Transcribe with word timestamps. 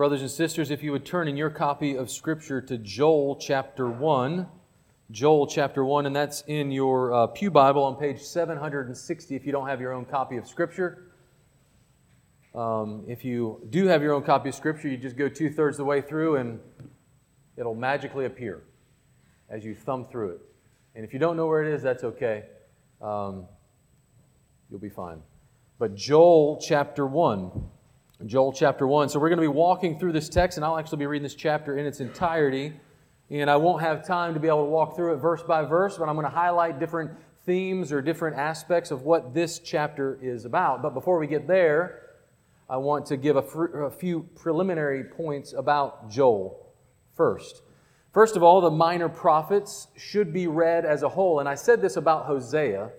Brothers 0.00 0.22
and 0.22 0.30
sisters, 0.30 0.70
if 0.70 0.82
you 0.82 0.92
would 0.92 1.04
turn 1.04 1.28
in 1.28 1.36
your 1.36 1.50
copy 1.50 1.94
of 1.94 2.10
Scripture 2.10 2.62
to 2.62 2.78
Joel 2.78 3.36
chapter 3.36 3.86
1. 3.86 4.46
Joel 5.10 5.46
chapter 5.46 5.84
1, 5.84 6.06
and 6.06 6.16
that's 6.16 6.40
in 6.46 6.70
your 6.70 7.12
uh, 7.12 7.26
Pew 7.26 7.50
Bible 7.50 7.84
on 7.84 7.96
page 7.96 8.22
760 8.22 9.36
if 9.36 9.44
you 9.44 9.52
don't 9.52 9.68
have 9.68 9.78
your 9.78 9.92
own 9.92 10.06
copy 10.06 10.38
of 10.38 10.48
Scripture. 10.48 11.12
Um, 12.54 13.04
if 13.08 13.26
you 13.26 13.60
do 13.68 13.88
have 13.88 14.00
your 14.00 14.14
own 14.14 14.22
copy 14.22 14.48
of 14.48 14.54
Scripture, 14.54 14.88
you 14.88 14.96
just 14.96 15.18
go 15.18 15.28
two 15.28 15.50
thirds 15.50 15.76
the 15.76 15.84
way 15.84 16.00
through 16.00 16.36
and 16.36 16.60
it'll 17.58 17.74
magically 17.74 18.24
appear 18.24 18.62
as 19.50 19.66
you 19.66 19.74
thumb 19.74 20.06
through 20.06 20.30
it. 20.30 20.40
And 20.94 21.04
if 21.04 21.12
you 21.12 21.18
don't 21.18 21.36
know 21.36 21.46
where 21.46 21.62
it 21.62 21.74
is, 21.74 21.82
that's 21.82 22.04
okay. 22.04 22.44
Um, 23.02 23.44
you'll 24.70 24.80
be 24.80 24.88
fine. 24.88 25.20
But 25.78 25.94
Joel 25.94 26.58
chapter 26.58 27.06
1. 27.06 27.50
Joel 28.26 28.52
chapter 28.52 28.86
1. 28.86 29.08
So 29.08 29.18
we're 29.18 29.30
going 29.30 29.38
to 29.38 29.42
be 29.42 29.48
walking 29.48 29.98
through 29.98 30.12
this 30.12 30.28
text, 30.28 30.58
and 30.58 30.64
I'll 30.64 30.78
actually 30.78 30.98
be 30.98 31.06
reading 31.06 31.22
this 31.22 31.34
chapter 31.34 31.78
in 31.78 31.86
its 31.86 32.00
entirety. 32.00 32.72
And 33.30 33.48
I 33.48 33.56
won't 33.56 33.80
have 33.80 34.06
time 34.06 34.34
to 34.34 34.40
be 34.40 34.48
able 34.48 34.64
to 34.64 34.70
walk 34.70 34.94
through 34.94 35.14
it 35.14 35.16
verse 35.16 35.42
by 35.42 35.64
verse, 35.64 35.96
but 35.96 36.08
I'm 36.08 36.16
going 36.16 36.26
to 36.26 36.30
highlight 36.30 36.78
different 36.78 37.12
themes 37.46 37.92
or 37.92 38.02
different 38.02 38.36
aspects 38.36 38.90
of 38.90 39.02
what 39.02 39.32
this 39.32 39.58
chapter 39.58 40.18
is 40.20 40.44
about. 40.44 40.82
But 40.82 40.92
before 40.92 41.18
we 41.18 41.26
get 41.26 41.46
there, 41.46 42.02
I 42.68 42.76
want 42.76 43.06
to 43.06 43.16
give 43.16 43.36
a, 43.36 43.42
fr- 43.42 43.84
a 43.84 43.90
few 43.90 44.28
preliminary 44.36 45.04
points 45.04 45.54
about 45.54 46.10
Joel 46.10 46.74
first. 47.16 47.62
First 48.12 48.36
of 48.36 48.42
all, 48.42 48.60
the 48.60 48.70
minor 48.70 49.08
prophets 49.08 49.88
should 49.96 50.32
be 50.32 50.46
read 50.46 50.84
as 50.84 51.02
a 51.02 51.08
whole. 51.08 51.40
And 51.40 51.48
I 51.48 51.54
said 51.54 51.80
this 51.80 51.96
about 51.96 52.26
Hosea, 52.26 52.90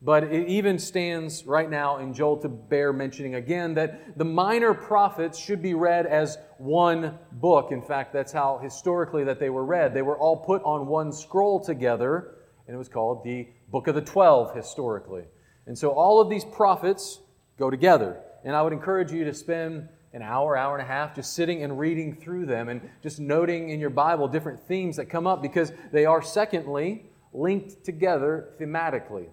but 0.00 0.24
it 0.24 0.48
even 0.48 0.78
stands 0.78 1.44
right 1.44 1.68
now 1.68 1.98
in 1.98 2.14
Joel 2.14 2.36
to 2.38 2.48
bear 2.48 2.92
mentioning 2.92 3.34
again 3.34 3.74
that 3.74 4.16
the 4.16 4.24
minor 4.24 4.72
prophets 4.72 5.38
should 5.38 5.60
be 5.60 5.74
read 5.74 6.06
as 6.06 6.38
one 6.58 7.18
book. 7.32 7.72
In 7.72 7.82
fact, 7.82 8.12
that's 8.12 8.32
how 8.32 8.58
historically 8.62 9.24
that 9.24 9.40
they 9.40 9.50
were 9.50 9.64
read. 9.64 9.92
They 9.94 10.02
were 10.02 10.16
all 10.16 10.36
put 10.36 10.62
on 10.62 10.86
one 10.86 11.12
scroll 11.12 11.58
together, 11.58 12.36
and 12.66 12.74
it 12.74 12.78
was 12.78 12.88
called 12.88 13.24
the 13.24 13.48
Book 13.70 13.88
of 13.88 13.96
the 13.96 14.00
Twelve 14.00 14.54
historically. 14.54 15.24
And 15.66 15.76
so 15.76 15.90
all 15.90 16.20
of 16.20 16.30
these 16.30 16.44
prophets 16.44 17.20
go 17.58 17.68
together. 17.68 18.20
And 18.44 18.54
I 18.54 18.62
would 18.62 18.72
encourage 18.72 19.10
you 19.10 19.24
to 19.24 19.34
spend 19.34 19.88
an 20.12 20.22
hour, 20.22 20.56
hour 20.56 20.78
and 20.78 20.82
a 20.82 20.88
half 20.88 21.14
just 21.14 21.34
sitting 21.34 21.64
and 21.64 21.78
reading 21.78 22.14
through 22.14 22.46
them 22.46 22.68
and 22.68 22.80
just 23.02 23.18
noting 23.18 23.70
in 23.70 23.80
your 23.80 23.90
Bible 23.90 24.28
different 24.28 24.60
themes 24.60 24.96
that 24.96 25.06
come 25.06 25.26
up 25.26 25.42
because 25.42 25.72
they 25.92 26.06
are, 26.06 26.22
secondly, 26.22 27.04
linked 27.32 27.84
together 27.84 28.50
thematically. 28.60 29.26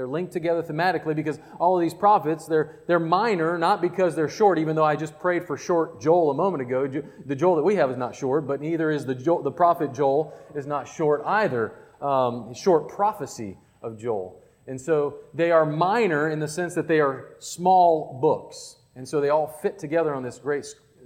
They're 0.00 0.08
linked 0.08 0.32
together 0.32 0.62
thematically 0.62 1.14
because 1.14 1.38
all 1.58 1.76
of 1.76 1.82
these 1.82 1.92
prophets, 1.92 2.46
they're, 2.46 2.80
they're 2.86 2.98
minor, 2.98 3.58
not 3.58 3.82
because 3.82 4.16
they're 4.16 4.30
short, 4.30 4.58
even 4.58 4.74
though 4.74 4.84
I 4.84 4.96
just 4.96 5.18
prayed 5.18 5.46
for 5.46 5.58
short 5.58 6.00
Joel 6.00 6.30
a 6.30 6.34
moment 6.34 6.62
ago. 6.62 6.88
The 7.26 7.36
Joel 7.36 7.56
that 7.56 7.64
we 7.64 7.74
have 7.74 7.90
is 7.90 7.98
not 7.98 8.16
short, 8.16 8.46
but 8.46 8.62
neither 8.62 8.90
is 8.90 9.04
the, 9.04 9.14
Joel, 9.14 9.42
the 9.42 9.50
prophet 9.50 9.92
Joel 9.92 10.32
is 10.54 10.66
not 10.66 10.88
short 10.88 11.20
either. 11.26 11.74
Um, 12.00 12.54
short 12.54 12.88
prophecy 12.88 13.58
of 13.82 13.98
Joel. 13.98 14.40
And 14.66 14.80
so 14.80 15.16
they 15.34 15.50
are 15.50 15.66
minor 15.66 16.30
in 16.30 16.38
the 16.38 16.48
sense 16.48 16.74
that 16.76 16.88
they 16.88 17.00
are 17.00 17.34
small 17.38 18.18
books. 18.22 18.76
And 18.96 19.06
so 19.06 19.20
they 19.20 19.28
all 19.28 19.48
fit 19.60 19.78
together 19.78 20.14
on 20.14 20.22
this 20.22 20.38
great, 20.38 20.64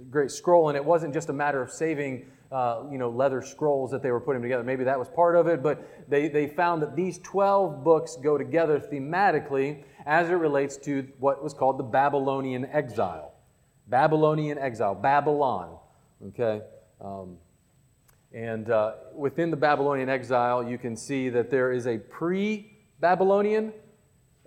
great 0.09 0.31
scroll. 0.31 0.69
And 0.69 0.77
it 0.77 0.85
wasn't 0.85 1.13
just 1.13 1.27
a 1.27 1.33
matter 1.33 1.61
of 1.61 1.69
saving 1.69 2.27
uh, 2.51 2.83
you 2.91 2.97
know, 2.97 3.09
leather 3.09 3.41
scrolls 3.41 3.91
that 3.91 4.03
they 4.03 4.11
were 4.11 4.19
putting 4.19 4.41
together. 4.41 4.63
Maybe 4.63 4.83
that 4.83 4.99
was 4.99 5.09
part 5.09 5.35
of 5.35 5.47
it, 5.47 5.63
but 5.63 6.09
they, 6.09 6.27
they 6.27 6.47
found 6.47 6.81
that 6.81 6.95
these 6.95 7.17
12 7.19 7.83
books 7.83 8.15
go 8.15 8.37
together 8.37 8.79
thematically 8.79 9.83
as 10.05 10.29
it 10.29 10.33
relates 10.33 10.77
to 10.77 11.07
what 11.19 11.43
was 11.43 11.53
called 11.53 11.79
the 11.79 11.83
Babylonian 11.83 12.65
exile. 12.65 13.33
Babylonian 13.87 14.57
exile, 14.57 14.95
Babylon. 14.95 15.77
Okay? 16.27 16.61
Um, 17.01 17.37
and 18.33 18.69
uh, 18.69 18.93
within 19.13 19.49
the 19.49 19.57
Babylonian 19.57 20.09
exile, 20.09 20.67
you 20.67 20.77
can 20.77 20.95
see 20.95 21.29
that 21.29 21.49
there 21.49 21.71
is 21.71 21.87
a 21.87 21.97
pre 21.97 22.71
Babylonian 22.99 23.73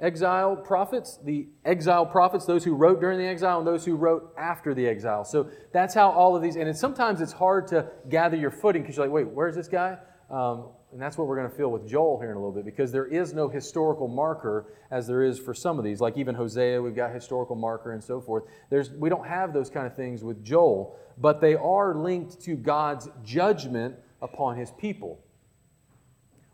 exile 0.00 0.56
prophets, 0.56 1.19
the 1.25 1.48
exile 1.64 2.06
prophets, 2.06 2.47
those 2.47 2.64
who 2.64 2.75
wrote 2.75 3.00
during 3.00 3.19
the 3.19 3.26
exile 3.26 3.59
and 3.59 3.66
those 3.66 3.84
who 3.84 3.97
wrote 3.97 4.32
after 4.38 4.75
the 4.75 4.86
exile. 4.86 5.25
So 5.25 5.50
that's 5.72 5.94
how 5.94 6.10
all 6.10 6.36
of 6.36 6.42
these, 6.42 6.56
and 6.56 6.69
it's, 6.69 6.81
sometimes 6.81 7.20
it's 7.20 7.32
hard 7.32 7.66
to 7.69 7.86
gather 8.09 8.36
your 8.36 8.50
footing 8.50 8.82
because 8.82 8.97
you're 8.97 9.06
like, 9.06 9.12
wait, 9.12 9.28
where's 9.28 9.56
this 9.56 9.69
guy? 9.69 9.98
Um, 10.31 10.69
and 10.92 11.03
that's 11.03 11.19
what 11.19 11.26
we're 11.26 11.36
going 11.36 11.50
to 11.50 11.56
feel 11.56 11.70
with 11.70 11.86
Joel 11.86 12.19
here 12.19 12.31
in 12.31 12.36
a 12.36 12.41
little 12.41 12.53
bit 12.53 12.64
because 12.64 12.91
there 12.91 13.06
is 13.06 13.34
no 13.34 13.48
historical 13.48 14.09
marker 14.09 14.72
as 14.91 15.06
there 15.06 15.22
is 15.22 15.38
for 15.38 15.53
some 15.53 15.78
of 15.78 15.84
these. 15.84 16.00
Like 16.00 16.16
even 16.16 16.34
Hosea, 16.34 16.80
we've 16.80 16.97
got 16.97 17.12
historical 17.12 17.56
marker 17.56 17.92
and 17.92 18.03
so 18.03 18.20
forth. 18.20 18.44
There's, 18.70 18.91
we 18.91 19.09
don't 19.09 19.26
have 19.26 19.53
those 19.53 19.69
kind 19.69 19.86
of 19.86 19.94
things 19.94 20.25
with 20.25 20.42
Joel, 20.42 20.97
but 21.19 21.41
they 21.41 21.56
are 21.56 21.94
linked 21.94 22.41
to 22.42 22.54
God's 22.54 23.09
judgment 23.22 23.97
upon 24.22 24.56
his 24.56 24.70
people. 24.72 25.20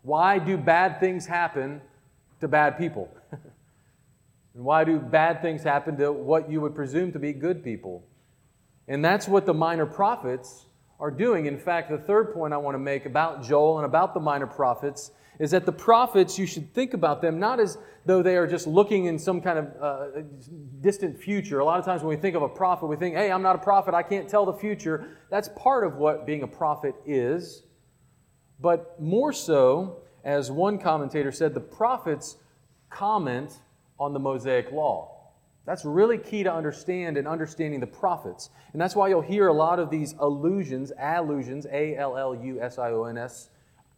Why 0.01 0.37
do 0.37 0.57
bad 0.57 0.99
things 0.99 1.25
happen 1.25 1.81
to 2.41 2.47
bad 2.47 2.77
people? 2.77 3.09
and 3.31 4.63
why 4.63 4.83
do 4.83 4.99
bad 4.99 5.41
things 5.41 5.63
happen 5.63 5.97
to 5.97 6.11
what 6.11 6.49
you 6.49 6.61
would 6.61 6.75
presume 6.75 7.11
to 7.13 7.19
be 7.19 7.33
good 7.33 7.63
people? 7.63 8.07
And 8.87 9.03
that's 9.03 9.27
what 9.27 9.45
the 9.45 9.53
minor 9.53 9.85
prophets 9.85 10.65
are 10.99 11.11
doing. 11.11 11.45
In 11.45 11.57
fact, 11.57 11.89
the 11.89 11.97
third 11.97 12.33
point 12.33 12.53
I 12.53 12.57
want 12.57 12.75
to 12.75 12.79
make 12.79 13.05
about 13.05 13.43
Joel 13.43 13.77
and 13.77 13.85
about 13.85 14.13
the 14.13 14.19
minor 14.19 14.47
prophets 14.47 15.11
is 15.39 15.51
that 15.51 15.65
the 15.65 15.71
prophets, 15.71 16.39
you 16.39 16.45
should 16.45 16.73
think 16.73 16.93
about 16.93 17.21
them 17.21 17.39
not 17.39 17.59
as 17.59 17.77
though 18.05 18.21
they 18.21 18.37
are 18.37 18.47
just 18.47 18.67
looking 18.67 19.05
in 19.05 19.19
some 19.19 19.41
kind 19.41 19.59
of 19.59 19.67
uh, 19.81 20.21
distant 20.79 21.17
future. 21.17 21.59
A 21.59 21.65
lot 21.65 21.79
of 21.79 21.85
times 21.85 22.03
when 22.03 22.15
we 22.15 22.21
think 22.21 22.35
of 22.35 22.41
a 22.41 22.49
prophet, 22.49 22.85
we 22.85 22.95
think, 22.95 23.15
hey, 23.15 23.31
I'm 23.31 23.41
not 23.41 23.55
a 23.55 23.59
prophet, 23.59 23.93
I 23.93 24.03
can't 24.03 24.29
tell 24.29 24.45
the 24.45 24.53
future. 24.53 25.17
That's 25.29 25.49
part 25.57 25.85
of 25.85 25.95
what 25.97 26.25
being 26.25 26.43
a 26.43 26.47
prophet 26.47 26.95
is. 27.05 27.63
But 28.59 29.01
more 29.01 29.33
so, 29.33 30.03
as 30.25 30.51
one 30.51 30.79
commentator 30.79 31.31
said, 31.31 31.53
the 31.53 31.59
prophets 31.61 32.37
comment 32.89 33.53
on 33.99 34.11
the 34.11 34.19
Mosaic 34.19 34.71
law. 34.71 35.11
That's 35.65 35.85
really 35.85 36.17
key 36.17 36.43
to 36.43 36.53
understand 36.53 37.17
in 37.17 37.25
understanding 37.25 37.79
the 37.79 37.87
prophets. 37.87 38.49
And 38.73 38.81
that's 38.81 38.95
why 38.95 39.07
you'll 39.07 39.21
hear 39.21 39.47
a 39.47 39.53
lot 39.53 39.79
of 39.79 39.89
these 39.89 40.13
allusions, 40.19 40.91
allusions, 40.99 41.65
A 41.71 41.95
L 41.95 42.17
L 42.17 42.35
U 42.35 42.61
S 42.61 42.77
I 42.77 42.91
O 42.91 43.05
N 43.05 43.17
S, 43.17 43.49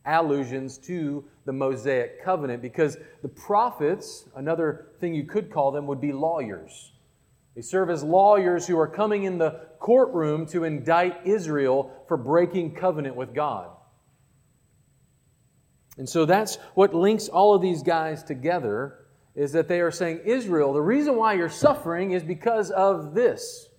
allusions 0.05 0.77
to 0.79 1.25
the 1.45 1.51
Mosaic 1.51 2.23
covenant, 2.23 2.61
because 2.61 2.97
the 3.21 3.27
prophets, 3.27 4.25
another 4.35 4.87
thing 4.99 5.13
you 5.13 5.25
could 5.25 5.51
call 5.51 5.71
them, 5.71 5.87
would 5.87 5.99
be 5.99 6.13
lawyers. 6.13 6.91
They 7.55 7.61
serve 7.61 7.89
as 7.89 8.03
lawyers 8.03 8.67
who 8.67 8.77
are 8.77 8.87
coming 8.87 9.23
in 9.23 9.37
the 9.37 9.61
courtroom 9.79 10.45
to 10.47 10.63
indict 10.63 11.25
Israel 11.25 11.91
for 12.07 12.15
breaking 12.15 12.75
covenant 12.75 13.15
with 13.15 13.33
God. 13.33 13.71
And 15.97 16.07
so 16.07 16.25
that's 16.25 16.57
what 16.75 16.93
links 16.93 17.27
all 17.27 17.55
of 17.55 17.61
these 17.61 17.81
guys 17.81 18.23
together 18.23 19.05
is 19.35 19.51
that 19.51 19.67
they 19.67 19.81
are 19.81 19.91
saying, 19.91 20.21
Israel, 20.25 20.73
the 20.73 20.81
reason 20.81 21.15
why 21.15 21.33
you're 21.33 21.49
suffering 21.49 22.11
is 22.11 22.23
because 22.23 22.71
of 22.71 23.13
this. 23.13 23.69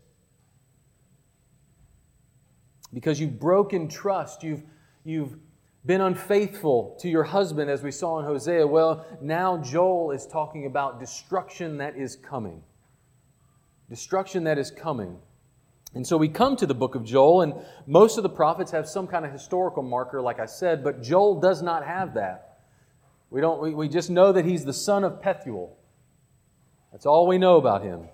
Because 2.92 3.20
you've 3.20 3.38
broken 3.38 3.88
trust, 3.88 4.42
you've, 4.42 4.62
you've 5.04 5.36
been 5.84 6.00
unfaithful 6.00 6.96
to 7.00 7.08
your 7.08 7.24
husband, 7.24 7.70
as 7.70 7.82
we 7.82 7.90
saw 7.90 8.18
in 8.18 8.24
Hosea. 8.24 8.66
Well, 8.66 9.04
now 9.20 9.58
Joel 9.58 10.12
is 10.12 10.26
talking 10.26 10.66
about 10.66 11.00
destruction 11.00 11.78
that 11.78 11.96
is 11.96 12.16
coming. 12.16 12.62
Destruction 13.88 14.44
that 14.44 14.58
is 14.58 14.70
coming. 14.70 15.18
And 15.94 16.06
so 16.06 16.16
we 16.16 16.28
come 16.28 16.54
to 16.56 16.66
the 16.66 16.74
book 16.74 16.94
of 16.94 17.04
Joel, 17.04 17.42
and 17.42 17.54
most 17.86 18.18
of 18.18 18.22
the 18.22 18.28
prophets 18.28 18.70
have 18.72 18.88
some 18.88 19.06
kind 19.06 19.24
of 19.24 19.32
historical 19.32 19.82
marker, 19.82 20.20
like 20.20 20.38
I 20.38 20.46
said, 20.46 20.84
but 20.84 21.02
Joel 21.02 21.40
does 21.40 21.62
not 21.62 21.84
have 21.84 22.14
that. 22.14 22.58
We, 23.30 23.40
don't, 23.40 23.60
we, 23.60 23.74
we 23.74 23.88
just 23.88 24.10
know 24.10 24.32
that 24.32 24.44
he's 24.44 24.64
the 24.64 24.72
son 24.72 25.04
of 25.04 25.20
Pethuel. 25.22 25.70
That's 26.92 27.06
all 27.06 27.26
we 27.26 27.38
know 27.38 27.56
about 27.56 27.82
him. 27.82 28.08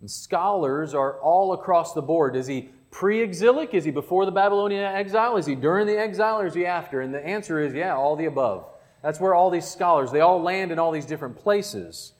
And 0.00 0.10
scholars 0.10 0.94
are 0.94 1.20
all 1.20 1.52
across 1.52 1.94
the 1.94 2.02
board. 2.02 2.36
Is 2.36 2.46
he 2.46 2.70
pre 2.90 3.22
exilic? 3.22 3.74
Is 3.74 3.84
he 3.84 3.90
before 3.90 4.26
the 4.26 4.32
Babylonian 4.32 4.84
exile? 4.84 5.36
Is 5.36 5.46
he 5.46 5.54
during 5.54 5.86
the 5.86 5.98
exile 5.98 6.40
or 6.40 6.46
is 6.46 6.54
he 6.54 6.66
after? 6.66 7.00
And 7.00 7.14
the 7.14 7.24
answer 7.24 7.60
is 7.60 7.74
yeah, 7.74 7.94
all 7.94 8.16
the 8.16 8.26
above. 8.26 8.68
That's 9.02 9.20
where 9.20 9.34
all 9.34 9.50
these 9.50 9.66
scholars, 9.66 10.10
they 10.10 10.20
all 10.20 10.42
land 10.42 10.72
in 10.72 10.78
all 10.78 10.90
these 10.90 11.06
different 11.06 11.36
places. 11.36 12.12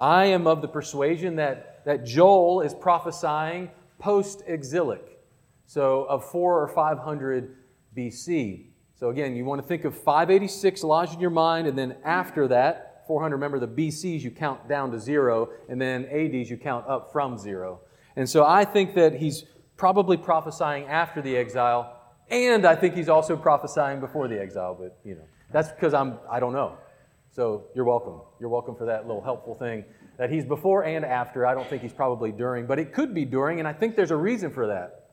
I 0.00 0.26
am 0.26 0.46
of 0.46 0.62
the 0.62 0.68
persuasion 0.68 1.36
that, 1.36 1.84
that 1.84 2.04
Joel 2.04 2.60
is 2.60 2.74
prophesying 2.74 3.70
post 3.98 4.42
exilic, 4.46 5.20
so 5.66 6.04
of 6.04 6.24
4 6.30 6.62
or 6.62 6.68
500 6.68 7.56
BC. 7.96 8.66
So 8.94 9.10
again, 9.10 9.36
you 9.36 9.44
want 9.44 9.60
to 9.60 9.66
think 9.66 9.84
of 9.84 9.94
586 9.94 10.82
lodged 10.82 11.14
in 11.14 11.20
your 11.20 11.30
mind, 11.30 11.66
and 11.66 11.78
then 11.78 11.96
after 12.04 12.48
that, 12.48 13.04
400, 13.06 13.36
remember 13.36 13.58
the 13.58 13.68
BCs 13.68 14.22
you 14.22 14.30
count 14.30 14.68
down 14.68 14.90
to 14.90 14.98
zero, 14.98 15.50
and 15.68 15.80
then 15.80 16.04
ADs 16.06 16.50
you 16.50 16.56
count 16.56 16.86
up 16.88 17.12
from 17.12 17.38
zero. 17.38 17.80
And 18.16 18.28
so 18.28 18.44
I 18.44 18.64
think 18.64 18.94
that 18.94 19.14
he's 19.14 19.44
probably 19.76 20.16
prophesying 20.16 20.84
after 20.86 21.22
the 21.22 21.36
exile, 21.36 21.94
and 22.28 22.66
I 22.66 22.74
think 22.74 22.94
he's 22.94 23.08
also 23.08 23.36
prophesying 23.36 24.00
before 24.00 24.28
the 24.28 24.40
exile, 24.40 24.76
but 24.78 24.98
you 25.04 25.14
know, 25.14 25.24
that's 25.50 25.70
because 25.70 25.94
I'm 25.94 26.18
I 26.30 26.40
don't 26.40 26.52
know. 26.52 26.76
So 27.30 27.64
you're 27.74 27.84
welcome. 27.84 28.20
You're 28.40 28.48
welcome 28.48 28.74
for 28.74 28.84
that 28.86 29.06
little 29.06 29.22
helpful 29.22 29.54
thing 29.54 29.84
that 30.18 30.30
he's 30.30 30.44
before 30.44 30.84
and 30.84 31.04
after. 31.04 31.46
I 31.46 31.54
don't 31.54 31.66
think 31.68 31.80
he's 31.80 31.92
probably 31.92 32.32
during, 32.32 32.66
but 32.66 32.78
it 32.78 32.92
could 32.92 33.14
be 33.14 33.24
during, 33.24 33.60
and 33.60 33.68
I 33.68 33.72
think 33.72 33.96
there's 33.96 34.10
a 34.10 34.16
reason 34.16 34.50
for 34.50 34.66
that. 34.66 35.06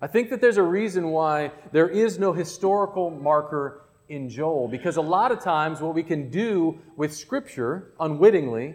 I 0.00 0.06
think 0.06 0.30
that 0.30 0.40
there's 0.40 0.58
a 0.58 0.62
reason 0.62 1.08
why 1.08 1.52
there 1.72 1.88
is 1.88 2.18
no 2.18 2.32
historical 2.32 3.10
marker 3.10 3.82
in 4.08 4.28
Joel, 4.28 4.68
because 4.68 4.96
a 4.96 5.02
lot 5.02 5.32
of 5.32 5.40
times 5.40 5.80
what 5.80 5.94
we 5.94 6.02
can 6.02 6.28
do 6.28 6.78
with 6.96 7.14
Scripture 7.14 7.94
unwittingly 7.98 8.74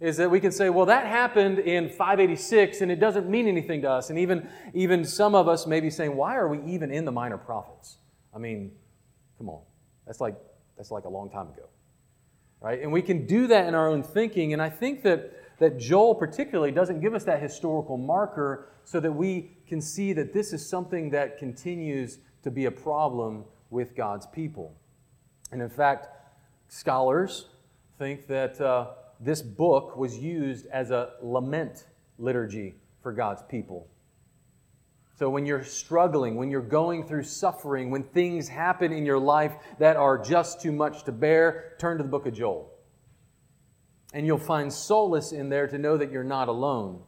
is 0.00 0.16
that 0.16 0.28
we 0.28 0.40
can 0.40 0.50
say, 0.50 0.68
well, 0.68 0.86
that 0.86 1.06
happened 1.06 1.60
in 1.60 1.88
586 1.88 2.80
and 2.80 2.90
it 2.90 2.98
doesn't 2.98 3.28
mean 3.28 3.46
anything 3.46 3.82
to 3.82 3.90
us. 3.90 4.10
And 4.10 4.18
even, 4.18 4.48
even 4.74 5.04
some 5.04 5.36
of 5.36 5.46
us 5.46 5.64
may 5.64 5.78
be 5.78 5.90
saying, 5.90 6.16
why 6.16 6.34
are 6.34 6.48
we 6.48 6.60
even 6.72 6.90
in 6.90 7.04
the 7.04 7.12
minor 7.12 7.38
prophets? 7.38 7.98
I 8.34 8.38
mean, 8.38 8.72
come 9.38 9.48
on. 9.48 9.62
That's 10.04 10.20
like, 10.20 10.34
that's 10.76 10.90
like 10.90 11.04
a 11.04 11.08
long 11.08 11.30
time 11.30 11.46
ago. 11.46 11.68
Right? 12.62 12.80
And 12.80 12.92
we 12.92 13.02
can 13.02 13.26
do 13.26 13.48
that 13.48 13.66
in 13.66 13.74
our 13.74 13.88
own 13.88 14.02
thinking. 14.02 14.52
And 14.52 14.62
I 14.62 14.70
think 14.70 15.02
that, 15.02 15.58
that 15.58 15.78
Joel 15.78 16.14
particularly 16.14 16.70
doesn't 16.70 17.00
give 17.00 17.12
us 17.12 17.24
that 17.24 17.42
historical 17.42 17.96
marker 17.96 18.68
so 18.84 19.00
that 19.00 19.12
we 19.12 19.56
can 19.66 19.80
see 19.80 20.12
that 20.12 20.32
this 20.32 20.52
is 20.52 20.68
something 20.68 21.10
that 21.10 21.38
continues 21.38 22.18
to 22.44 22.50
be 22.50 22.66
a 22.66 22.70
problem 22.70 23.44
with 23.70 23.96
God's 23.96 24.26
people. 24.26 24.76
And 25.50 25.60
in 25.60 25.68
fact, 25.68 26.08
scholars 26.68 27.48
think 27.98 28.26
that 28.28 28.60
uh, 28.60 28.88
this 29.20 29.42
book 29.42 29.96
was 29.96 30.18
used 30.18 30.66
as 30.66 30.90
a 30.90 31.14
lament 31.20 31.86
liturgy 32.18 32.76
for 33.02 33.12
God's 33.12 33.42
people. 33.48 33.88
So, 35.14 35.28
when 35.28 35.44
you're 35.44 35.64
struggling, 35.64 36.36
when 36.36 36.50
you're 36.50 36.62
going 36.62 37.06
through 37.06 37.24
suffering, 37.24 37.90
when 37.90 38.02
things 38.02 38.48
happen 38.48 38.92
in 38.92 39.04
your 39.04 39.18
life 39.18 39.52
that 39.78 39.96
are 39.96 40.16
just 40.18 40.62
too 40.62 40.72
much 40.72 41.04
to 41.04 41.12
bear, 41.12 41.74
turn 41.78 41.98
to 41.98 42.02
the 42.02 42.08
book 42.08 42.26
of 42.26 42.32
Joel. 42.32 42.72
And 44.14 44.26
you'll 44.26 44.38
find 44.38 44.72
solace 44.72 45.32
in 45.32 45.48
there 45.48 45.66
to 45.68 45.78
know 45.78 45.96
that 45.96 46.10
you're 46.10 46.24
not 46.24 46.48
alone, 46.48 47.02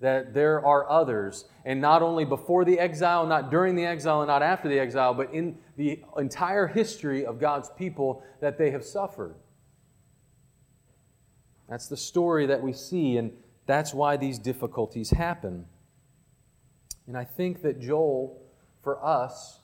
that 0.00 0.34
there 0.34 0.64
are 0.64 0.88
others. 0.88 1.46
And 1.64 1.80
not 1.80 2.02
only 2.02 2.24
before 2.24 2.64
the 2.64 2.78
exile, 2.78 3.26
not 3.26 3.50
during 3.50 3.74
the 3.74 3.86
exile, 3.86 4.20
and 4.20 4.28
not 4.28 4.42
after 4.42 4.68
the 4.68 4.78
exile, 4.78 5.14
but 5.14 5.32
in 5.32 5.58
the 5.76 6.02
entire 6.18 6.66
history 6.66 7.24
of 7.24 7.40
God's 7.40 7.70
people, 7.70 8.22
that 8.40 8.58
they 8.58 8.70
have 8.70 8.84
suffered. 8.84 9.34
That's 11.68 11.88
the 11.88 11.96
story 11.96 12.46
that 12.46 12.62
we 12.62 12.72
see, 12.72 13.16
and 13.16 13.32
that's 13.66 13.92
why 13.92 14.16
these 14.16 14.38
difficulties 14.38 15.10
happen. 15.10 15.66
And 17.06 17.16
I 17.16 17.24
think 17.24 17.62
that 17.62 17.80
Joel, 17.80 18.40
for 18.82 19.04
us, 19.04 19.60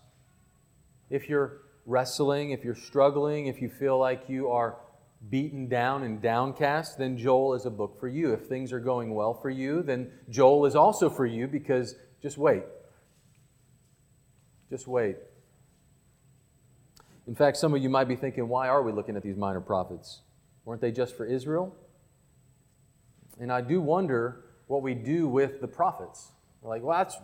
if 1.11 1.29
you're 1.29 1.63
wrestling, 1.87 2.51
if 2.51 2.65
you're 2.65 2.75
struggling, 2.75 3.47
if 3.47 3.61
you 3.61 3.69
feel 3.69 3.99
like 3.99 4.29
you 4.29 4.49
are 4.51 4.77
beaten 5.31 5.69
down 5.69 6.03
and 6.03 6.21
downcast, 6.21 6.99
then 6.99 7.17
Joel 7.17 7.55
is 7.55 7.67
a 7.67 7.71
book 7.71 7.99
for 7.99 8.09
you. 8.09 8.33
If 8.33 8.47
things 8.47 8.73
are 8.73 8.81
going 8.81 9.15
well 9.15 9.35
for 9.35 9.51
you, 9.51 9.83
then 9.83 10.11
Joel 10.29 10.67
is 10.67 10.75
also 10.75 11.09
for 11.09 11.27
you 11.27 11.47
because 11.47 11.95
just 12.21 12.39
wait. 12.39 12.63
Just 14.71 14.87
wait. 14.87 15.17
In 17.27 17.35
fact, 17.35 17.57
some 17.57 17.75
of 17.75 17.83
you 17.83 17.89
might 17.89 18.09
be 18.09 18.17
thinking, 18.17 18.49
why 18.49 18.69
are 18.69 18.83
we 18.83 18.91
looking 18.91 19.17
at 19.17 19.23
these 19.23 19.37
minor 19.37 19.61
prophets? 19.61 20.23
Weren't 20.65 20.81
they 20.81 20.91
just 20.91 21.17
for 21.17 21.25
Israel? 21.25 21.75
And 23.39 23.53
I 23.53 23.61
do 23.61 23.81
wonder 23.81 24.45
what 24.67 24.83
we 24.83 24.95
do 24.95 25.29
with 25.29 25.61
the 25.61 25.69
prophets. 25.69 26.33
We're 26.63 26.71
like, 26.71 26.83
well, 26.83 26.97
that's, 26.97 27.17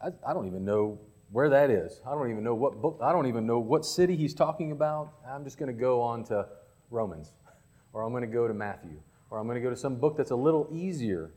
I, 0.00 0.30
I 0.30 0.32
don't 0.32 0.46
even 0.46 0.64
know 0.64 0.98
where 1.32 1.50
that 1.50 1.70
is. 1.70 2.00
I 2.06 2.12
don't 2.12 2.30
even 2.30 2.44
know 2.44 2.54
what 2.54 2.80
book, 2.80 3.00
I 3.02 3.10
don't 3.10 3.26
even 3.26 3.44
know 3.44 3.58
what 3.58 3.84
city 3.84 4.16
he's 4.16 4.32
talking 4.32 4.70
about. 4.70 5.12
I'm 5.28 5.42
just 5.42 5.58
going 5.58 5.74
to 5.74 5.78
go 5.78 6.00
on 6.00 6.24
to 6.26 6.46
Romans, 6.90 7.32
or 7.92 8.04
I'm 8.04 8.12
going 8.12 8.22
to 8.22 8.32
go 8.32 8.46
to 8.46 8.54
Matthew, 8.54 9.00
or 9.30 9.38
I'm 9.38 9.46
going 9.46 9.56
to 9.56 9.60
go 9.60 9.70
to 9.70 9.76
some 9.76 9.96
book 9.96 10.16
that's 10.16 10.30
a 10.30 10.36
little 10.36 10.68
easier. 10.72 11.32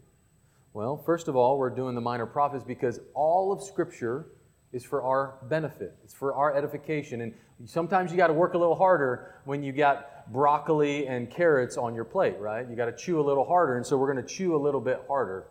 Well, 0.74 0.96
first 0.96 1.28
of 1.28 1.36
all, 1.36 1.58
we're 1.58 1.72
doing 1.72 1.96
the 1.96 2.02
minor 2.02 2.28
prophets 2.28 2.64
because 2.64 3.00
all 3.16 3.52
of 3.52 3.64
Scripture 3.64 4.28
is 4.72 4.86
for 4.86 5.02
our 5.02 5.40
benefit. 5.50 5.96
It's 6.04 6.14
for 6.14 6.36
our 6.36 6.56
edification. 6.56 7.22
And 7.22 7.34
sometimes 7.66 8.12
you 8.12 8.18
got 8.18 8.28
to 8.28 8.34
work 8.34 8.54
a 8.54 8.60
little 8.60 8.76
harder 8.76 9.42
when 9.46 9.64
you 9.64 9.72
got 9.72 10.32
broccoli 10.32 11.08
and 11.08 11.32
carrots 11.32 11.76
on 11.76 11.96
your 11.96 12.06
plate, 12.06 12.38
right? 12.38 12.70
You 12.70 12.76
got 12.76 12.86
to 12.86 12.96
chew 12.96 13.20
a 13.20 13.24
little 13.24 13.46
harder. 13.46 13.78
And 13.78 13.86
so 13.86 13.98
we're 13.98 14.14
going 14.14 14.24
to 14.24 14.32
chew 14.32 14.56
a 14.56 14.62
little 14.62 14.80
bit 14.80 15.02
harder 15.08 15.48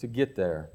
to 0.00 0.06
get 0.06 0.36
there. 0.36 0.70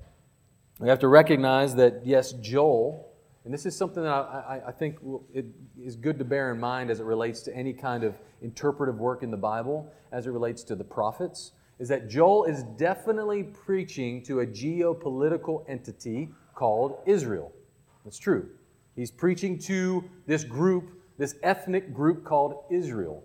We 0.79 0.89
have 0.89 0.99
to 0.99 1.07
recognize 1.07 1.75
that, 1.75 2.05
yes, 2.05 2.33
Joel, 2.33 3.11
and 3.43 3.53
this 3.53 3.65
is 3.65 3.75
something 3.75 4.03
that 4.03 4.11
I, 4.11 4.61
I, 4.65 4.67
I 4.69 4.71
think 4.71 4.97
it 5.33 5.45
is 5.81 5.95
good 5.95 6.17
to 6.19 6.25
bear 6.25 6.51
in 6.51 6.59
mind 6.59 6.89
as 6.89 6.99
it 6.99 7.05
relates 7.05 7.41
to 7.41 7.55
any 7.55 7.73
kind 7.73 8.03
of 8.03 8.15
interpretive 8.41 8.97
work 8.97 9.23
in 9.23 9.31
the 9.31 9.37
Bible, 9.37 9.91
as 10.11 10.27
it 10.27 10.31
relates 10.31 10.63
to 10.63 10.75
the 10.75 10.83
prophets, 10.83 11.51
is 11.79 11.87
that 11.89 12.09
Joel 12.09 12.45
is 12.45 12.63
definitely 12.77 13.43
preaching 13.43 14.23
to 14.23 14.39
a 14.39 14.47
geopolitical 14.47 15.63
entity 15.69 16.29
called 16.53 16.97
Israel. 17.05 17.51
That's 18.03 18.17
true. 18.17 18.49
He's 18.95 19.11
preaching 19.11 19.59
to 19.59 20.03
this 20.25 20.43
group, 20.43 20.89
this 21.17 21.35
ethnic 21.43 21.93
group 21.93 22.23
called 22.23 22.63
Israel. 22.71 23.23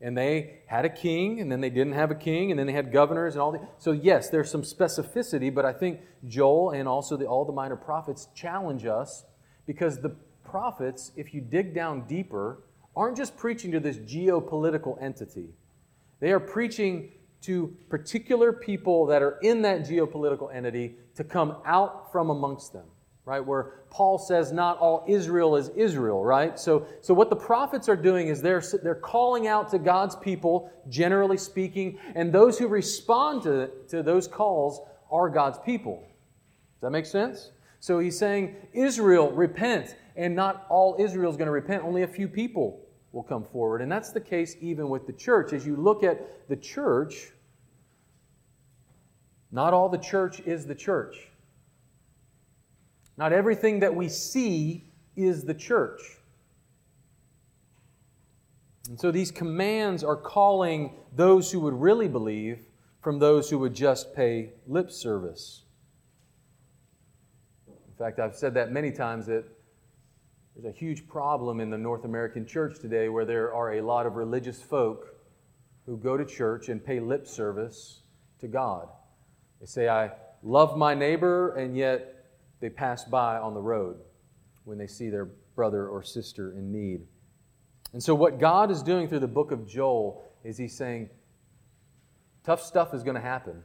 And 0.00 0.16
they 0.16 0.60
had 0.66 0.84
a 0.84 0.88
king, 0.88 1.40
and 1.40 1.50
then 1.50 1.60
they 1.60 1.70
didn't 1.70 1.94
have 1.94 2.10
a 2.10 2.14
king, 2.14 2.50
and 2.52 2.58
then 2.58 2.66
they 2.68 2.72
had 2.72 2.92
governors 2.92 3.34
and 3.34 3.42
all 3.42 3.52
that. 3.52 3.62
So, 3.78 3.90
yes, 3.90 4.30
there's 4.30 4.50
some 4.50 4.62
specificity, 4.62 5.52
but 5.52 5.64
I 5.64 5.72
think 5.72 6.00
Joel 6.26 6.70
and 6.70 6.88
also 6.88 7.16
the, 7.16 7.26
all 7.26 7.44
the 7.44 7.52
minor 7.52 7.74
prophets 7.74 8.28
challenge 8.34 8.86
us 8.86 9.24
because 9.66 10.00
the 10.00 10.14
prophets, 10.44 11.12
if 11.16 11.34
you 11.34 11.40
dig 11.40 11.74
down 11.74 12.06
deeper, 12.06 12.62
aren't 12.96 13.16
just 13.16 13.36
preaching 13.36 13.72
to 13.72 13.80
this 13.80 13.96
geopolitical 13.96 15.00
entity. 15.02 15.50
They 16.20 16.32
are 16.32 16.40
preaching 16.40 17.12
to 17.42 17.76
particular 17.88 18.52
people 18.52 19.06
that 19.06 19.22
are 19.22 19.38
in 19.42 19.62
that 19.62 19.82
geopolitical 19.82 20.52
entity 20.52 20.96
to 21.14 21.24
come 21.24 21.56
out 21.64 22.10
from 22.10 22.30
amongst 22.30 22.72
them, 22.72 22.86
right? 23.28 23.44
Where 23.44 23.72
Paul 23.90 24.16
says 24.16 24.52
not 24.52 24.78
all 24.78 25.04
Israel 25.06 25.54
is 25.54 25.68
Israel, 25.76 26.24
right? 26.24 26.58
So, 26.58 26.86
so 27.02 27.12
what 27.12 27.28
the 27.28 27.36
prophets 27.36 27.86
are 27.86 27.96
doing 27.96 28.28
is 28.28 28.40
they're, 28.40 28.62
they're 28.82 28.94
calling 28.94 29.46
out 29.46 29.70
to 29.72 29.78
God's 29.78 30.16
people, 30.16 30.72
generally 30.88 31.36
speaking, 31.36 31.98
and 32.14 32.32
those 32.32 32.58
who 32.58 32.68
respond 32.68 33.42
to, 33.42 33.70
to 33.88 34.02
those 34.02 34.26
calls 34.26 34.80
are 35.10 35.28
God's 35.28 35.58
people. 35.58 35.98
Does 35.98 36.80
that 36.80 36.90
make 36.90 37.04
sense? 37.04 37.50
So 37.80 37.98
he's 37.98 38.18
saying, 38.18 38.56
Israel, 38.72 39.30
repent, 39.30 39.94
and 40.16 40.34
not 40.34 40.66
all 40.70 40.96
Israel 40.98 41.30
is 41.30 41.36
going 41.36 41.46
to 41.46 41.52
repent, 41.52 41.84
only 41.84 42.04
a 42.04 42.08
few 42.08 42.28
people 42.28 42.80
will 43.12 43.22
come 43.22 43.44
forward. 43.44 43.82
And 43.82 43.92
that's 43.92 44.10
the 44.10 44.20
case 44.20 44.56
even 44.62 44.88
with 44.88 45.06
the 45.06 45.12
church. 45.12 45.52
As 45.52 45.66
you 45.66 45.76
look 45.76 46.02
at 46.02 46.48
the 46.48 46.56
church, 46.56 47.32
not 49.52 49.74
all 49.74 49.90
the 49.90 49.98
church 49.98 50.40
is 50.40 50.66
the 50.66 50.74
church. 50.74 51.28
Not 53.18 53.32
everything 53.32 53.80
that 53.80 53.94
we 53.94 54.08
see 54.08 54.84
is 55.16 55.42
the 55.42 55.52
church. 55.52 56.00
And 58.88 58.98
so 58.98 59.10
these 59.10 59.32
commands 59.32 60.04
are 60.04 60.16
calling 60.16 60.94
those 61.14 61.50
who 61.50 61.58
would 61.60 61.74
really 61.74 62.06
believe 62.06 62.60
from 63.02 63.18
those 63.18 63.50
who 63.50 63.58
would 63.58 63.74
just 63.74 64.14
pay 64.14 64.52
lip 64.68 64.90
service. 64.90 65.62
In 67.66 67.94
fact, 67.98 68.20
I've 68.20 68.36
said 68.36 68.54
that 68.54 68.70
many 68.70 68.92
times 68.92 69.26
that 69.26 69.44
there's 70.54 70.72
a 70.72 70.78
huge 70.78 71.06
problem 71.08 71.58
in 71.60 71.70
the 71.70 71.78
North 71.78 72.04
American 72.04 72.46
church 72.46 72.78
today 72.78 73.08
where 73.08 73.24
there 73.24 73.52
are 73.52 73.74
a 73.74 73.82
lot 73.82 74.06
of 74.06 74.14
religious 74.14 74.62
folk 74.62 75.16
who 75.86 75.96
go 75.96 76.16
to 76.16 76.24
church 76.24 76.68
and 76.68 76.84
pay 76.84 77.00
lip 77.00 77.26
service 77.26 78.02
to 78.38 78.46
God. 78.46 78.88
They 79.60 79.66
say, 79.66 79.88
I 79.88 80.12
love 80.44 80.76
my 80.76 80.94
neighbor, 80.94 81.56
and 81.56 81.76
yet 81.76 82.17
they 82.60 82.70
pass 82.70 83.04
by 83.04 83.38
on 83.38 83.54
the 83.54 83.60
road 83.60 83.98
when 84.64 84.78
they 84.78 84.86
see 84.86 85.08
their 85.08 85.26
brother 85.54 85.88
or 85.88 86.02
sister 86.02 86.52
in 86.52 86.72
need. 86.72 87.06
And 87.92 88.02
so, 88.02 88.14
what 88.14 88.38
God 88.38 88.70
is 88.70 88.82
doing 88.82 89.08
through 89.08 89.20
the 89.20 89.28
book 89.28 89.50
of 89.50 89.66
Joel 89.66 90.22
is 90.44 90.58
He's 90.58 90.76
saying, 90.76 91.08
tough 92.44 92.62
stuff 92.62 92.94
is 92.94 93.02
going 93.02 93.14
to 93.14 93.20
happen. 93.20 93.62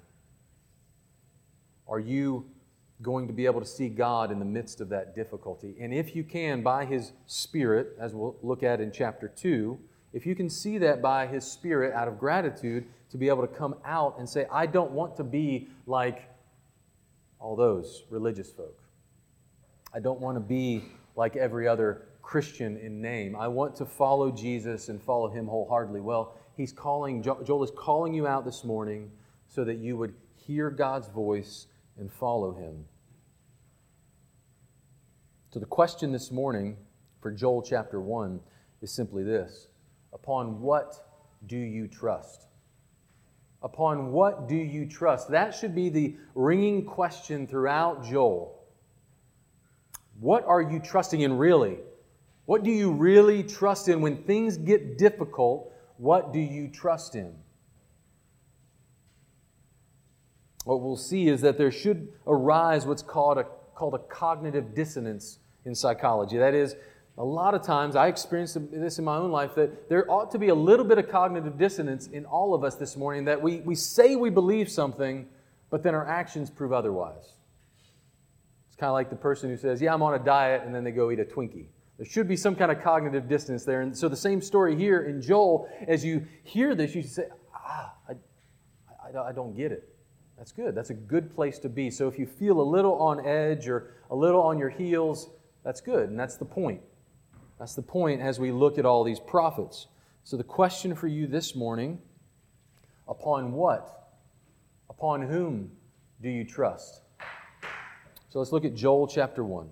Are 1.88 2.00
you 2.00 2.46
going 3.04 3.28
to 3.28 3.34
be 3.34 3.46
able 3.46 3.60
to 3.60 3.68
see 3.68 3.90
God 3.90 4.32
in 4.32 4.40
the 4.40 4.46
midst 4.46 4.82
of 4.82 4.90
that 4.90 5.16
difficulty. 5.16 5.76
And 5.80 5.94
if 5.94 6.16
you 6.16 6.24
can, 6.24 6.64
by 6.64 6.86
His 6.86 7.12
Spirit, 7.28 7.96
as 8.00 8.16
we'll 8.16 8.36
look 8.42 8.64
at 8.64 8.80
in 8.80 8.92
chapter 8.92 9.28
2, 9.28 9.78
if 10.14 10.26
you 10.26 10.36
can 10.36 10.50
see 10.50 10.78
that 10.80 11.02
by 11.02 11.28
His 11.28 11.44
Spirit 11.44 11.94
out 11.94 12.08
of 12.08 12.18
gratitude, 12.18 12.86
to 13.12 13.18
be 13.18 13.30
able 13.30 13.46
to 13.46 13.54
come 13.54 13.76
out 13.86 14.18
and 14.18 14.28
say, 14.28 14.48
I 14.52 14.66
don't 14.66 14.92
want 14.92 15.18
to 15.18 15.24
be 15.24 15.68
like 15.86 16.30
all 17.40 17.56
those 17.56 18.04
religious 18.10 18.52
folk. 18.52 18.80
I 19.94 20.00
don't 20.00 20.20
want 20.20 20.36
to 20.38 20.42
be 20.42 20.84
like 21.16 21.36
every 21.36 21.68
other 21.68 22.08
Christian 22.24 22.78
in 22.78 23.02
name. 23.02 23.36
I 23.36 23.48
want 23.48 23.76
to 23.76 23.86
follow 23.86 24.32
Jesus 24.32 24.90
and 24.90 25.02
follow 25.02 25.30
Him 25.30 25.46
wholeheartedly. 25.46 26.02
Well, 26.02 26.36
He's 26.56 26.72
calling, 26.72 27.22
Joel 27.22 27.64
is 27.64 27.72
calling 27.76 28.14
you 28.14 28.26
out 28.26 28.46
this 28.46 28.64
morning 28.64 29.12
so 29.48 29.64
that 29.64 29.78
you 29.78 29.98
would 29.98 30.14
hear 30.36 30.70
God's 30.70 31.08
voice 31.10 31.68
and 31.98 32.12
follow 32.12 32.54
Him. 32.54 32.86
So, 35.52 35.60
the 35.60 35.66
question 35.68 36.12
this 36.12 36.32
morning 36.32 36.78
for 37.22 37.30
Joel 37.32 37.62
chapter 37.62 38.02
1 38.02 38.40
is 38.82 38.92
simply 38.92 39.24
this 39.24 39.68
Upon 40.12 40.62
what 40.62 41.08
do 41.46 41.58
you 41.58 41.88
trust? 41.88 42.48
Upon 43.62 44.12
what 44.12 44.48
do 44.48 44.56
you 44.56 44.88
trust? 44.88 45.30
That 45.30 45.54
should 45.54 45.76
be 45.76 45.90
the 45.90 46.16
ringing 46.34 46.84
question 46.86 47.46
throughout 47.46 48.04
Joel. 48.04 48.63
What 50.24 50.46
are 50.46 50.62
you 50.62 50.80
trusting 50.80 51.20
in 51.20 51.38
really? 51.38 51.80
What 52.46 52.64
do 52.64 52.72
you 52.72 52.94
really 52.94 53.44
trust 53.44 53.90
in 53.90 54.00
when 54.00 54.24
things 54.24 54.56
get 54.56 54.98
difficult? 54.98 55.74
What 55.98 56.32
do 56.32 56.40
you 56.40 56.70
trust 56.70 57.16
in? 57.16 57.36
What 60.64 60.80
we'll 60.80 60.96
see 60.96 61.28
is 61.28 61.42
that 61.42 61.58
there 61.58 61.72
should 61.72 62.08
arise 62.26 62.86
what's 62.86 63.02
called 63.02 63.38
a, 63.38 63.44
called 63.76 63.96
a 63.96 64.00
cognitive 64.00 64.74
dissonance 64.74 65.40
in 65.66 65.76
psychology. 65.76 66.38
That 66.38 66.54
is, 66.54 66.78
a 67.18 67.26
lot 67.26 67.54
of 67.54 67.62
times, 67.62 67.98
I 67.98 68.08
experienced 68.08 68.58
this 68.72 69.00
in 69.00 69.04
my 69.04 69.18
own 69.18 69.30
life, 69.30 69.56
that 69.56 69.90
there 69.90 70.10
ought 70.10 70.32
to 70.32 70.40
be 70.40 70.48
a 70.48 70.56
little 70.56 70.86
bit 70.86 71.00
of 71.00 71.10
cognitive 71.10 71.58
dissonance 71.58 72.08
in 72.08 72.24
all 72.26 72.54
of 72.54 72.64
us 72.64 72.76
this 72.76 72.96
morning, 72.96 73.26
that 73.26 73.42
we, 73.42 73.58
we 73.60 73.76
say 73.76 74.16
we 74.16 74.30
believe 74.30 74.70
something, 74.70 75.28
but 75.70 75.84
then 75.84 75.94
our 75.94 76.08
actions 76.08 76.50
prove 76.50 76.72
otherwise. 76.72 77.34
It's 78.74 78.80
kind 78.80 78.90
of 78.90 78.96
like 78.96 79.12
the 79.12 79.16
person 79.16 79.52
who 79.52 79.58
says, 79.58 79.84
Yeah, 79.84 79.94
I'm 79.94 80.02
on 80.02 80.16
a 80.16 80.20
diet, 80.20 80.64
and 80.66 80.74
then 80.74 80.84
they 80.84 80.90
go 80.90 81.12
eat 81.12 81.20
a 81.20 81.24
Twinkie. 81.24 81.68
There 81.98 82.08
should 82.08 82.28
be 82.28 82.36
some 82.36 82.56
kind 82.56 82.72
of 82.72 82.82
cognitive 82.82 83.30
dissonance 83.30 83.66
there. 83.66 83.82
And 83.82 83.96
so, 83.96 84.10
the 84.10 84.16
same 84.16 84.42
story 84.42 84.76
here 84.76 85.04
in 85.04 85.22
Joel, 85.22 85.70
as 85.88 86.04
you 86.04 86.26
hear 86.44 86.74
this, 86.74 86.96
you 86.96 87.04
say, 87.04 87.28
Ah, 87.54 87.94
I, 88.10 88.14
I, 89.16 89.28
I 89.28 89.32
don't 89.32 89.56
get 89.56 89.72
it. 89.72 89.96
That's 90.40 90.52
good. 90.52 90.74
That's 90.74 90.90
a 90.90 90.96
good 90.96 91.36
place 91.36 91.60
to 91.60 91.70
be. 91.70 91.92
So, 91.92 92.08
if 92.08 92.18
you 92.18 92.26
feel 92.26 92.60
a 92.60 92.64
little 92.64 92.96
on 92.96 93.24
edge 93.24 93.68
or 93.68 93.92
a 94.10 94.16
little 94.16 94.42
on 94.42 94.58
your 94.58 94.70
heels, 94.70 95.30
that's 95.64 95.80
good, 95.80 96.10
and 96.10 96.20
that's 96.20 96.38
the 96.38 96.46
point. 96.46 96.82
That's 97.60 97.76
the 97.76 97.84
point 97.84 98.22
as 98.22 98.40
we 98.40 98.52
look 98.52 98.80
at 98.80 98.88
all 98.88 99.04
these 99.04 99.20
prophets. 99.20 99.86
So, 100.24 100.36
the 100.36 100.44
question 100.44 100.96
for 100.96 101.06
you 101.06 101.28
this 101.28 101.54
morning 101.54 102.02
upon 103.08 103.52
what? 103.52 104.16
Upon 104.90 105.22
whom 105.22 105.70
do 106.24 106.30
you 106.30 106.44
trust? 106.44 107.03
So, 108.34 108.40
let's 108.40 108.52
look 108.52 108.66
at 108.66 108.74
Joel 108.74 109.06
chapter 109.06 109.44
1. 109.44 109.70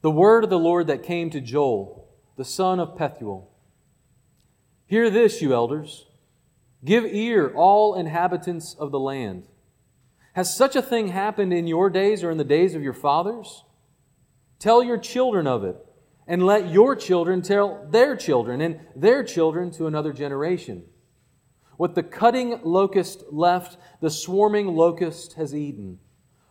The 0.00 0.10
word 0.10 0.42
of 0.42 0.50
the 0.50 0.58
Lord 0.58 0.88
that 0.88 1.04
came 1.04 1.30
to 1.30 1.40
Joel, 1.40 2.08
the 2.36 2.44
son 2.44 2.80
of 2.80 2.98
Pethuel. 2.98 3.46
Hear 4.86 5.08
this, 5.08 5.40
you 5.40 5.54
elders. 5.54 6.06
Give 6.84 7.04
ear, 7.04 7.52
all 7.54 7.94
inhabitants 7.94 8.74
of 8.76 8.90
the 8.90 8.98
land. 8.98 9.46
Has 10.32 10.52
such 10.52 10.74
a 10.74 10.82
thing 10.82 11.06
happened 11.06 11.52
in 11.52 11.68
your 11.68 11.90
days 11.90 12.24
or 12.24 12.32
in 12.32 12.38
the 12.38 12.44
days 12.44 12.74
of 12.74 12.82
your 12.82 12.92
fathers? 12.92 13.62
Tell 14.58 14.82
your 14.82 14.98
children 14.98 15.46
of 15.46 15.62
it, 15.62 15.76
and 16.26 16.44
let 16.44 16.70
your 16.70 16.96
children 16.96 17.40
tell 17.40 17.86
their 17.88 18.16
children, 18.16 18.60
and 18.60 18.80
their 18.96 19.22
children 19.22 19.70
to 19.74 19.86
another 19.86 20.12
generation. 20.12 20.86
What 21.82 21.96
the 21.96 22.04
cutting 22.04 22.60
locust 22.62 23.24
left, 23.32 23.76
the 24.00 24.08
swarming 24.08 24.68
locust 24.68 25.32
has 25.32 25.52
eaten. 25.52 25.98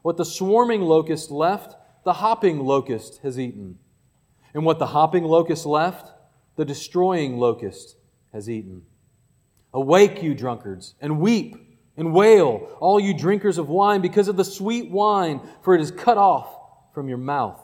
What 0.02 0.18
the 0.18 0.26
swarming 0.26 0.82
locust 0.82 1.32
left, 1.32 1.78
the 2.04 2.12
hopping 2.12 2.60
locust 2.60 3.22
has 3.24 3.40
eaten. 3.40 3.80
And 4.54 4.66
what 4.66 4.78
the 4.78 4.88
hopping 4.88 5.24
locust 5.24 5.66
left, 5.66 6.12
the 6.58 6.66
destroying 6.66 7.38
locust 7.38 7.96
has 8.34 8.50
eaten. 8.50 8.82
Awake, 9.74 10.22
you 10.22 10.36
drunkards, 10.36 10.96
and 11.00 11.22
weep 11.22 11.78
and 11.96 12.14
wail, 12.14 12.68
all 12.82 13.00
you 13.00 13.14
drinkers 13.14 13.58
of 13.58 13.70
wine, 13.70 14.02
because 14.02 14.28
of 14.28 14.36
the 14.36 14.44
sweet 14.44 14.92
wine, 14.92 15.40
for 15.62 15.74
it 15.74 15.80
is 15.80 15.92
cut 15.92 16.18
off 16.18 16.54
from 16.94 17.08
your 17.08 17.18
mouth. 17.18 17.62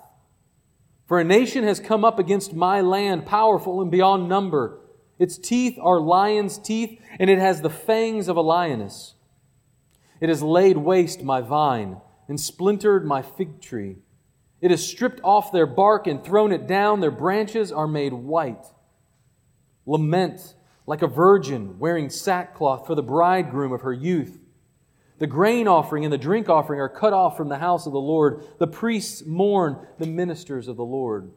For 1.05 1.19
a 1.19 1.25
nation 1.25 1.65
has 1.65 1.81
come 1.81 2.05
up 2.05 2.17
against 2.17 2.53
my 2.53 2.79
land, 2.79 3.25
powerful 3.25 3.81
and 3.81 3.91
beyond 3.91 4.29
number. 4.29 4.79
Its 5.19 5.38
teeth 5.38 5.77
are 5.81 6.00
lion's 6.00 6.57
teeth, 6.57 7.00
and 7.19 7.29
it 7.29 7.39
has 7.39 7.62
the 7.62 7.69
fangs 7.69 8.27
of 8.27 8.38
a 8.38 8.41
lioness. 8.41 9.15
It 10.19 10.29
has 10.29 10.41
laid 10.41 10.77
waste 10.77 11.24
my 11.24 11.41
vine 11.41 12.01
and 12.27 12.39
splintered 12.39 13.05
my 13.05 13.21
fig 13.21 13.62
tree. 13.62 13.97
It 14.62 14.71
has 14.71 14.86
stripped 14.86 15.21
off 15.24 15.51
their 15.51 15.67
bark 15.67 16.07
and 16.07 16.24
thrown 16.24 16.51
it 16.51 16.67
down. 16.67 17.00
Their 17.00 17.12
branches 17.12 17.71
are 17.71 17.88
made 17.88 18.13
white. 18.13 18.65
Lament 19.86 20.55
like 20.86 21.01
a 21.01 21.07
virgin 21.07 21.77
wearing 21.77 22.09
sackcloth 22.09 22.88
for 22.88 22.95
the 22.95 23.03
bridegroom 23.03 23.71
of 23.71 23.81
her 23.81 23.93
youth. 23.93 24.39
The 25.19 25.27
grain 25.27 25.67
offering 25.67 26.05
and 26.05 26.13
the 26.13 26.17
drink 26.17 26.47
offering 26.47 26.79
are 26.79 26.89
cut 26.89 27.13
off 27.13 27.36
from 27.36 27.50
the 27.50 27.57
house 27.57 27.86
of 27.86 27.93
the 27.93 28.00
Lord. 28.00 28.43
The 28.59 28.67
priests 28.67 29.25
mourn 29.25 29.86
the 30.00 30.05
ministers 30.05 30.67
of 30.67 30.77
the 30.77 30.86
Lord. 30.86 31.31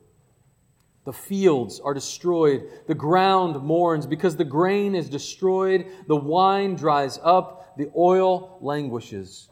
The 1.05 1.13
fields 1.13 1.81
are 1.81 1.95
destroyed. 1.95 2.69
The 2.87 2.95
ground 2.95 3.63
mourns 3.63 4.07
because 4.07 4.37
the 4.37 4.45
grain 4.45 4.95
is 4.95 5.09
destroyed. 5.09 5.87
The 6.07 6.17
wine 6.17 6.75
dries 6.75 7.19
up. 7.23 7.77
The 7.77 7.91
oil 7.97 8.59
languishes. 8.61 9.49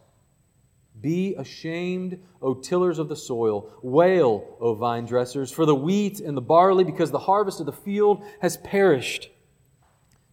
Be 1.01 1.35
ashamed, 1.37 2.19
O 2.43 2.55
tillers 2.55 2.99
of 2.99 3.09
the 3.09 3.17
soil. 3.17 3.73
Wail, 3.83 4.57
O 4.61 4.75
vine 4.75 5.07
dressers, 5.07 5.53
for 5.53 5.65
the 5.65 5.75
wheat 5.75 6.21
and 6.21 6.37
the 6.37 6.43
barley, 6.43 6.85
because 6.85 7.11
the 7.11 7.21
harvest 7.21 7.61
of 7.61 7.67
the 7.67 7.73
field 7.73 8.25
has 8.41 8.57
perished. 8.57 9.31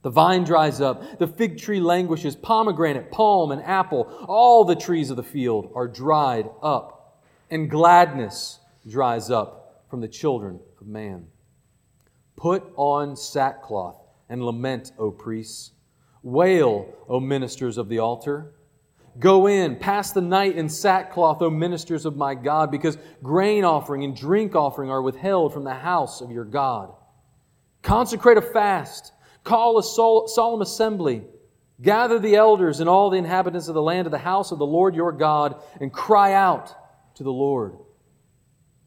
The 0.02 0.10
vine 0.10 0.44
dries 0.44 0.82
up, 0.82 1.20
the 1.20 1.28
fig 1.28 1.60
tree 1.60 1.80
languishes, 1.80 2.36
pomegranate, 2.36 3.12
palm, 3.12 3.52
and 3.52 3.62
apple, 3.64 4.04
all 4.28 4.64
the 4.64 4.76
trees 4.76 5.10
of 5.10 5.18
the 5.18 5.24
field 5.24 5.72
are 5.76 5.88
dried 5.88 6.50
up, 6.62 7.24
and 7.50 7.70
gladness 7.70 8.60
dries 8.88 9.32
up 9.32 9.84
from 9.90 10.02
the 10.02 10.08
children 10.08 10.60
of 10.86 10.92
man. 10.92 11.28
Put 12.36 12.64
on 12.76 13.16
sackcloth 13.16 13.98
and 14.30 14.44
lament, 14.44 14.92
O 14.98 15.12
priests. 15.12 15.72
Wail, 16.22 16.94
O 17.10 17.20
ministers 17.20 17.78
of 17.78 17.90
the 17.90 18.00
altar. 18.00 18.54
Go 19.18 19.48
in, 19.48 19.78
pass 19.78 20.12
the 20.12 20.22
night 20.22 20.58
in 20.58 20.68
sackcloth, 20.68 21.42
O 21.42 21.50
ministers 21.50 22.06
of 22.06 22.18
my 22.18 22.36
God, 22.36 22.72
because 22.72 22.98
grain 23.24 23.64
offering 23.64 24.04
and 24.04 24.16
drink 24.16 24.56
offering 24.56 24.90
are 24.90 25.02
withheld 25.02 25.54
from 25.54 25.64
the 25.64 25.74
house 25.74 26.22
of 26.22 26.32
your 26.32 26.46
God. 26.46 26.94
Consecrate 27.82 28.38
a 28.38 28.42
fast 28.42 29.14
Call 29.46 29.78
a 29.78 29.84
solemn 29.84 30.62
assembly. 30.62 31.24
Gather 31.80 32.18
the 32.20 32.36
elders 32.36 32.80
and 32.80 32.90
all 32.90 33.12
the 33.12 33.18
inhabitants 33.18 33.68
of 33.68 33.76
the 33.76 33.82
land 33.82 34.06
to 34.06 34.10
the 34.10 34.18
house 34.18 34.52
of 34.52 34.58
the 34.58 34.66
Lord 34.66 34.96
your 34.96 35.12
God 35.12 35.62
and 35.80 35.94
cry 35.94 36.34
out 36.34 36.74
to 37.16 37.24
the 37.24 37.32
Lord. 37.32 37.78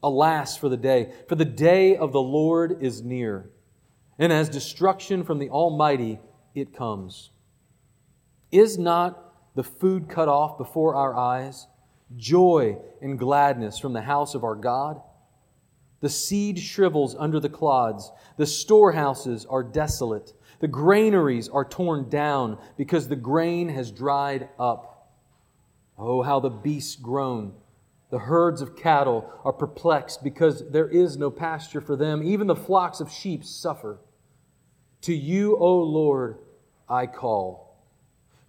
Alas 0.01 0.57
for 0.57 0.69
the 0.69 0.77
day, 0.77 1.11
for 1.27 1.35
the 1.35 1.45
day 1.45 1.97
of 1.97 2.11
the 2.11 2.21
Lord 2.21 2.81
is 2.81 3.01
near, 3.01 3.49
and 4.17 4.31
as 4.31 4.49
destruction 4.49 5.23
from 5.23 5.39
the 5.39 5.49
Almighty 5.49 6.19
it 6.55 6.73
comes. 6.73 7.31
Is 8.51 8.77
not 8.77 9.55
the 9.55 9.63
food 9.63 10.09
cut 10.09 10.29
off 10.29 10.57
before 10.57 10.95
our 10.95 11.15
eyes, 11.15 11.67
joy 12.15 12.77
and 13.01 13.19
gladness 13.19 13.77
from 13.77 13.93
the 13.93 14.01
house 14.01 14.35
of 14.35 14.43
our 14.43 14.55
God? 14.55 15.01
The 16.01 16.09
seed 16.09 16.59
shrivels 16.59 17.15
under 17.17 17.39
the 17.39 17.49
clods, 17.49 18.11
the 18.37 18.45
storehouses 18.45 19.45
are 19.45 19.63
desolate. 19.63 20.33
The 20.59 20.67
granaries 20.67 21.49
are 21.49 21.65
torn 21.65 22.09
down 22.09 22.57
because 22.77 23.07
the 23.07 23.15
grain 23.15 23.69
has 23.69 23.91
dried 23.91 24.49
up. 24.57 25.11
Oh, 25.97 26.21
how 26.21 26.39
the 26.39 26.49
beasts 26.49 26.95
groan. 26.95 27.53
The 28.09 28.19
herds 28.19 28.61
of 28.61 28.75
cattle 28.75 29.31
are 29.43 29.53
perplexed 29.53 30.23
because 30.23 30.63
there 30.69 30.87
is 30.87 31.17
no 31.17 31.29
pasture 31.29 31.81
for 31.81 31.95
them. 31.95 32.23
Even 32.23 32.47
the 32.47 32.55
flocks 32.55 32.99
of 32.99 33.11
sheep 33.11 33.43
suffer. 33.43 33.99
To 35.01 35.13
you, 35.13 35.55
O 35.57 35.77
Lord, 35.79 36.39
I 36.89 37.05
call. 37.05 37.77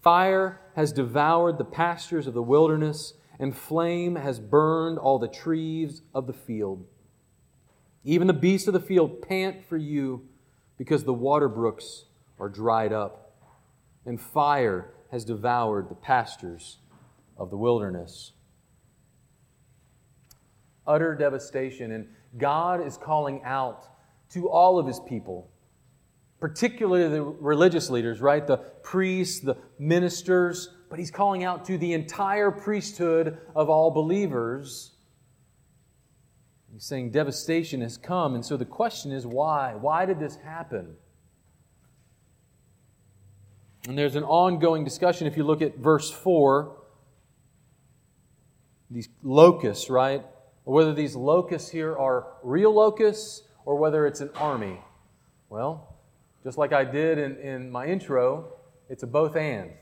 Fire 0.02 0.60
has 0.76 0.92
devoured 0.92 1.58
the 1.58 1.64
pastures 1.64 2.26
of 2.26 2.32
the 2.32 2.42
wilderness, 2.42 3.12
and 3.38 3.56
flame 3.56 4.16
has 4.16 4.40
burned 4.40 4.98
all 4.98 5.18
the 5.18 5.28
trees 5.28 6.02
of 6.14 6.26
the 6.26 6.32
field. 6.32 6.86
Even 8.02 8.26
the 8.26 8.32
beasts 8.32 8.66
of 8.66 8.72
the 8.72 8.80
field 8.80 9.20
pant 9.20 9.62
for 9.68 9.76
you 9.76 10.26
because 10.78 11.04
the 11.04 11.12
water 11.12 11.48
brooks 11.48 12.06
are 12.38 12.48
dried 12.48 12.94
up, 12.94 13.36
and 14.06 14.18
fire 14.18 14.94
has 15.10 15.26
devoured 15.26 15.90
the 15.90 15.94
pastures 15.94 16.78
of 17.36 17.50
the 17.50 17.58
wilderness. 17.58 18.32
Utter 20.90 21.14
devastation, 21.14 21.92
and 21.92 22.08
God 22.36 22.86
is 22.86 22.96
calling 22.96 23.42
out 23.44 23.86
to 24.30 24.48
all 24.48 24.78
of 24.78 24.86
his 24.86 25.00
people, 25.00 25.50
particularly 26.40 27.08
the 27.08 27.22
religious 27.22 27.90
leaders, 27.90 28.20
right? 28.20 28.46
The 28.46 28.58
priests, 28.58 29.40
the 29.40 29.56
ministers, 29.78 30.70
but 30.88 30.98
he's 30.98 31.10
calling 31.10 31.44
out 31.44 31.64
to 31.66 31.78
the 31.78 31.92
entire 31.92 32.50
priesthood 32.50 33.38
of 33.54 33.70
all 33.70 33.90
believers 33.90 34.92
He's 36.72 36.84
saying 36.84 37.10
devastation 37.10 37.80
has 37.80 37.96
come. 37.96 38.34
And 38.34 38.44
so 38.44 38.56
the 38.56 38.64
question 38.64 39.12
is 39.12 39.26
why? 39.26 39.74
Why 39.74 40.06
did 40.06 40.20
this 40.20 40.36
happen? 40.36 40.96
And 43.88 43.98
there's 43.98 44.16
an 44.16 44.24
ongoing 44.24 44.84
discussion 44.84 45.26
if 45.26 45.36
you 45.36 45.42
look 45.42 45.62
at 45.62 45.78
verse 45.78 46.10
4. 46.10 46.76
These 48.90 49.08
locusts, 49.22 49.88
right? 49.90 50.24
Whether 50.70 50.94
these 50.94 51.16
locusts 51.16 51.68
here 51.68 51.96
are 51.96 52.28
real 52.44 52.72
locusts 52.72 53.42
or 53.64 53.74
whether 53.74 54.06
it's 54.06 54.20
an 54.20 54.30
army. 54.36 54.78
Well, 55.48 55.96
just 56.44 56.58
like 56.58 56.72
I 56.72 56.84
did 56.84 57.18
in, 57.18 57.36
in 57.38 57.70
my 57.72 57.86
intro, 57.86 58.52
it's 58.88 59.02
a 59.02 59.06
both 59.08 59.34
and. 59.34 59.72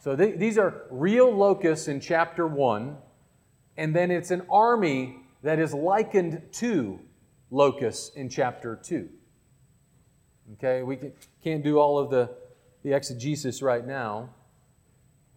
So 0.00 0.16
th- 0.16 0.38
these 0.38 0.56
are 0.56 0.84
real 0.90 1.30
locusts 1.30 1.88
in 1.88 2.00
chapter 2.00 2.46
1, 2.46 2.96
and 3.76 3.94
then 3.94 4.10
it's 4.10 4.30
an 4.30 4.46
army 4.50 5.18
that 5.42 5.58
is 5.58 5.74
likened 5.74 6.40
to 6.52 7.00
locusts 7.50 8.16
in 8.16 8.30
chapter 8.30 8.80
2. 8.82 9.10
Okay, 10.54 10.82
we 10.84 10.98
can't 11.44 11.62
do 11.62 11.78
all 11.78 11.98
of 11.98 12.08
the, 12.08 12.30
the 12.82 12.94
exegesis 12.94 13.60
right 13.60 13.86
now. 13.86 14.30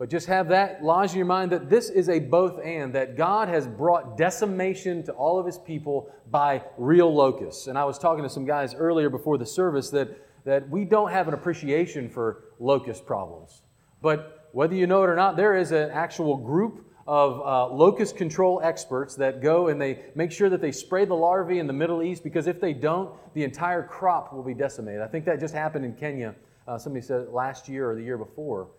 But 0.01 0.09
just 0.09 0.25
have 0.25 0.47
that 0.47 0.83
lodged 0.83 1.13
in 1.13 1.19
your 1.19 1.27
mind 1.27 1.51
that 1.51 1.69
this 1.69 1.91
is 1.91 2.09
a 2.09 2.17
both 2.17 2.59
and, 2.65 2.91
that 2.95 3.15
God 3.15 3.47
has 3.49 3.67
brought 3.67 4.17
decimation 4.17 5.03
to 5.03 5.11
all 5.11 5.37
of 5.39 5.45
his 5.45 5.59
people 5.59 6.11
by 6.31 6.63
real 6.75 7.13
locusts. 7.13 7.67
And 7.67 7.77
I 7.77 7.85
was 7.85 7.99
talking 7.99 8.23
to 8.23 8.29
some 8.29 8.43
guys 8.43 8.73
earlier 8.73 9.11
before 9.11 9.37
the 9.37 9.45
service 9.45 9.91
that, 9.91 10.09
that 10.43 10.67
we 10.67 10.85
don't 10.85 11.11
have 11.11 11.27
an 11.27 11.35
appreciation 11.35 12.09
for 12.09 12.45
locust 12.57 13.05
problems. 13.05 13.61
But 14.01 14.49
whether 14.53 14.73
you 14.73 14.87
know 14.87 15.03
it 15.03 15.09
or 15.11 15.15
not, 15.15 15.37
there 15.37 15.55
is 15.55 15.71
an 15.71 15.91
actual 15.91 16.35
group 16.35 16.83
of 17.05 17.39
uh, 17.39 17.71
locust 17.71 18.17
control 18.17 18.59
experts 18.63 19.13
that 19.17 19.39
go 19.39 19.67
and 19.67 19.79
they 19.79 20.05
make 20.15 20.31
sure 20.31 20.49
that 20.49 20.61
they 20.61 20.71
spray 20.71 21.05
the 21.05 21.13
larvae 21.13 21.59
in 21.59 21.67
the 21.67 21.73
Middle 21.73 22.01
East 22.01 22.23
because 22.23 22.47
if 22.47 22.59
they 22.59 22.73
don't, 22.73 23.13
the 23.35 23.43
entire 23.43 23.83
crop 23.83 24.33
will 24.33 24.41
be 24.41 24.55
decimated. 24.55 25.03
I 25.03 25.07
think 25.07 25.25
that 25.25 25.39
just 25.39 25.53
happened 25.53 25.85
in 25.85 25.93
Kenya. 25.93 26.33
Uh, 26.67 26.79
somebody 26.79 27.05
said 27.05 27.29
last 27.29 27.69
year 27.69 27.91
or 27.91 27.93
the 27.93 28.01
year 28.01 28.17
before. 28.17 28.69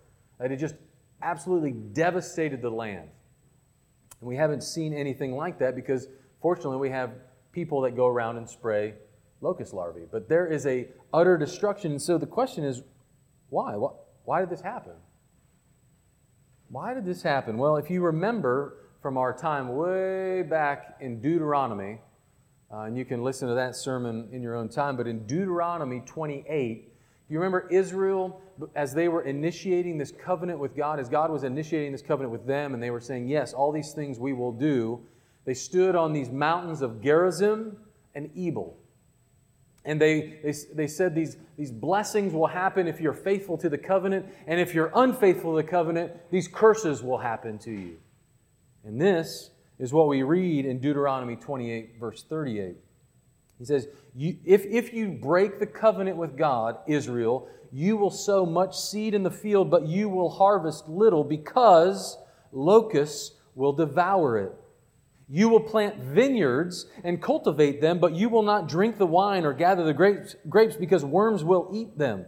That 0.40 0.50
it 0.50 0.56
just 0.56 0.74
absolutely 1.22 1.72
devastated 1.72 2.60
the 2.60 2.70
land. 2.70 3.08
And 4.20 4.28
we 4.28 4.36
haven't 4.36 4.62
seen 4.62 4.92
anything 4.92 5.36
like 5.36 5.58
that 5.58 5.74
because, 5.74 6.08
fortunately, 6.40 6.78
we 6.78 6.90
have 6.90 7.12
people 7.52 7.80
that 7.82 7.96
go 7.96 8.06
around 8.06 8.36
and 8.36 8.48
spray 8.48 8.94
locust 9.40 9.74
larvae. 9.74 10.06
But 10.10 10.28
there 10.28 10.46
is 10.46 10.66
a 10.66 10.88
utter 11.12 11.36
destruction. 11.36 11.92
And 11.92 12.02
so 12.02 12.18
the 12.18 12.26
question 12.26 12.64
is, 12.64 12.82
why? 13.50 13.74
Why 14.24 14.40
did 14.40 14.50
this 14.50 14.60
happen? 14.60 14.94
Why 16.68 16.94
did 16.94 17.04
this 17.04 17.22
happen? 17.22 17.58
Well, 17.58 17.76
if 17.76 17.90
you 17.90 18.00
remember 18.00 18.78
from 19.02 19.18
our 19.18 19.36
time 19.36 19.76
way 19.76 20.42
back 20.42 20.96
in 21.00 21.20
Deuteronomy, 21.20 22.00
uh, 22.72 22.82
and 22.82 22.96
you 22.96 23.04
can 23.04 23.22
listen 23.22 23.48
to 23.48 23.54
that 23.54 23.76
sermon 23.76 24.28
in 24.32 24.40
your 24.40 24.54
own 24.54 24.68
time, 24.68 24.96
but 24.96 25.06
in 25.06 25.26
Deuteronomy 25.26 26.02
28, 26.06 26.91
you 27.32 27.38
remember 27.38 27.66
Israel 27.70 28.42
as 28.74 28.92
they 28.92 29.08
were 29.08 29.22
initiating 29.22 29.96
this 29.96 30.12
covenant 30.12 30.58
with 30.58 30.76
God, 30.76 31.00
as 31.00 31.08
God 31.08 31.30
was 31.30 31.44
initiating 31.44 31.90
this 31.90 32.02
covenant 32.02 32.30
with 32.30 32.46
them, 32.46 32.74
and 32.74 32.82
they 32.82 32.90
were 32.90 33.00
saying, 33.00 33.26
Yes, 33.26 33.54
all 33.54 33.72
these 33.72 33.92
things 33.92 34.18
we 34.18 34.34
will 34.34 34.52
do. 34.52 35.00
They 35.46 35.54
stood 35.54 35.96
on 35.96 36.12
these 36.12 36.30
mountains 36.30 36.82
of 36.82 37.00
Gerizim 37.00 37.78
and 38.14 38.30
Ebal. 38.36 38.76
And 39.86 39.98
they, 39.98 40.40
they, 40.44 40.52
they 40.74 40.86
said 40.86 41.14
these, 41.14 41.38
these 41.56 41.72
blessings 41.72 42.34
will 42.34 42.48
happen 42.48 42.86
if 42.86 43.00
you're 43.00 43.14
faithful 43.14 43.56
to 43.56 43.70
the 43.70 43.78
covenant, 43.78 44.26
and 44.46 44.60
if 44.60 44.74
you're 44.74 44.92
unfaithful 44.94 45.56
to 45.56 45.62
the 45.62 45.68
covenant, 45.68 46.12
these 46.30 46.46
curses 46.46 47.02
will 47.02 47.18
happen 47.18 47.56
to 47.60 47.70
you. 47.70 47.96
And 48.84 49.00
this 49.00 49.52
is 49.78 49.90
what 49.90 50.06
we 50.06 50.22
read 50.22 50.66
in 50.66 50.80
Deuteronomy 50.80 51.36
28, 51.36 51.98
verse 51.98 52.24
38. 52.28 52.76
He 53.62 53.66
says, 53.66 53.86
if, 54.18 54.66
if 54.66 54.92
you 54.92 55.10
break 55.10 55.60
the 55.60 55.68
covenant 55.68 56.16
with 56.16 56.36
God, 56.36 56.78
Israel, 56.88 57.48
you 57.70 57.96
will 57.96 58.10
sow 58.10 58.44
much 58.44 58.76
seed 58.76 59.14
in 59.14 59.22
the 59.22 59.30
field, 59.30 59.70
but 59.70 59.86
you 59.86 60.08
will 60.08 60.30
harvest 60.30 60.88
little 60.88 61.22
because 61.22 62.18
locusts 62.50 63.36
will 63.54 63.72
devour 63.72 64.36
it. 64.36 64.52
You 65.28 65.48
will 65.48 65.60
plant 65.60 65.96
vineyards 66.00 66.86
and 67.04 67.22
cultivate 67.22 67.80
them, 67.80 68.00
but 68.00 68.14
you 68.14 68.28
will 68.28 68.42
not 68.42 68.68
drink 68.68 68.98
the 68.98 69.06
wine 69.06 69.44
or 69.44 69.52
gather 69.52 69.84
the 69.84 69.94
grapes, 69.94 70.34
grapes 70.48 70.74
because 70.74 71.04
worms 71.04 71.44
will 71.44 71.70
eat 71.72 71.96
them. 71.96 72.26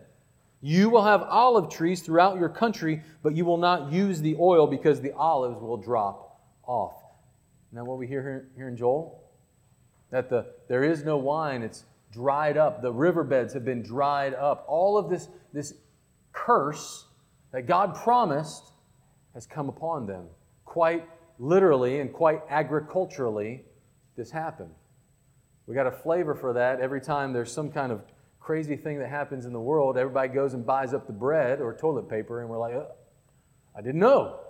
You 0.61 0.89
will 0.89 1.03
have 1.03 1.23
olive 1.23 1.69
trees 1.69 2.01
throughout 2.01 2.39
your 2.39 2.49
country, 2.49 3.03
but 3.25 3.35
you 3.35 3.45
will 3.45 3.59
not 3.59 3.91
use 3.91 4.21
the 4.21 4.37
oil 4.39 4.69
because 4.69 5.01
the 5.01 5.11
olives 5.15 5.61
will 5.61 5.79
drop 5.79 6.41
off. 6.65 6.95
Now, 7.73 7.85
what 7.85 7.99
we 7.99 8.07
hear 8.07 8.23
here, 8.23 8.49
here 8.57 8.69
in 8.69 8.77
Joel? 8.77 9.21
That 10.13 10.31
the, 10.31 10.54
there 10.69 10.85
is 10.85 11.05
no 11.05 11.17
wine, 11.17 11.63
it's 11.63 11.85
dried 12.13 12.57
up. 12.57 12.83
The 12.83 12.93
riverbeds 12.93 13.53
have 13.55 13.65
been 13.65 13.83
dried 13.83 14.35
up. 14.35 14.65
All 14.69 14.97
of 14.97 15.11
this, 15.11 15.29
this 15.53 15.75
curse 16.33 17.07
that 17.53 17.67
God 17.67 17.95
promised 17.95 18.73
has 19.35 19.47
come 19.47 19.69
upon 19.69 20.07
them. 20.07 20.27
Quite 20.65 21.09
literally 21.39 22.01
and 22.01 22.13
quite 22.13 22.41
agriculturally, 22.49 23.65
this 24.17 24.31
happened. 24.31 24.71
We 25.67 25.75
got 25.75 25.87
a 25.87 25.93
flavor 25.93 26.35
for 26.35 26.53
that 26.53 26.81
every 26.81 27.01
time 27.01 27.33
there's 27.33 27.53
some 27.53 27.71
kind 27.71 27.91
of 27.91 28.03
crazy 28.39 28.77
thing 28.77 28.99
that 28.99 29.09
happens 29.09 29.47
in 29.47 29.53
the 29.53 29.61
world. 29.61 29.97
Everybody 29.97 30.29
goes 30.29 30.55
and 30.55 30.65
buys 30.65 30.93
up 30.93 31.07
the 31.07 31.13
bread 31.13 31.61
or 31.61 31.75
toilet 31.75 32.09
paper, 32.09 32.41
and 32.41 32.51
we're 32.51 32.59
like, 32.59 32.75
I 33.77 33.81
didn't 33.81 34.01
know. 34.01 34.41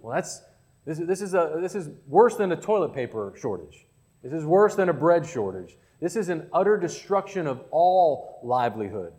Well, 0.00 0.14
that's 0.14 0.42
this, 0.84 0.98
this, 0.98 1.22
is 1.22 1.34
a, 1.34 1.58
this 1.60 1.74
is 1.74 1.88
worse 2.06 2.36
than 2.36 2.52
a 2.52 2.56
toilet 2.56 2.92
paper 2.92 3.32
shortage. 3.40 3.86
This 4.24 4.32
is 4.32 4.46
worse 4.46 4.74
than 4.74 4.88
a 4.88 4.94
bread 4.94 5.26
shortage. 5.26 5.76
This 6.00 6.16
is 6.16 6.30
an 6.30 6.48
utter 6.50 6.78
destruction 6.78 7.46
of 7.46 7.62
all 7.70 8.40
livelihood 8.42 9.12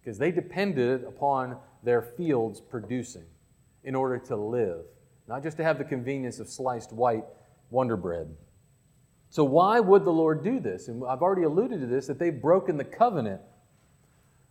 because 0.00 0.18
they 0.18 0.30
depended 0.30 1.02
upon 1.04 1.56
their 1.82 2.02
fields 2.02 2.60
producing 2.60 3.24
in 3.84 3.94
order 3.94 4.18
to 4.18 4.36
live, 4.36 4.84
not 5.28 5.42
just 5.42 5.56
to 5.56 5.64
have 5.64 5.78
the 5.78 5.84
convenience 5.84 6.40
of 6.40 6.48
sliced 6.48 6.92
white 6.92 7.24
Wonder 7.70 7.96
Bread. 7.96 8.28
So, 9.30 9.44
why 9.44 9.80
would 9.80 10.04
the 10.04 10.12
Lord 10.12 10.44
do 10.44 10.60
this? 10.60 10.88
And 10.88 11.02
I've 11.04 11.22
already 11.22 11.44
alluded 11.44 11.80
to 11.80 11.86
this 11.86 12.06
that 12.06 12.18
they've 12.18 12.40
broken 12.40 12.76
the 12.76 12.84
covenant. 12.84 13.40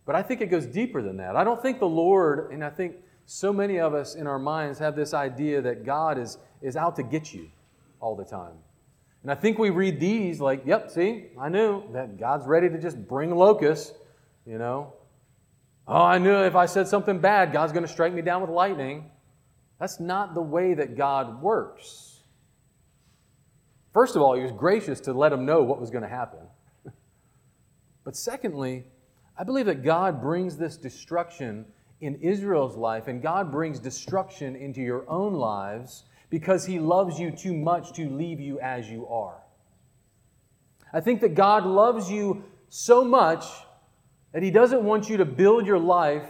But 0.06 0.16
I 0.16 0.22
think 0.22 0.40
it 0.40 0.46
goes 0.46 0.66
deeper 0.66 1.02
than 1.02 1.16
that. 1.18 1.36
I 1.36 1.44
don't 1.44 1.60
think 1.60 1.78
the 1.78 1.88
Lord, 1.88 2.50
and 2.50 2.64
I 2.64 2.70
think 2.70 2.96
so 3.26 3.52
many 3.52 3.78
of 3.78 3.94
us 3.94 4.14
in 4.14 4.26
our 4.26 4.38
minds 4.38 4.78
have 4.78 4.96
this 4.96 5.14
idea 5.14 5.60
that 5.62 5.84
God 5.84 6.18
is, 6.18 6.38
is 6.62 6.76
out 6.76 6.96
to 6.96 7.02
get 7.02 7.32
you 7.32 7.50
all 8.00 8.16
the 8.16 8.24
time. 8.24 8.54
And 9.22 9.30
I 9.30 9.34
think 9.34 9.58
we 9.58 9.70
read 9.70 9.98
these 10.00 10.40
like, 10.40 10.64
yep, 10.64 10.90
see, 10.90 11.26
I 11.38 11.48
knew 11.48 11.82
that 11.92 12.18
God's 12.18 12.46
ready 12.46 12.68
to 12.68 12.78
just 12.78 12.96
bring 13.08 13.34
locusts, 13.34 13.92
you 14.46 14.58
know. 14.58 14.94
Oh, 15.86 16.02
I 16.02 16.18
knew 16.18 16.36
if 16.44 16.54
I 16.54 16.66
said 16.66 16.86
something 16.86 17.18
bad, 17.18 17.52
God's 17.52 17.72
going 17.72 17.84
to 17.84 17.92
strike 17.92 18.12
me 18.12 18.22
down 18.22 18.42
with 18.42 18.50
lightning. 18.50 19.10
That's 19.80 19.98
not 20.00 20.34
the 20.34 20.42
way 20.42 20.74
that 20.74 20.96
God 20.96 21.40
works. 21.40 22.20
First 23.92 24.14
of 24.14 24.22
all, 24.22 24.34
He 24.34 24.42
was 24.42 24.52
gracious 24.52 25.00
to 25.00 25.12
let 25.12 25.30
them 25.30 25.46
know 25.46 25.62
what 25.62 25.80
was 25.80 25.90
going 25.90 26.02
to 26.02 26.08
happen. 26.08 26.40
but 28.04 28.14
secondly, 28.14 28.84
I 29.36 29.44
believe 29.44 29.66
that 29.66 29.82
God 29.82 30.20
brings 30.20 30.56
this 30.56 30.76
destruction 30.76 31.64
in 32.00 32.16
Israel's 32.16 32.76
life, 32.76 33.08
and 33.08 33.22
God 33.22 33.50
brings 33.50 33.80
destruction 33.80 34.56
into 34.56 34.80
your 34.80 35.08
own 35.08 35.32
lives 35.34 36.04
because 36.30 36.66
he 36.66 36.78
loves 36.78 37.18
you 37.18 37.30
too 37.30 37.54
much 37.54 37.92
to 37.94 38.08
leave 38.08 38.40
you 38.40 38.60
as 38.60 38.88
you 38.88 39.06
are. 39.08 39.40
I 40.92 41.00
think 41.00 41.20
that 41.20 41.34
God 41.34 41.64
loves 41.64 42.10
you 42.10 42.44
so 42.68 43.04
much 43.04 43.44
that 44.32 44.42
he 44.42 44.50
doesn't 44.50 44.82
want 44.82 45.08
you 45.08 45.16
to 45.18 45.24
build 45.24 45.66
your 45.66 45.78
life 45.78 46.28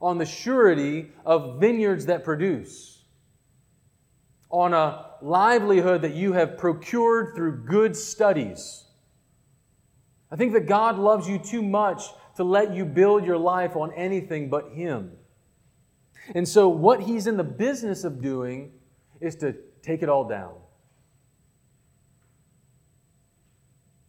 on 0.00 0.18
the 0.18 0.26
surety 0.26 1.10
of 1.24 1.60
vineyards 1.60 2.06
that 2.06 2.24
produce, 2.24 3.04
on 4.50 4.74
a 4.74 5.06
livelihood 5.22 6.02
that 6.02 6.14
you 6.14 6.32
have 6.32 6.58
procured 6.58 7.34
through 7.34 7.64
good 7.64 7.96
studies. 7.96 8.84
I 10.30 10.36
think 10.36 10.52
that 10.52 10.66
God 10.66 10.98
loves 10.98 11.28
you 11.28 11.38
too 11.38 11.62
much 11.62 12.02
to 12.36 12.44
let 12.44 12.74
you 12.74 12.84
build 12.84 13.24
your 13.24 13.38
life 13.38 13.76
on 13.76 13.92
anything 13.94 14.50
but 14.50 14.72
Him. 14.72 15.12
And 16.34 16.46
so, 16.46 16.68
what 16.68 17.00
He's 17.00 17.26
in 17.26 17.36
the 17.36 17.44
business 17.44 18.04
of 18.04 18.20
doing 18.20 18.72
is 19.24 19.36
to 19.36 19.54
take 19.82 20.02
it 20.02 20.08
all 20.08 20.28
down. 20.28 20.52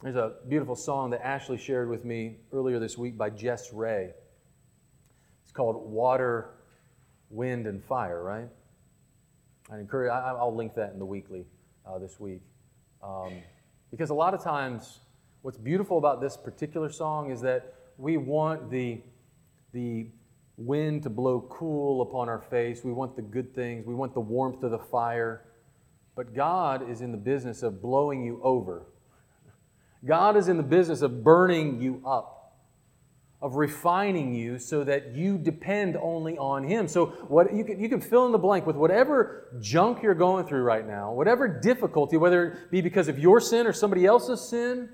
There's 0.04 0.18
a 0.18 0.34
beautiful 0.48 0.76
song 0.76 1.10
that 1.12 1.26
Ashley 1.26 1.58
shared 1.58 1.90
with 1.90 2.06
me 2.06 2.38
earlier 2.54 2.80
this 2.80 2.98
week 2.98 3.18
by 3.18 3.30
Jess 3.30 3.74
Ray. 3.74 4.12
It's 5.44 5.52
called 5.52 5.90
Water, 5.90 6.52
Wind, 7.30 7.66
and 7.66 7.84
Fire, 7.84 8.22
right? 8.22 8.50
I 9.72 9.80
encourage, 9.80 10.12
I, 10.12 10.34
will 10.34 10.56
link 10.56 10.76
that 10.76 10.94
in 10.94 11.00
the 11.00 11.06
weekly 11.06 11.46
uh, 11.88 11.98
this 11.98 12.20
week. 12.20 12.42
Um, 13.02 13.34
because 13.90 14.12
a 14.12 14.14
lot 14.14 14.34
of 14.34 14.44
times, 14.44 15.00
what's 15.42 15.58
beautiful 15.58 15.98
about 15.98 16.22
this 16.22 16.38
particular 16.38 16.92
song 16.92 17.32
is 17.32 17.42
that 17.42 17.74
we 17.98 18.18
want 18.18 18.70
the, 18.70 19.02
the 19.72 20.08
wind 20.58 21.04
to 21.04 21.10
blow 21.10 21.42
cool 21.50 22.02
upon 22.02 22.30
our 22.30 22.42
face. 22.42 22.84
We 22.84 22.94
want 22.94 23.16
the 23.16 23.22
good 23.22 23.54
things. 23.54 23.86
We 23.86 23.94
want 23.94 24.14
the 24.14 24.22
warmth 24.22 24.64
of 24.64 24.72
the 24.72 24.80
fire. 24.80 25.46
But 26.16 26.34
God 26.34 26.90
is 26.90 27.02
in 27.02 27.12
the 27.12 27.18
business 27.18 27.62
of 27.62 27.82
blowing 27.82 28.24
you 28.24 28.40
over. 28.42 28.86
God 30.06 30.38
is 30.38 30.48
in 30.48 30.58
the 30.58 30.64
business 30.64 31.02
of 31.02 31.24
burning 31.24 31.82
you 31.82 32.02
up, 32.06 32.58
of 33.42 33.56
refining 33.56 34.34
you 34.34 34.60
so 34.60 34.84
that 34.84 35.14
you 35.16 35.38
depend 35.38 35.98
only 35.98 36.38
on 36.38 36.64
Him. 36.64 36.88
So 36.88 37.08
what 37.28 37.54
you 37.54 37.66
can, 37.66 37.80
you 37.80 37.90
can 37.90 38.00
fill 38.00 38.26
in 38.26 38.32
the 38.32 38.38
blank 38.38 38.66
with 38.66 38.76
whatever 38.76 39.58
junk 39.60 40.04
you're 40.04 40.14
going 40.14 40.46
through 40.46 40.62
right 40.62 40.88
now, 40.88 41.12
whatever 41.12 41.48
difficulty, 41.48 42.18
whether 42.18 42.52
it 42.52 42.72
be 42.72 42.82
because 42.82 43.08
of 43.08 43.20
your 43.20 43.42
sin 43.42 43.68
or 43.68 43.74
somebody 43.74 44.06
else's 44.06 44.42
sin. 44.48 44.90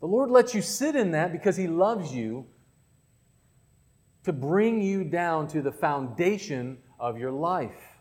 The 0.00 0.06
Lord 0.06 0.30
lets 0.30 0.54
you 0.54 0.62
sit 0.62 0.96
in 0.96 1.12
that 1.12 1.32
because 1.32 1.56
He 1.56 1.68
loves 1.68 2.12
you 2.12 2.46
to 4.24 4.32
bring 4.32 4.82
you 4.82 5.04
down 5.04 5.48
to 5.48 5.62
the 5.62 5.72
foundation 5.72 6.78
of 6.98 7.18
your 7.18 7.30
life. 7.30 8.00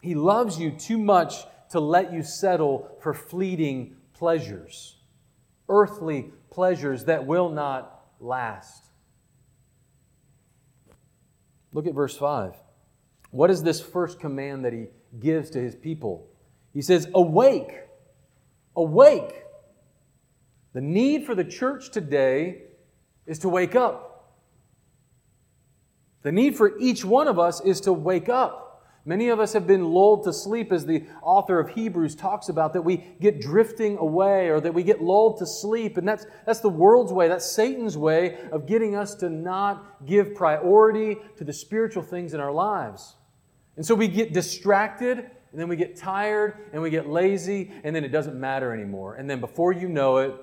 He 0.00 0.14
loves 0.14 0.58
you 0.58 0.70
too 0.70 0.98
much 0.98 1.34
to 1.70 1.80
let 1.80 2.12
you 2.12 2.22
settle 2.22 2.96
for 3.00 3.14
fleeting 3.14 3.96
pleasures, 4.14 4.96
earthly 5.68 6.32
pleasures 6.50 7.04
that 7.04 7.26
will 7.26 7.50
not 7.50 8.06
last. 8.20 8.84
Look 11.72 11.86
at 11.86 11.94
verse 11.94 12.16
5. 12.16 12.54
What 13.30 13.50
is 13.50 13.62
this 13.62 13.80
first 13.80 14.18
command 14.18 14.64
that 14.64 14.72
he 14.72 14.86
gives 15.20 15.50
to 15.50 15.60
his 15.60 15.76
people? 15.76 16.26
He 16.72 16.82
says, 16.82 17.08
Awake, 17.14 17.72
awake. 18.74 19.44
The 20.72 20.80
need 20.80 21.26
for 21.26 21.34
the 21.34 21.44
church 21.44 21.90
today 21.90 22.62
is 23.26 23.38
to 23.40 23.48
wake 23.48 23.74
up. 23.74 24.07
The 26.28 26.32
need 26.32 26.58
for 26.58 26.78
each 26.78 27.06
one 27.06 27.26
of 27.26 27.38
us 27.38 27.62
is 27.62 27.80
to 27.80 27.92
wake 27.94 28.28
up. 28.28 28.84
Many 29.06 29.30
of 29.30 29.40
us 29.40 29.54
have 29.54 29.66
been 29.66 29.86
lulled 29.86 30.24
to 30.24 30.32
sleep, 30.34 30.72
as 30.72 30.84
the 30.84 31.06
author 31.22 31.58
of 31.58 31.70
Hebrews 31.70 32.14
talks 32.14 32.50
about, 32.50 32.74
that 32.74 32.82
we 32.82 32.98
get 33.18 33.40
drifting 33.40 33.96
away 33.96 34.50
or 34.50 34.60
that 34.60 34.74
we 34.74 34.82
get 34.82 35.00
lulled 35.02 35.38
to 35.38 35.46
sleep. 35.46 35.96
And 35.96 36.06
that's, 36.06 36.26
that's 36.44 36.60
the 36.60 36.68
world's 36.68 37.14
way, 37.14 37.28
that's 37.28 37.50
Satan's 37.50 37.96
way 37.96 38.36
of 38.52 38.66
getting 38.66 38.94
us 38.94 39.14
to 39.14 39.30
not 39.30 40.04
give 40.04 40.34
priority 40.34 41.16
to 41.38 41.44
the 41.44 41.52
spiritual 41.54 42.02
things 42.02 42.34
in 42.34 42.40
our 42.40 42.52
lives. 42.52 43.16
And 43.76 43.86
so 43.86 43.94
we 43.94 44.06
get 44.06 44.34
distracted, 44.34 45.16
and 45.20 45.58
then 45.58 45.66
we 45.66 45.76
get 45.76 45.96
tired, 45.96 46.58
and 46.74 46.82
we 46.82 46.90
get 46.90 47.08
lazy, 47.08 47.72
and 47.84 47.96
then 47.96 48.04
it 48.04 48.10
doesn't 48.10 48.38
matter 48.38 48.74
anymore. 48.74 49.14
And 49.14 49.30
then 49.30 49.40
before 49.40 49.72
you 49.72 49.88
know 49.88 50.18
it, 50.18 50.34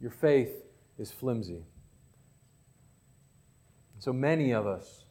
your 0.00 0.12
faith 0.12 0.62
is 0.96 1.10
flimsy. 1.10 1.64
So 4.04 4.12
many 4.12 4.52
of 4.52 4.66
us 4.66 5.06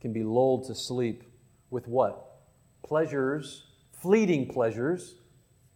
can 0.00 0.14
be 0.14 0.24
lulled 0.24 0.66
to 0.68 0.74
sleep 0.74 1.24
with 1.68 1.86
what? 1.86 2.38
Pleasures, 2.82 3.66
fleeting 4.00 4.48
pleasures. 4.48 5.16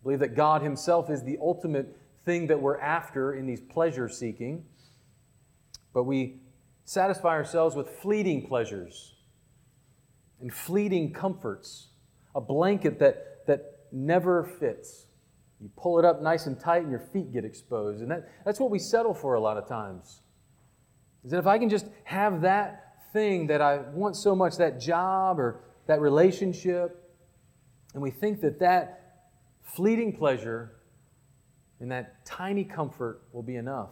Believe 0.02 0.20
that 0.20 0.34
God 0.34 0.62
Himself 0.62 1.10
is 1.10 1.22
the 1.22 1.36
ultimate 1.42 1.94
thing 2.24 2.46
that 2.46 2.58
we're 2.58 2.80
after 2.80 3.34
in 3.34 3.46
these 3.46 3.60
pleasure 3.60 4.08
seeking. 4.08 4.64
But 5.92 6.04
we 6.04 6.40
satisfy 6.86 7.32
ourselves 7.32 7.76
with 7.76 7.86
fleeting 8.00 8.46
pleasures 8.46 9.12
and 10.40 10.50
fleeting 10.50 11.12
comforts, 11.12 11.88
a 12.34 12.40
blanket 12.40 12.98
that, 12.98 13.46
that 13.46 13.80
never 13.92 14.42
fits. 14.42 15.08
You 15.60 15.70
pull 15.76 15.98
it 15.98 16.06
up 16.06 16.22
nice 16.22 16.46
and 16.46 16.58
tight 16.58 16.80
and 16.80 16.90
your 16.90 17.00
feet 17.12 17.30
get 17.30 17.44
exposed. 17.44 18.00
And 18.00 18.10
that, 18.10 18.26
that's 18.42 18.58
what 18.58 18.70
we 18.70 18.78
settle 18.78 19.12
for 19.12 19.34
a 19.34 19.40
lot 19.40 19.58
of 19.58 19.68
times. 19.68 20.22
Is 21.24 21.30
that 21.30 21.38
if 21.38 21.46
I 21.46 21.58
can 21.58 21.68
just 21.68 21.86
have 22.04 22.42
that 22.42 22.96
thing 23.12 23.46
that 23.46 23.62
I 23.62 23.78
want 23.78 24.16
so 24.16 24.36
much, 24.36 24.56
that 24.58 24.78
job 24.80 25.38
or 25.38 25.60
that 25.86 26.00
relationship, 26.00 27.12
and 27.94 28.02
we 28.02 28.10
think 28.10 28.40
that 28.40 28.58
that 28.58 29.30
fleeting 29.62 30.12
pleasure 30.12 30.72
and 31.80 31.90
that 31.90 32.24
tiny 32.24 32.64
comfort 32.64 33.22
will 33.32 33.42
be 33.42 33.56
enough. 33.56 33.90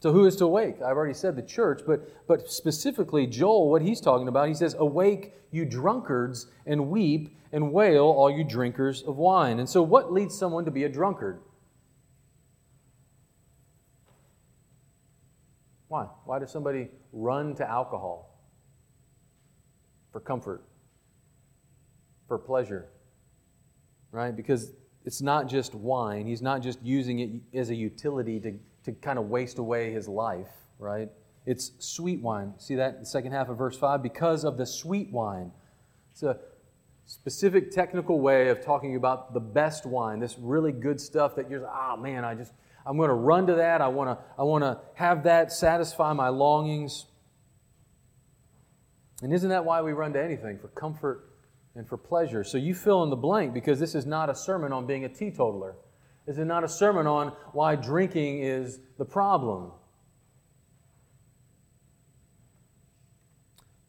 So, 0.00 0.12
who 0.12 0.24
is 0.24 0.34
to 0.36 0.46
awake? 0.46 0.76
I've 0.76 0.96
already 0.96 1.14
said 1.14 1.36
the 1.36 1.42
church, 1.42 1.82
but, 1.86 2.26
but 2.26 2.50
specifically, 2.50 3.26
Joel, 3.26 3.70
what 3.70 3.82
he's 3.82 4.00
talking 4.00 4.28
about, 4.28 4.48
he 4.48 4.54
says, 4.54 4.74
Awake, 4.78 5.34
you 5.50 5.66
drunkards, 5.66 6.46
and 6.64 6.88
weep 6.88 7.36
and 7.52 7.72
wail, 7.72 8.04
all 8.04 8.30
you 8.30 8.42
drinkers 8.42 9.02
of 9.02 9.16
wine. 9.16 9.58
And 9.58 9.68
so, 9.68 9.82
what 9.82 10.10
leads 10.10 10.36
someone 10.36 10.64
to 10.64 10.70
be 10.70 10.84
a 10.84 10.88
drunkard? 10.88 11.40
Why? 15.90 16.06
Why 16.24 16.38
does 16.38 16.50
somebody 16.50 16.88
run 17.12 17.54
to 17.56 17.68
alcohol? 17.68 18.30
for 20.12 20.20
comfort, 20.20 20.64
for 22.26 22.38
pleasure, 22.38 22.88
right? 24.12 24.34
Because 24.34 24.72
it's 25.04 25.22
not 25.22 25.48
just 25.48 25.74
wine. 25.74 26.26
He's 26.26 26.42
not 26.42 26.62
just 26.62 26.82
using 26.82 27.18
it 27.20 27.58
as 27.58 27.70
a 27.70 27.74
utility 27.74 28.40
to, 28.40 28.58
to 28.84 28.92
kind 28.92 29.18
of 29.18 29.28
waste 29.28 29.58
away 29.58 29.92
his 29.92 30.08
life, 30.08 30.50
right? 30.78 31.08
It's 31.46 31.72
sweet 31.78 32.20
wine. 32.20 32.54
See 32.58 32.74
that 32.76 32.94
in 32.94 33.00
the 33.00 33.06
second 33.06 33.32
half 33.32 33.48
of 33.48 33.56
verse 33.56 33.76
5? 33.76 34.02
Because 34.02 34.44
of 34.44 34.58
the 34.58 34.66
sweet 34.66 35.10
wine. 35.10 35.52
It's 36.12 36.22
a 36.22 36.38
specific 37.06 37.70
technical 37.70 38.20
way 38.20 38.48
of 38.48 38.64
talking 38.64 38.96
about 38.96 39.32
the 39.32 39.40
best 39.40 39.86
wine, 39.86 40.20
this 40.20 40.36
really 40.38 40.72
good 40.72 41.00
stuff 41.00 41.34
that 41.36 41.50
you're, 41.50 41.66
oh 41.66 41.96
man, 41.96 42.24
I 42.24 42.34
just, 42.34 42.52
I'm 42.86 42.96
going 42.96 43.08
to 43.08 43.14
run 43.14 43.46
to 43.46 43.54
that. 43.56 43.80
I 43.80 43.88
want 43.88 44.18
to, 44.18 44.24
I 44.38 44.42
want 44.42 44.64
to 44.64 44.80
have 44.94 45.24
that 45.24 45.52
satisfy 45.52 46.12
my 46.12 46.28
longings. 46.28 47.06
And 49.22 49.32
isn't 49.32 49.50
that 49.50 49.64
why 49.64 49.82
we 49.82 49.92
run 49.92 50.12
to 50.14 50.22
anything? 50.22 50.58
For 50.58 50.68
comfort 50.68 51.30
and 51.74 51.86
for 51.86 51.96
pleasure. 51.96 52.42
So 52.42 52.58
you 52.58 52.74
fill 52.74 53.02
in 53.02 53.10
the 53.10 53.16
blank 53.16 53.54
because 53.54 53.78
this 53.78 53.94
is 53.94 54.06
not 54.06 54.30
a 54.30 54.34
sermon 54.34 54.72
on 54.72 54.86
being 54.86 55.04
a 55.04 55.08
teetotaler. 55.08 55.76
This 56.26 56.38
is 56.38 56.46
not 56.46 56.64
a 56.64 56.68
sermon 56.68 57.06
on 57.06 57.28
why 57.52 57.76
drinking 57.76 58.42
is 58.42 58.80
the 58.98 59.04
problem. 59.04 59.72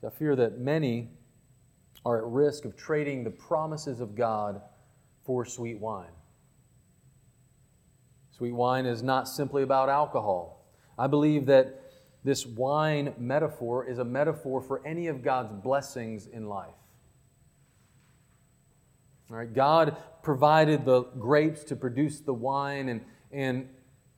I 0.05 0.09
fear 0.09 0.35
that 0.35 0.59
many 0.59 1.11
are 2.05 2.17
at 2.17 2.23
risk 2.25 2.65
of 2.65 2.75
trading 2.75 3.23
the 3.23 3.29
promises 3.29 3.99
of 3.99 4.15
God 4.15 4.61
for 5.23 5.45
sweet 5.45 5.79
wine. 5.79 6.09
Sweet 8.41 8.53
wine 8.53 8.87
is 8.87 9.03
not 9.03 9.27
simply 9.27 9.61
about 9.61 9.87
alcohol. 9.87 10.65
I 10.97 11.05
believe 11.05 11.45
that 11.45 11.79
this 12.23 12.43
wine 12.43 13.13
metaphor 13.19 13.87
is 13.87 13.99
a 13.99 14.03
metaphor 14.03 14.63
for 14.63 14.81
any 14.83 15.05
of 15.05 15.21
God's 15.21 15.53
blessings 15.53 16.25
in 16.25 16.49
life. 16.49 16.73
All 19.29 19.37
right, 19.37 19.53
God 19.53 19.95
provided 20.23 20.85
the 20.85 21.03
grapes 21.19 21.63
to 21.65 21.75
produce 21.75 22.19
the 22.19 22.33
wine, 22.33 22.89
and, 22.89 23.01
and, 23.31 23.69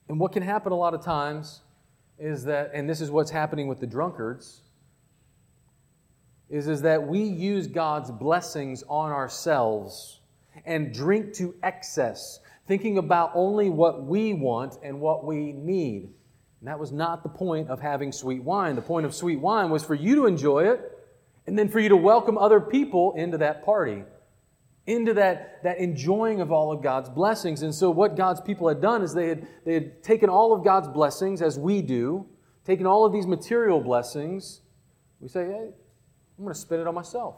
and 0.08 0.18
what 0.18 0.32
can 0.32 0.42
happen 0.42 0.72
a 0.72 0.78
lot 0.78 0.94
of 0.94 1.04
times 1.04 1.60
is 2.18 2.46
that, 2.46 2.72
and 2.74 2.90
this 2.90 3.02
is 3.02 3.12
what's 3.12 3.32
happening 3.32 3.68
with 3.68 3.82
the 3.82 3.88
drunkards, 3.88 4.62
is, 6.50 6.70
is 6.70 6.82
that 6.84 7.06
we 7.06 7.24
use 7.24 7.68
God's 7.68 8.10
blessings 8.10 8.86
on 8.88 9.12
ourselves 9.12 10.22
and 10.66 10.94
drink 10.94 11.34
to 11.34 11.56
excess, 11.62 12.40
thinking 12.68 12.98
about 12.98 13.32
only 13.34 13.70
what 13.70 14.04
we 14.04 14.34
want 14.34 14.78
and 14.84 15.00
what 15.00 15.26
we 15.26 15.52
need. 15.52 16.10
And 16.60 16.70
that 16.70 16.80
was 16.80 16.92
not 16.92 17.24
the 17.24 17.30
point 17.30 17.70
of 17.70 17.82
having 17.82 18.12
sweet 18.12 18.42
wine. 18.42 18.76
The 18.76 18.82
point 18.82 19.06
of 19.06 19.14
sweet 19.14 19.40
wine 19.40 19.70
was 19.70 19.84
for 19.84 19.96
you 19.96 20.16
to 20.16 20.26
enjoy 20.28 20.70
it 20.72 20.98
and 21.46 21.60
then 21.60 21.68
for 21.68 21.80
you 21.80 21.90
to 21.90 21.98
welcome 21.98 22.38
other 22.38 22.62
people 22.62 23.14
into 23.18 23.38
that 23.40 23.66
party, 23.66 24.04
into 24.88 25.14
that, 25.16 25.62
that 25.64 25.80
enjoying 25.80 26.40
of 26.40 26.52
all 26.52 26.72
of 26.72 26.82
God's 26.82 27.10
blessings. 27.10 27.64
And 27.64 27.76
so, 27.76 27.92
what 27.92 28.16
God's 28.16 28.40
people 28.40 28.70
had 28.70 28.82
done 28.82 29.02
is 29.02 29.14
they 29.14 29.28
had, 29.28 29.48
they 29.66 29.74
had 29.74 30.04
taken 30.04 30.30
all 30.30 30.54
of 30.54 30.64
God's 30.64 30.88
blessings, 30.88 31.42
as 31.42 31.60
we 31.60 31.82
do, 31.82 32.26
taken 32.66 32.86
all 32.86 33.06
of 33.06 33.12
these 33.12 33.28
material 33.28 33.82
blessings. 33.82 34.62
We 35.20 35.28
say, 35.28 35.46
hey, 35.46 35.70
I'm 36.38 36.44
going 36.44 36.54
to 36.54 36.60
spend 36.60 36.82
it 36.82 36.88
on 36.88 36.96
myself. 36.96 37.36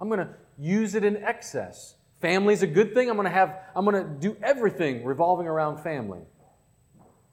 I'm 0.00 0.08
going 0.08 0.20
to 0.20 0.34
use 0.58 0.94
it 0.94 1.04
in 1.04 1.16
excess. 1.18 1.94
Family's 2.20 2.62
a 2.62 2.66
good 2.66 2.94
thing. 2.94 3.08
I'm 3.08 3.16
going 3.16 3.26
to 3.26 3.34
have, 3.34 3.60
I'm 3.76 3.84
going 3.84 4.02
to 4.02 4.10
do 4.10 4.36
everything 4.42 5.04
revolving 5.04 5.46
around 5.46 5.82
family. 5.82 6.20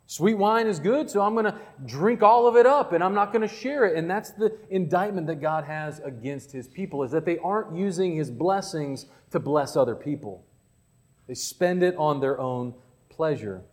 Sweet 0.07 0.35
wine 0.35 0.67
is 0.67 0.79
good, 0.79 1.09
so 1.09 1.21
I'm 1.21 1.33
going 1.33 1.45
to 1.45 1.59
drink 1.85 2.21
all 2.21 2.47
of 2.47 2.55
it 2.55 2.67
up 2.67 2.93
and 2.93 3.03
I'm 3.03 3.15
not 3.15 3.33
going 3.33 3.47
to 3.47 3.53
share 3.53 3.85
it. 3.85 3.97
And 3.97 4.09
that's 4.09 4.31
the 4.31 4.55
indictment 4.69 5.25
that 5.27 5.41
God 5.41 5.63
has 5.63 5.99
against 5.99 6.51
his 6.51 6.67
people 6.67 7.01
is 7.01 7.09
that 7.11 7.25
they 7.25 7.39
aren't 7.39 7.75
using 7.75 8.15
his 8.15 8.29
blessings 8.29 9.07
to 9.31 9.39
bless 9.39 9.75
other 9.75 9.95
people. 9.95 10.45
They 11.27 11.33
spend 11.33 11.81
it 11.81 11.95
on 11.97 12.19
their 12.19 12.39
own 12.39 12.75
pleasure. 13.09 13.63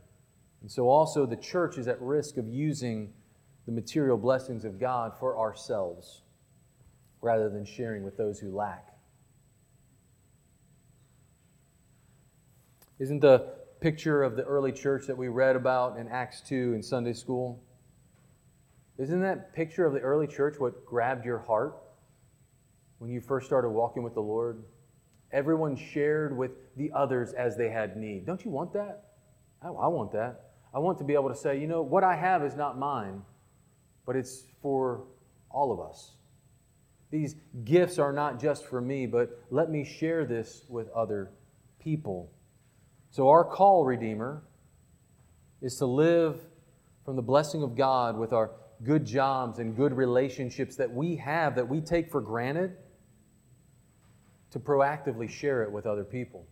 And 0.63 0.71
so 0.71 0.89
also 0.89 1.27
the 1.27 1.37
church 1.37 1.77
is 1.77 1.87
at 1.87 2.01
risk 2.01 2.39
of 2.39 2.49
using 2.49 3.13
the 3.67 3.73
material 3.73 4.17
blessings 4.17 4.65
of 4.65 4.81
God 4.81 5.13
for 5.21 5.39
ourselves 5.39 6.23
rather 7.21 7.51
than 7.51 7.67
sharing 7.67 8.05
with 8.05 8.17
those 8.17 8.39
who 8.39 8.57
lack. 8.57 8.92
Isn't 13.03 13.19
the 13.19 13.49
picture 13.81 14.23
of 14.23 14.37
the 14.37 14.45
early 14.45 14.71
church 14.71 15.09
that 15.09 15.19
we 15.19 15.27
read 15.27 15.57
about 15.57 15.99
in 15.99 16.07
Acts 16.07 16.41
2 16.43 16.73
in 16.73 16.85
Sunday 16.85 17.15
school? 17.15 17.61
Isn't 18.97 19.23
that 19.23 19.53
picture 19.53 19.85
of 19.85 19.93
the 19.93 19.99
early 19.99 20.29
church 20.29 20.61
what 20.61 20.87
grabbed 20.87 21.25
your 21.25 21.41
heart 21.41 21.75
when 22.99 23.11
you 23.11 23.21
first 23.21 23.47
started 23.47 23.71
walking 23.71 24.05
with 24.05 24.15
the 24.15 24.21
Lord? 24.21 24.63
Everyone 25.33 25.75
shared 25.75 26.37
with 26.37 26.53
the 26.77 26.93
others 26.95 27.33
as 27.33 27.57
they 27.57 27.71
had 27.71 27.97
need. 27.97 28.25
Don't 28.25 28.45
you 28.45 28.53
want 28.53 28.73
that? 28.75 29.03
I, 29.61 29.67
I 29.67 29.89
want 29.89 30.13
that. 30.13 30.53
I 30.73 30.79
want 30.79 30.97
to 30.99 31.05
be 31.05 31.15
able 31.15 31.29
to 31.29 31.35
say, 31.35 31.59
you 31.59 31.67
know, 31.67 31.83
what 31.83 32.05
I 32.05 32.15
have 32.15 32.45
is 32.45 32.55
not 32.55 32.79
mine, 32.79 33.23
but 34.07 34.15
it's 34.15 34.45
for 34.63 35.03
all 35.51 35.73
of 35.73 35.81
us. 35.81 36.13
These 37.11 37.35
gifts 37.65 37.99
are 37.99 38.13
not 38.13 38.41
just 38.41 38.65
for 38.65 38.81
me, 38.81 39.07
but 39.07 39.43
let 39.51 39.73
me 39.73 39.83
share 39.83 40.25
this 40.25 40.63
with 40.69 40.89
other 40.91 41.33
people. 41.81 42.31
So, 43.13 43.29
our 43.29 43.45
call, 43.45 43.85
Redeemer, 43.85 44.43
is 45.61 45.77
to 45.77 45.87
live 45.87 46.41
from 47.05 47.15
the 47.15 47.23
blessing 47.23 47.63
of 47.63 47.77
God 47.77 48.17
with 48.17 48.33
our 48.33 48.53
good 48.83 49.05
jobs 49.05 49.59
and 49.59 49.77
good 49.77 49.93
relationships 49.93 50.77
that 50.77 50.91
we 50.91 51.17
have, 51.17 51.55
that 51.57 51.69
we 51.69 51.83
take 51.83 52.11
for 52.11 52.23
granted, 52.23 52.75
to 54.51 54.59
proactively 54.59 55.29
share 55.29 55.63
it 55.63 55.71
with 55.71 55.85
other 55.85 56.05
people. 56.05 56.47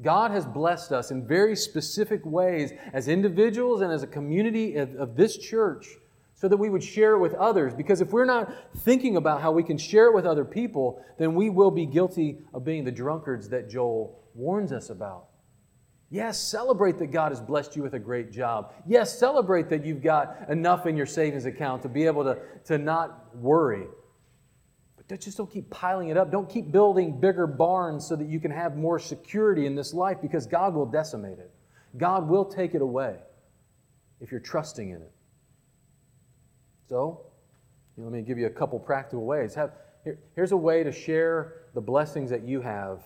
God 0.00 0.30
has 0.30 0.46
blessed 0.46 0.90
us 0.90 1.10
in 1.10 1.26
very 1.26 1.54
specific 1.54 2.24
ways 2.24 2.72
as 2.94 3.06
individuals 3.06 3.82
and 3.82 3.92
as 3.92 4.02
a 4.02 4.06
community 4.06 4.76
of, 4.76 4.94
of, 4.94 5.16
this 5.16 5.36
church 5.36 5.86
so 6.34 6.48
that 6.48 6.56
we 6.56 6.70
would 6.70 6.82
share 6.82 7.12
it 7.12 7.18
with 7.18 7.34
others. 7.34 7.74
Because 7.74 8.00
if 8.00 8.10
we're 8.10 8.24
not 8.24 8.50
thinking 8.78 9.16
about 9.16 9.42
how 9.42 9.52
we 9.52 9.62
can 9.62 9.76
share 9.76 10.06
it 10.06 10.14
with 10.14 10.24
other 10.24 10.46
people, 10.46 11.04
then 11.18 11.34
we 11.34 11.50
will 11.50 11.70
be 11.70 11.84
guilty 11.84 12.38
of 12.54 12.64
being 12.64 12.84
the 12.84 12.92
drunkards 12.92 13.50
that 13.50 13.68
Joel 13.68 14.18
warns 14.34 14.72
us 14.72 14.88
about. 14.88 15.26
Yes, 16.10 16.40
celebrate 16.40 16.98
that 17.00 17.08
God 17.08 17.32
has 17.32 17.40
blessed 17.40 17.76
you 17.76 17.82
with 17.82 17.92
a 17.92 17.98
great 17.98 18.32
job. 18.32 18.72
Yes, 18.86 19.18
celebrate 19.18 19.68
that 19.68 19.84
you've 19.84 20.02
got 20.02 20.48
enough 20.48 20.86
in 20.86 20.96
your 20.96 21.06
savings 21.06 21.44
account 21.44 21.82
to 21.82 21.88
be 21.88 22.06
able 22.06 22.24
to, 22.24 22.38
to 22.64 22.78
not 22.78 23.36
worry. 23.36 23.86
But 24.96 25.20
just 25.20 25.36
don't 25.36 25.50
keep 25.50 25.68
piling 25.68 26.08
it 26.08 26.16
up. 26.16 26.32
Don't 26.32 26.48
keep 26.48 26.72
building 26.72 27.20
bigger 27.20 27.46
barns 27.46 28.06
so 28.06 28.16
that 28.16 28.26
you 28.26 28.40
can 28.40 28.50
have 28.50 28.74
more 28.76 28.98
security 28.98 29.66
in 29.66 29.74
this 29.74 29.92
life 29.92 30.18
because 30.22 30.46
God 30.46 30.74
will 30.74 30.86
decimate 30.86 31.38
it. 31.38 31.50
God 31.98 32.26
will 32.26 32.44
take 32.44 32.74
it 32.74 32.80
away 32.80 33.16
if 34.20 34.30
you're 34.30 34.40
trusting 34.40 34.90
in 34.90 35.02
it. 35.02 35.12
So, 36.88 37.26
let 37.98 38.12
me 38.12 38.22
give 38.22 38.38
you 38.38 38.46
a 38.46 38.50
couple 38.50 38.78
practical 38.78 39.26
ways. 39.26 39.54
Have, 39.54 39.72
here, 40.04 40.18
here's 40.34 40.52
a 40.52 40.56
way 40.56 40.82
to 40.82 40.92
share 40.92 41.64
the 41.74 41.80
blessings 41.82 42.30
that 42.30 42.44
you 42.44 42.62
have 42.62 43.02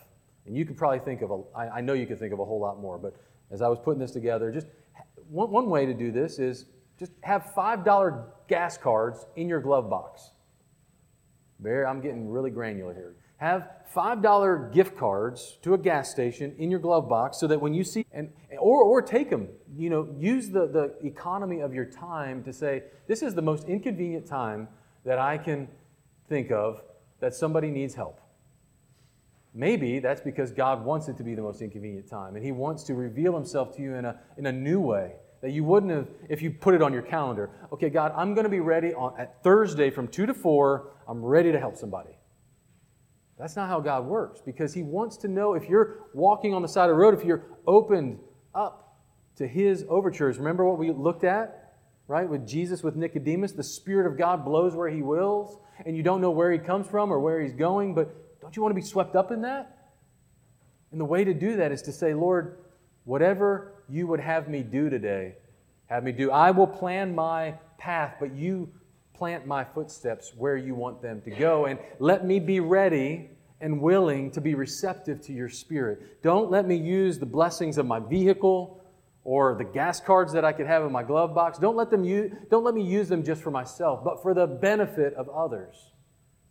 and 0.46 0.57
you 0.57 0.64
could 0.64 0.76
probably 0.76 0.98
think 0.98 1.22
of 1.22 1.31
a, 1.31 1.40
I, 1.57 1.78
I 1.78 1.81
know 1.81 1.92
you 1.92 2.07
could 2.07 2.18
think 2.18 2.33
of 2.33 2.40
a 2.40 2.44
whole 2.44 2.61
lot 2.61 2.81
more, 2.81 2.98
but 2.98 3.14
as 3.50 3.62
I 3.62 3.68
was 3.68 3.78
putting 3.78 4.00
this 4.00 4.11
together, 4.11 4.50
just 4.50 4.66
one, 5.28 5.50
one 5.50 5.68
way 5.68 5.87
to 5.87 5.94
do 5.94 6.11
this 6.11 6.38
is 6.38 6.66
just 6.98 7.12
have 7.22 7.52
$5 7.57 8.24
gas 8.48 8.76
cards 8.76 9.26
in 9.37 9.48
your 9.48 9.61
glove 9.61 9.88
box. 9.88 10.33
I'm 11.64 12.00
getting 12.00 12.28
really 12.28 12.50
granular 12.50 12.92
here. 12.92 13.14
Have 13.37 13.68
$5 13.94 14.72
gift 14.72 14.96
cards 14.96 15.59
to 15.62 15.74
a 15.74 15.78
gas 15.78 16.11
station 16.11 16.55
in 16.59 16.70
your 16.70 16.81
glove 16.81 17.09
box 17.09 17.38
so 17.38 17.46
that 17.46 17.61
when 17.61 17.74
you 17.74 17.85
see, 17.85 18.07
and, 18.12 18.33
or, 18.59 18.83
or 18.83 19.02
take 19.02 19.31
them, 19.31 19.48
you 19.76 19.90
know, 19.90 20.09
use 20.18 20.48
the, 20.48 20.66
the 20.66 21.07
economy 21.07 21.61
of 21.61 21.74
your 21.74 21.85
time 21.85 22.42
to 22.44 22.52
say, 22.52 22.85
this 23.07 23.22
is 23.22 23.35
the 23.35 23.42
most 23.42 23.68
inconvenient 23.68 24.26
time 24.26 24.68
that 25.05 25.18
I 25.18 25.38
can 25.38 25.68
think 26.28 26.50
of 26.50 26.83
that 27.20 27.35
somebody 27.35 27.70
needs 27.70 27.94
help. 27.94 28.21
Maybe 29.54 29.98
that's 29.98 30.20
because 30.20 30.50
God 30.50 30.84
wants 30.84 31.08
it 31.08 31.16
to 31.18 31.22
be 31.22 31.34
the 31.34 31.42
most 31.42 31.60
inconvenient 31.60 32.08
time, 32.08 32.36
and 32.36 32.44
He 32.44 32.52
wants 32.52 32.84
to 32.84 32.94
reveal 32.94 33.34
Himself 33.34 33.76
to 33.76 33.82
you 33.82 33.94
in 33.94 34.04
a, 34.04 34.18
in 34.38 34.46
a 34.46 34.52
new 34.52 34.80
way 34.80 35.14
that 35.42 35.50
you 35.50 35.64
wouldn't 35.64 35.92
have 35.92 36.08
if 36.30 36.40
you 36.40 36.50
put 36.50 36.74
it 36.74 36.80
on 36.80 36.92
your 36.92 37.02
calendar. 37.02 37.50
Okay, 37.72 37.90
God, 37.90 38.12
I'm 38.16 38.32
going 38.32 38.44
to 38.44 38.50
be 38.50 38.60
ready 38.60 38.94
on, 38.94 39.12
at 39.18 39.42
Thursday 39.42 39.90
from 39.90 40.08
2 40.08 40.26
to 40.26 40.34
4. 40.34 40.90
I'm 41.08 41.22
ready 41.22 41.52
to 41.52 41.58
help 41.58 41.76
somebody. 41.76 42.16
That's 43.38 43.56
not 43.56 43.68
how 43.68 43.80
God 43.80 44.06
works 44.06 44.40
because 44.40 44.72
He 44.72 44.82
wants 44.82 45.16
to 45.18 45.28
know 45.28 45.54
if 45.54 45.68
you're 45.68 46.06
walking 46.14 46.54
on 46.54 46.62
the 46.62 46.68
side 46.68 46.88
of 46.88 46.96
the 46.96 47.00
road, 47.00 47.12
if 47.12 47.24
you're 47.24 47.44
opened 47.66 48.20
up 48.54 49.00
to 49.36 49.46
His 49.46 49.84
overtures. 49.88 50.38
Remember 50.38 50.64
what 50.64 50.78
we 50.78 50.92
looked 50.92 51.24
at, 51.24 51.74
right? 52.06 52.28
With 52.28 52.46
Jesus, 52.46 52.82
with 52.82 52.94
Nicodemus, 52.94 53.52
the 53.52 53.64
Spirit 53.64 54.06
of 54.06 54.16
God 54.16 54.44
blows 54.44 54.76
where 54.76 54.88
He 54.88 55.02
wills, 55.02 55.58
and 55.84 55.96
you 55.96 56.02
don't 56.04 56.20
know 56.20 56.30
where 56.30 56.52
He 56.52 56.58
comes 56.58 56.86
from 56.86 57.12
or 57.12 57.18
where 57.18 57.42
He's 57.42 57.52
going, 57.52 57.94
but 57.94 58.14
don't 58.42 58.57
you 58.57 58.61
want 58.61 58.72
to 58.72 58.81
be 58.81 58.87
swept 58.87 59.14
up 59.14 59.31
in 59.31 59.42
that? 59.42 59.78
And 60.90 61.00
the 61.00 61.05
way 61.05 61.22
to 61.24 61.33
do 61.33 61.57
that 61.57 61.70
is 61.70 61.81
to 61.83 61.92
say, 61.92 62.12
Lord, 62.12 62.59
whatever 63.05 63.72
you 63.88 64.09
would 64.09 64.18
have 64.18 64.48
me 64.48 64.64
do 64.64 64.90
today, 64.90 65.37
have 65.87 66.02
me 66.02 66.11
do. 66.11 66.33
I 66.33 66.50
will 66.50 66.66
plan 66.66 67.14
my 67.14 67.55
path, 67.78 68.16
but 68.18 68.35
you 68.35 68.68
plant 69.14 69.46
my 69.46 69.62
footsteps 69.62 70.33
where 70.37 70.57
you 70.57 70.74
want 70.74 71.00
them 71.00 71.22
to 71.22 71.31
go. 71.31 71.66
And 71.66 71.78
let 72.00 72.26
me 72.26 72.40
be 72.40 72.59
ready 72.59 73.31
and 73.61 73.81
willing 73.81 74.33
to 74.33 74.40
be 74.40 74.57
receptive 74.57 75.20
to 75.22 75.33
your 75.33 75.48
spirit. 75.48 76.20
Don't 76.20 76.50
let 76.50 76.66
me 76.66 76.74
use 76.74 77.20
the 77.20 77.26
blessings 77.26 77.78
of 77.78 77.87
my 77.87 78.00
vehicle 78.00 78.83
or 79.22 79.55
the 79.55 79.64
gas 79.64 80.00
cards 80.00 80.33
that 80.33 80.44
I 80.44 80.52
could 80.52 80.66
have 80.66 80.83
in 80.83 80.90
my 80.90 81.05
glove 81.05 81.33
box. 81.33 81.59
Don't 81.59 81.76
let, 81.76 81.90
them 81.90 82.02
use, 82.02 82.33
don't 82.50 82.64
let 82.64 82.74
me 82.74 82.83
use 82.83 83.09
them 83.09 83.22
just 83.22 83.40
for 83.40 83.52
myself, 83.52 84.02
but 84.02 84.20
for 84.20 84.35
the 84.35 84.48
benefit 84.48 85.14
of 85.14 85.28
others. 85.28 85.92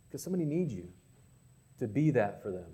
Because 0.08 0.22
somebody 0.22 0.46
needs 0.46 0.72
you 0.72 0.88
to 1.82 1.88
be 1.88 2.12
that 2.12 2.42
for 2.42 2.50
them. 2.50 2.70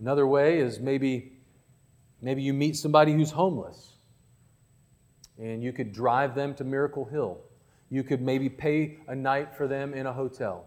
Another 0.00 0.26
way 0.26 0.58
is 0.58 0.80
maybe, 0.80 1.32
maybe 2.20 2.42
you 2.42 2.52
meet 2.52 2.76
somebody 2.76 3.12
who's 3.12 3.30
homeless 3.30 3.96
and 5.38 5.62
you 5.62 5.72
could 5.72 5.92
drive 5.92 6.34
them 6.34 6.54
to 6.54 6.64
Miracle 6.64 7.04
Hill. 7.04 7.38
You 7.90 8.02
could 8.02 8.20
maybe 8.20 8.48
pay 8.48 8.98
a 9.06 9.14
night 9.14 9.54
for 9.54 9.68
them 9.68 9.92
in 9.92 10.06
a 10.06 10.12
hotel. 10.12 10.66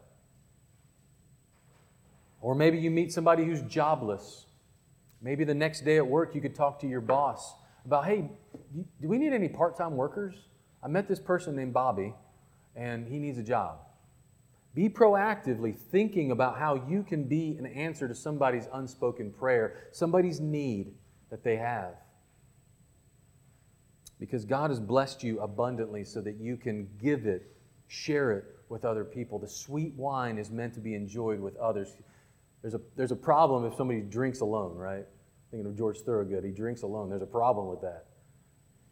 Or 2.39 2.53
maybe 2.53 2.77
you 2.77 2.91
meet 2.91 3.11
somebody 3.11 3.43
who's 3.43 3.61
jobless. 3.63 4.45
Maybe 5.21 5.43
the 5.43 5.55
next 5.55 5.83
day 5.83 5.97
at 5.97 6.05
work 6.05 6.35
you 6.35 6.41
could 6.41 6.53
talk 6.53 6.79
to 6.81 6.87
your 6.87 7.01
boss 7.01 7.55
about, 7.83 8.05
hey, 8.05 8.29
do 9.01 9.07
we 9.07 9.17
need 9.17 9.33
any 9.33 9.49
part 9.49 9.75
time 9.75 9.95
workers? 9.95 10.35
I 10.83 10.87
met 10.87 11.07
this 11.07 11.19
person 11.19 11.55
named 11.55 11.73
Bobby, 11.73 12.13
and 12.75 13.07
he 13.07 13.17
needs 13.17 13.39
a 13.39 13.43
job. 13.43 13.79
Be 14.75 14.89
proactively 14.89 15.73
thinking 15.73 16.31
about 16.31 16.59
how 16.59 16.75
you 16.89 17.01
can 17.01 17.23
be 17.23 17.55
an 17.57 17.65
answer 17.65 18.09
to 18.09 18.13
somebody's 18.13 18.67
unspoken 18.73 19.31
prayer, 19.31 19.87
somebody's 19.93 20.41
need 20.41 20.93
that 21.31 21.43
they 21.45 21.55
have. 21.55 21.95
Because 24.19 24.43
God 24.43 24.69
has 24.69 24.79
blessed 24.81 25.23
you 25.23 25.39
abundantly 25.39 26.03
so 26.03 26.19
that 26.21 26.35
you 26.35 26.57
can 26.57 26.89
give 27.01 27.25
it, 27.25 27.55
share 27.87 28.33
it 28.33 28.43
with 28.67 28.83
other 28.83 29.05
people. 29.05 29.39
The 29.39 29.47
sweet 29.47 29.93
wine 29.95 30.37
is 30.37 30.51
meant 30.51 30.73
to 30.73 30.81
be 30.81 30.93
enjoyed 30.93 31.39
with 31.39 31.55
others. 31.55 31.95
There's 32.61 32.73
a, 32.73 32.81
there's 32.97 33.11
a 33.11 33.17
problem 33.17 33.65
if 33.65 33.75
somebody 33.75 34.01
drinks 34.01 34.41
alone, 34.41 34.75
right? 34.75 35.05
Thinking 35.51 35.69
of 35.69 35.77
George 35.77 35.99
Thorogood, 35.99 36.43
he 36.43 36.51
drinks 36.51 36.81
alone. 36.81 37.09
There's 37.09 37.21
a 37.21 37.27
problem 37.27 37.67
with 37.67 37.81
that. 37.81 38.07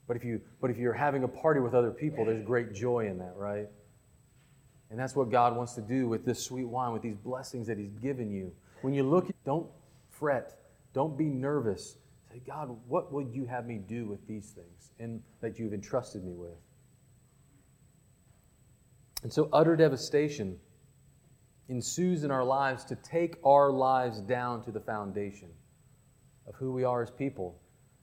But 0.07 0.15
if, 0.15 0.23
you, 0.23 0.39
but 0.61 0.69
if 0.69 0.77
you're 0.77 0.93
having 0.93 1.23
a 1.23 1.27
party 1.27 1.59
with 1.59 1.73
other 1.73 1.91
people, 1.91 2.25
there's 2.25 2.45
great 2.45 2.73
joy 2.73 3.07
in 3.07 3.17
that, 3.17 3.33
right? 3.35 3.67
And 4.93 4.99
that's 4.99 5.15
what 5.15 5.31
God 5.31 5.57
wants 5.57 5.73
to 5.73 5.81
do 5.81 6.07
with 6.07 6.23
this 6.23 6.39
sweet 6.39 6.65
wine, 6.65 6.93
with 6.93 7.01
these 7.01 7.15
blessings 7.15 7.65
that 7.65 7.79
He's 7.79 7.95
given 7.95 8.29
you. 8.29 8.53
When 8.83 8.93
you 8.93 9.01
look, 9.01 9.27
don't 9.43 9.65
fret, 10.07 10.55
don't 10.93 11.17
be 11.17 11.25
nervous. 11.25 11.97
Say, 12.31 12.43
God, 12.45 12.77
what 12.87 13.11
would 13.11 13.33
you 13.33 13.45
have 13.45 13.65
me 13.65 13.79
do 13.79 14.05
with 14.05 14.27
these 14.27 14.51
things 14.51 14.91
and 14.99 15.19
that 15.41 15.57
you've 15.57 15.73
entrusted 15.73 16.23
me 16.23 16.35
with? 16.35 16.59
And 19.23 19.33
so, 19.33 19.49
utter 19.51 19.75
devastation 19.75 20.59
ensues 21.69 22.23
in 22.23 22.29
our 22.29 22.43
lives 22.43 22.85
to 22.85 22.95
take 22.97 23.37
our 23.43 23.71
lives 23.71 24.19
down 24.19 24.63
to 24.65 24.71
the 24.71 24.79
foundation 24.79 25.49
of 26.47 26.53
who 26.53 26.71
we 26.71 26.83
are 26.83 27.01
as 27.01 27.09
people. 27.09 27.59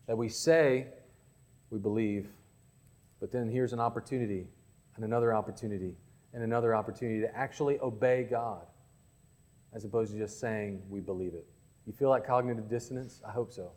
That 0.09 0.19
we 0.19 0.29
say 0.29 0.89
we 1.71 1.79
believe, 1.79 2.31
but 3.21 3.31
then 3.31 3.49
here's 3.49 3.73
an 3.73 3.79
opportunity 3.79 4.49
and 4.97 5.05
another 5.05 5.33
opportunity 5.33 5.95
and 6.33 6.43
another 6.43 6.75
opportunity 6.75 7.21
to 7.21 7.37
actually 7.37 7.79
obey 7.81 8.25
God 8.25 8.67
as 9.75 9.85
opposed 9.85 10.13
to 10.13 10.19
just 10.19 10.41
saying 10.41 10.83
we 10.89 11.01
believe 11.01 11.35
it. 11.35 11.47
You 11.87 11.93
feel 11.93 12.09
like 12.09 12.27
cognitive 12.27 12.69
dissonance? 12.69 13.21
I 13.27 13.33
hope 13.33 13.53
so. 13.53 13.73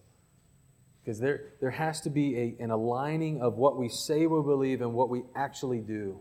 Because 1.04 1.20
there, 1.20 1.54
there 1.60 1.72
has 1.72 2.02
to 2.02 2.10
be 2.10 2.38
a, 2.38 2.64
an 2.64 2.72
aligning 2.72 3.42
of 3.42 3.56
what 3.56 3.78
we 3.78 3.90
say 3.90 4.26
we 4.26 4.42
believe 4.42 4.82
and 4.82 4.94
what 4.94 5.10
we 5.10 5.24
actually 5.36 5.80
do. 5.80 6.20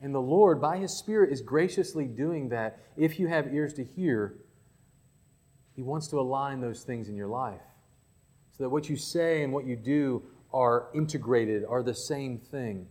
And 0.00 0.14
the 0.14 0.20
Lord, 0.20 0.60
by 0.60 0.78
His 0.78 0.98
Spirit, 0.98 1.32
is 1.32 1.40
graciously 1.40 2.06
doing 2.06 2.50
that. 2.50 2.78
If 2.96 3.18
you 3.18 3.28
have 3.28 3.52
ears 3.54 3.72
to 3.74 3.84
hear, 3.84 4.34
He 5.74 5.82
wants 5.82 6.08
to 6.08 6.20
align 6.20 6.60
those 6.60 6.82
things 6.82 7.08
in 7.08 7.16
your 7.16 7.28
life 7.28 7.62
so 8.56 8.64
that 8.64 8.70
what 8.70 8.88
you 8.88 8.96
say 8.96 9.42
and 9.42 9.52
what 9.52 9.66
you 9.66 9.76
do 9.76 10.22
are 10.52 10.88
integrated, 10.94 11.64
are 11.68 11.82
the 11.82 11.94
same 11.94 12.38
thing. 12.38 12.86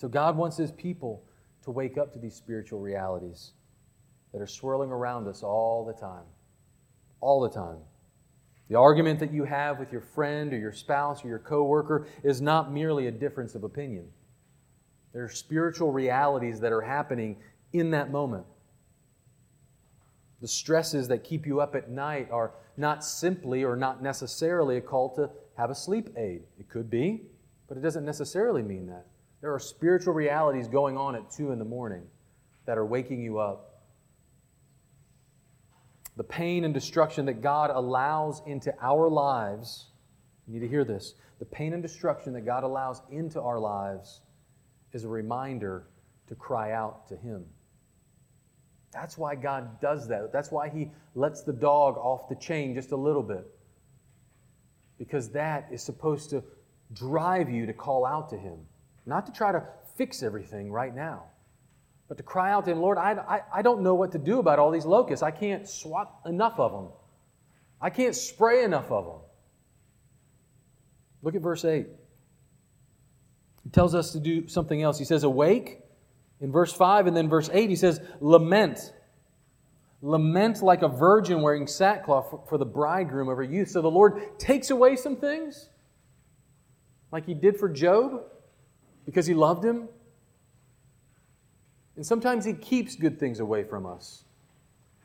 So 0.00 0.08
God 0.08 0.34
wants 0.34 0.56
His 0.56 0.72
people 0.72 1.22
to 1.62 1.70
wake 1.70 1.98
up 1.98 2.10
to 2.14 2.18
these 2.18 2.34
spiritual 2.34 2.80
realities 2.80 3.52
that 4.32 4.40
are 4.40 4.46
swirling 4.46 4.90
around 4.90 5.28
us 5.28 5.42
all 5.42 5.84
the 5.84 5.92
time. 5.92 6.24
All 7.20 7.42
the 7.42 7.50
time. 7.50 7.76
The 8.70 8.76
argument 8.76 9.20
that 9.20 9.30
you 9.30 9.44
have 9.44 9.78
with 9.78 9.92
your 9.92 10.00
friend 10.00 10.54
or 10.54 10.58
your 10.58 10.72
spouse 10.72 11.22
or 11.22 11.28
your 11.28 11.38
coworker 11.38 12.06
is 12.24 12.40
not 12.40 12.72
merely 12.72 13.08
a 13.08 13.10
difference 13.10 13.54
of 13.54 13.62
opinion. 13.62 14.06
There 15.12 15.22
are 15.22 15.28
spiritual 15.28 15.92
realities 15.92 16.60
that 16.60 16.72
are 16.72 16.80
happening 16.80 17.36
in 17.74 17.90
that 17.90 18.10
moment. 18.10 18.46
The 20.40 20.48
stresses 20.48 21.08
that 21.08 21.24
keep 21.24 21.46
you 21.46 21.60
up 21.60 21.74
at 21.74 21.90
night 21.90 22.30
are 22.30 22.54
not 22.78 23.04
simply 23.04 23.64
or 23.64 23.76
not 23.76 24.02
necessarily 24.02 24.78
a 24.78 24.80
call 24.80 25.14
to 25.16 25.28
have 25.58 25.68
a 25.68 25.74
sleep 25.74 26.08
aid. 26.16 26.44
It 26.58 26.70
could 26.70 26.88
be, 26.88 27.24
but 27.68 27.76
it 27.76 27.82
doesn't 27.82 28.06
necessarily 28.06 28.62
mean 28.62 28.86
that. 28.86 29.04
There 29.40 29.54
are 29.54 29.58
spiritual 29.58 30.14
realities 30.14 30.68
going 30.68 30.96
on 30.96 31.14
at 31.14 31.30
2 31.30 31.52
in 31.52 31.58
the 31.58 31.64
morning 31.64 32.02
that 32.66 32.76
are 32.76 32.84
waking 32.84 33.22
you 33.22 33.38
up. 33.38 33.70
the 36.20 36.24
pain 36.24 36.66
and 36.66 36.74
destruction 36.74 37.24
that 37.24 37.40
God 37.40 37.70
allows 37.70 38.42
into 38.44 38.74
our 38.78 39.08
lives, 39.08 39.86
you 40.46 40.52
need 40.52 40.60
to 40.60 40.68
hear 40.68 40.84
this. 40.84 41.14
The 41.38 41.46
pain 41.46 41.72
and 41.72 41.82
destruction 41.82 42.34
that 42.34 42.42
God 42.42 42.62
allows 42.62 43.00
into 43.10 43.40
our 43.40 43.58
lives 43.58 44.20
is 44.92 45.04
a 45.04 45.08
reminder 45.08 45.86
to 46.28 46.34
cry 46.34 46.72
out 46.72 47.08
to 47.08 47.16
Him. 47.16 47.46
That's 48.92 49.16
why 49.16 49.34
God 49.34 49.80
does 49.80 50.08
that. 50.08 50.30
That's 50.30 50.50
why 50.50 50.68
He 50.68 50.90
lets 51.14 51.42
the 51.42 51.54
dog 51.54 51.96
off 51.96 52.28
the 52.28 52.36
chain 52.36 52.74
just 52.74 52.92
a 52.92 52.96
little 52.96 53.22
bit. 53.22 53.46
Because 54.98 55.30
that 55.30 55.68
is 55.72 55.82
supposed 55.82 56.28
to 56.30 56.44
drive 56.92 57.48
you 57.48 57.64
to 57.64 57.72
call 57.72 58.04
out 58.04 58.28
to 58.28 58.36
Him, 58.36 58.58
not 59.06 59.26
to 59.26 59.32
try 59.32 59.52
to 59.52 59.64
fix 59.96 60.22
everything 60.22 60.70
right 60.70 60.94
now, 60.94 61.24
but 62.08 62.16
to 62.16 62.22
cry 62.22 62.52
out 62.52 62.64
to 62.64 62.72
Him, 62.72 62.80
Lord, 62.80 62.98
I, 62.98 63.12
I, 63.12 63.58
I 63.58 63.62
don't 63.62 63.82
know 63.82 63.94
what 63.94 64.12
to 64.12 64.18
do 64.18 64.38
about 64.38 64.58
all 64.58 64.70
these 64.70 64.86
locusts. 64.86 65.22
I 65.22 65.30
can't 65.30 65.68
swat 65.68 66.12
enough 66.26 66.58
of 66.58 66.72
them, 66.72 66.88
I 67.80 67.90
can't 67.90 68.14
spray 68.14 68.64
enough 68.64 68.90
of 68.90 69.04
them. 69.04 69.20
Look 71.22 71.34
at 71.34 71.42
verse 71.42 71.64
8. 71.64 71.86
He 73.64 73.70
tells 73.70 73.94
us 73.94 74.12
to 74.12 74.20
do 74.20 74.48
something 74.48 74.82
else. 74.82 74.98
He 74.98 75.04
says, 75.04 75.22
Awake 75.22 75.80
in 76.40 76.50
verse 76.50 76.72
5, 76.72 77.06
and 77.06 77.16
then 77.16 77.28
verse 77.28 77.50
8, 77.52 77.68
he 77.68 77.76
says, 77.76 78.00
Lament. 78.20 78.92
Lament 80.02 80.62
like 80.62 80.80
a 80.80 80.88
virgin 80.88 81.42
wearing 81.42 81.66
sackcloth 81.66 82.48
for 82.48 82.56
the 82.56 82.64
bridegroom 82.64 83.28
of 83.28 83.36
her 83.36 83.42
youth. 83.42 83.70
So 83.70 83.82
the 83.82 83.90
Lord 83.90 84.38
takes 84.38 84.70
away 84.70 84.96
some 84.96 85.16
things, 85.16 85.68
like 87.12 87.26
he 87.26 87.34
did 87.34 87.58
for 87.58 87.68
Job, 87.68 88.22
because 89.04 89.26
he 89.26 89.34
loved 89.34 89.64
him. 89.64 89.88
And 91.96 92.06
sometimes 92.06 92.44
he 92.44 92.54
keeps 92.54 92.96
good 92.96 93.18
things 93.18 93.40
away 93.40 93.64
from 93.64 93.86
us. 93.86 94.24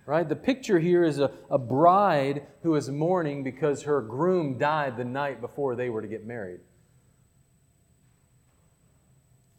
Right? 0.05 0.27
The 0.27 0.36
picture 0.36 0.77
here 0.77 1.03
is 1.03 1.19
a, 1.19 1.31
a 1.49 1.58
bride 1.58 2.45
who 2.62 2.75
is 2.75 2.89
mourning 2.89 3.43
because 3.43 3.84
her 3.84 4.01
groom 4.01 4.58
died 4.58 4.97
the 4.97 5.03
night 5.03 5.41
before 5.41 5.75
they 5.75 5.89
were 5.89 6.01
to 6.01 6.08
get 6.08 6.25
married. 6.25 6.60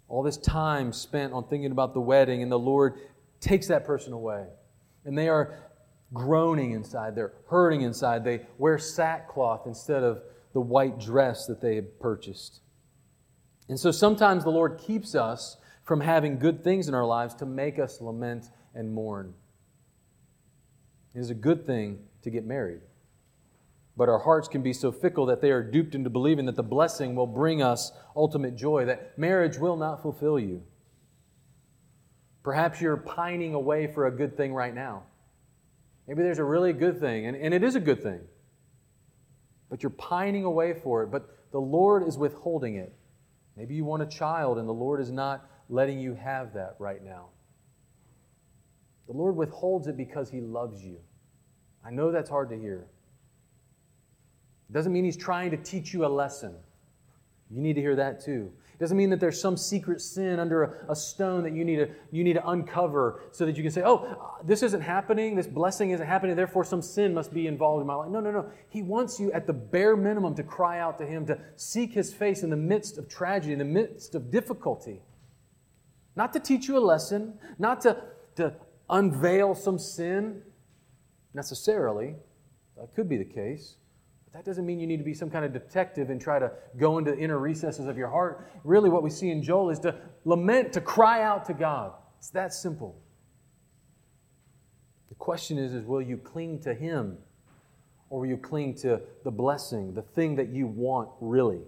All 0.09 0.22
this 0.22 0.37
time 0.37 0.92
spent 0.92 1.33
on 1.33 1.49
thinking 1.49 1.72
about 1.72 1.94
the 1.94 2.01
wedding, 2.01 2.42
and 2.42 2.51
the 2.51 2.59
Lord 2.59 2.94
takes 3.40 3.66
that 3.66 3.85
person 3.85 4.12
away. 4.12 4.46
And 5.05 5.18
they 5.18 5.29
are 5.29 5.59
groaning 6.14 6.72
inside, 6.72 7.16
they're 7.16 7.33
hurting 7.49 7.83
inside. 7.83 8.25
They 8.25 8.46
wear 8.57 8.79
sackcloth 8.79 9.66
instead 9.66 10.05
of 10.05 10.22
the 10.53 10.61
white 10.61 11.01
dress 11.01 11.46
that 11.46 11.61
they 11.61 11.75
had 11.75 11.99
purchased. 11.99 12.61
And 13.68 13.79
so 13.79 13.90
sometimes 13.90 14.44
the 14.44 14.50
Lord 14.50 14.79
keeps 14.79 15.14
us 15.14 15.57
from 15.85 16.00
having 16.00 16.38
good 16.38 16.62
things 16.62 16.88
in 16.88 16.94
our 16.94 17.05
lives 17.05 17.35
to 17.37 17.46
make 17.46 17.79
us 17.79 18.00
lament 18.00 18.50
and 18.74 18.92
mourn. 18.92 19.35
It 21.14 21.20
is 21.20 21.31
a 21.31 21.35
good 21.35 21.66
thing 21.66 22.00
to 22.22 22.31
get 22.31 22.44
married. 22.44 22.81
But 23.96 24.09
our 24.09 24.18
hearts 24.18 24.48
can 24.48 24.62
be 24.62 24.72
so 24.72 24.92
fickle 24.92 25.26
that 25.26 25.40
they 25.40 25.50
are 25.50 25.62
duped 25.62 25.94
into 25.94 26.11
believing 26.11 26.44
that 26.46 26.57
the 26.57 26.62
blessing 26.62 27.14
will 27.14 27.26
bring 27.26 27.62
us 27.62 27.92
ultimate 28.14 28.55
joy, 28.55 28.85
that 28.85 29.18
marriage 29.18 29.57
will 29.57 29.76
not 29.76 30.02
fulfill 30.02 30.38
you. 30.38 30.62
Perhaps 32.42 32.81
you're 32.81 32.98
pining 32.98 33.55
away 33.55 33.87
for 33.87 34.07
a 34.07 34.11
good 34.11 34.37
thing 34.37 34.52
right 34.52 34.74
now. 34.74 35.05
Maybe 36.07 36.22
there's 36.22 36.38
a 36.38 36.44
really 36.44 36.72
good 36.72 37.00
thing, 37.00 37.26
and, 37.26 37.37
and 37.37 37.52
it 37.55 37.64
is 37.64 37.74
a 37.74 37.81
good 37.81 38.02
thing. 38.02 38.20
But 39.68 39.83
you're 39.83 39.90
pining 39.90 40.44
away 40.44 40.74
for 40.74 41.02
it, 41.02 41.11
but 41.11 41.50
the 41.50 41.61
Lord 41.61 42.07
is 42.07 42.18
withholding 42.18 42.76
it. 42.76 42.94
Maybe 43.57 43.75
you 43.75 43.85
want 43.85 44.03
a 44.03 44.07
child, 44.07 44.59
and 44.59 44.69
the 44.69 44.75
Lord 44.75 45.01
is 45.01 45.11
not 45.11 45.49
letting 45.69 45.99
you 45.99 46.14
have 46.14 46.53
that 46.55 46.77
right 46.79 47.03
now. 47.03 47.29
The 49.07 49.12
Lord 49.12 49.37
withholds 49.37 49.87
it 49.87 49.97
because 49.97 50.31
He 50.31 50.40
loves 50.40 50.85
you. 50.85 50.99
I 51.85 51.90
know 51.90 52.11
that's 52.11 52.29
hard 52.29 52.51
to 52.51 52.59
hear. 52.59 52.87
It 54.69 54.73
doesn't 54.73 54.92
mean 54.92 55.05
He's 55.05 55.16
trying 55.16 55.51
to 55.53 55.57
teach 55.57 55.95
you 55.95 56.05
a 56.05 56.09
lesson. 56.09 56.55
You 57.51 57.61
need 57.61 57.75
to 57.75 57.81
hear 57.81 57.97
that 57.97 58.25
too. 58.25 58.53
It 58.77 58.81
doesn't 58.81 58.97
mean 58.97 59.09
that 59.11 59.21
there's 59.21 59.41
some 59.41 59.57
secret 59.57 60.03
sin 60.03 60.39
under 60.39 60.65
a, 60.65 60.93
a, 60.93 60.97
stone 60.97 61.43
that 61.45 61.55
you 61.55 61.65
need, 61.65 61.77
to, 61.77 61.89
you 62.11 62.23
need 62.23 62.35
to 62.35 62.47
uncover 62.47 63.23
so 63.33 63.47
that 63.47 63.57
you 63.57 63.63
can 63.63 63.73
say, 63.73 63.83
oh, 63.83 64.37
this 64.45 64.63
isn't 64.63 64.83
happening, 64.83 65.35
this 65.35 65.47
blessing 65.47 65.93
isn't 65.93 66.07
happening, 66.07 66.37
therefore 66.37 66.63
some 66.63 66.83
sin 66.83 67.15
must 67.15 67.33
be 67.33 67.47
involved 67.47 67.81
in 67.81 67.87
my 67.87 67.95
life. 67.95 68.11
No, 68.11 68.21
no, 68.21 68.31
no. 68.31 68.51
He 68.69 68.83
wants 68.83 69.19
you 69.19 69.33
at 69.33 69.47
the 69.47 69.55
bare 69.55 69.97
minimum 69.97 70.35
to 70.35 70.43
cry 70.43 70.79
out 70.79 70.99
to 70.99 71.07
Him, 71.07 71.25
to 71.27 71.39
seek 71.57 71.95
His 71.95 72.13
face 72.13 72.43
in 72.43 72.51
the 72.51 72.57
midst 72.57 72.99
of 72.99 73.09
tragedy, 73.09 73.55
in 73.55 73.61
the 73.61 73.65
midst 73.65 74.15
of 74.15 74.31
difficulty. 74.31 75.01
Not 76.15 76.35
to 76.35 76.41
teach 76.41 76.69
you 76.69 76.77
a 76.77 76.81
lesson, 76.81 77.39
not 77.59 77.81
to, 77.83 78.03
to 78.35 78.53
unveil 78.91 79.55
some 79.55 79.79
sin 79.79 80.43
necessarily. 81.33 82.17
That 82.77 82.95
could 82.95 83.09
be 83.09 83.17
the 83.17 83.25
case. 83.25 83.77
That 84.37 84.44
doesn't 84.44 84.66
mean 84.66 84.79
you 84.79 84.87
need 84.87 84.99
to 84.99 85.03
be 85.03 85.14
some 85.14 85.31
kind 85.31 85.46
of 85.46 85.55
detective 85.55 86.11
and 86.11 86.20
try 86.20 86.38
to 86.38 86.53
go 86.77 86.99
into 86.99 87.12
the 87.12 87.18
inner 87.18 87.38
recesses 87.38 87.87
of 87.87 87.96
your 87.96 88.09
heart. 88.09 88.46
Really, 88.64 88.90
what 88.90 89.03
we 89.03 89.09
see 89.09 89.31
in 89.31 89.42
Joel 89.42 89.70
is 89.70 89.79
to 89.79 89.94
lament, 90.27 90.75
to 90.75 90.83
cry 90.83 91.22
out 91.22 91.46
to 91.46 91.55
God. 91.55 91.94
It's 92.18 92.29
that 92.31 92.53
simple. 92.53 93.01
The 95.09 95.14
question 95.14 95.57
is, 95.57 95.72
is 95.72 95.87
will 95.87 96.03
you 96.03 96.18
cling 96.18 96.61
to 96.64 96.75
Him 96.75 97.16
or 98.11 98.20
will 98.20 98.27
you 98.27 98.37
cling 98.37 98.75
to 98.81 99.01
the 99.25 99.31
blessing, 99.31 99.94
the 99.94 100.03
thing 100.03 100.37
that 100.37 100.51
you 100.51 100.66
want 100.66 101.09
really? 101.18 101.62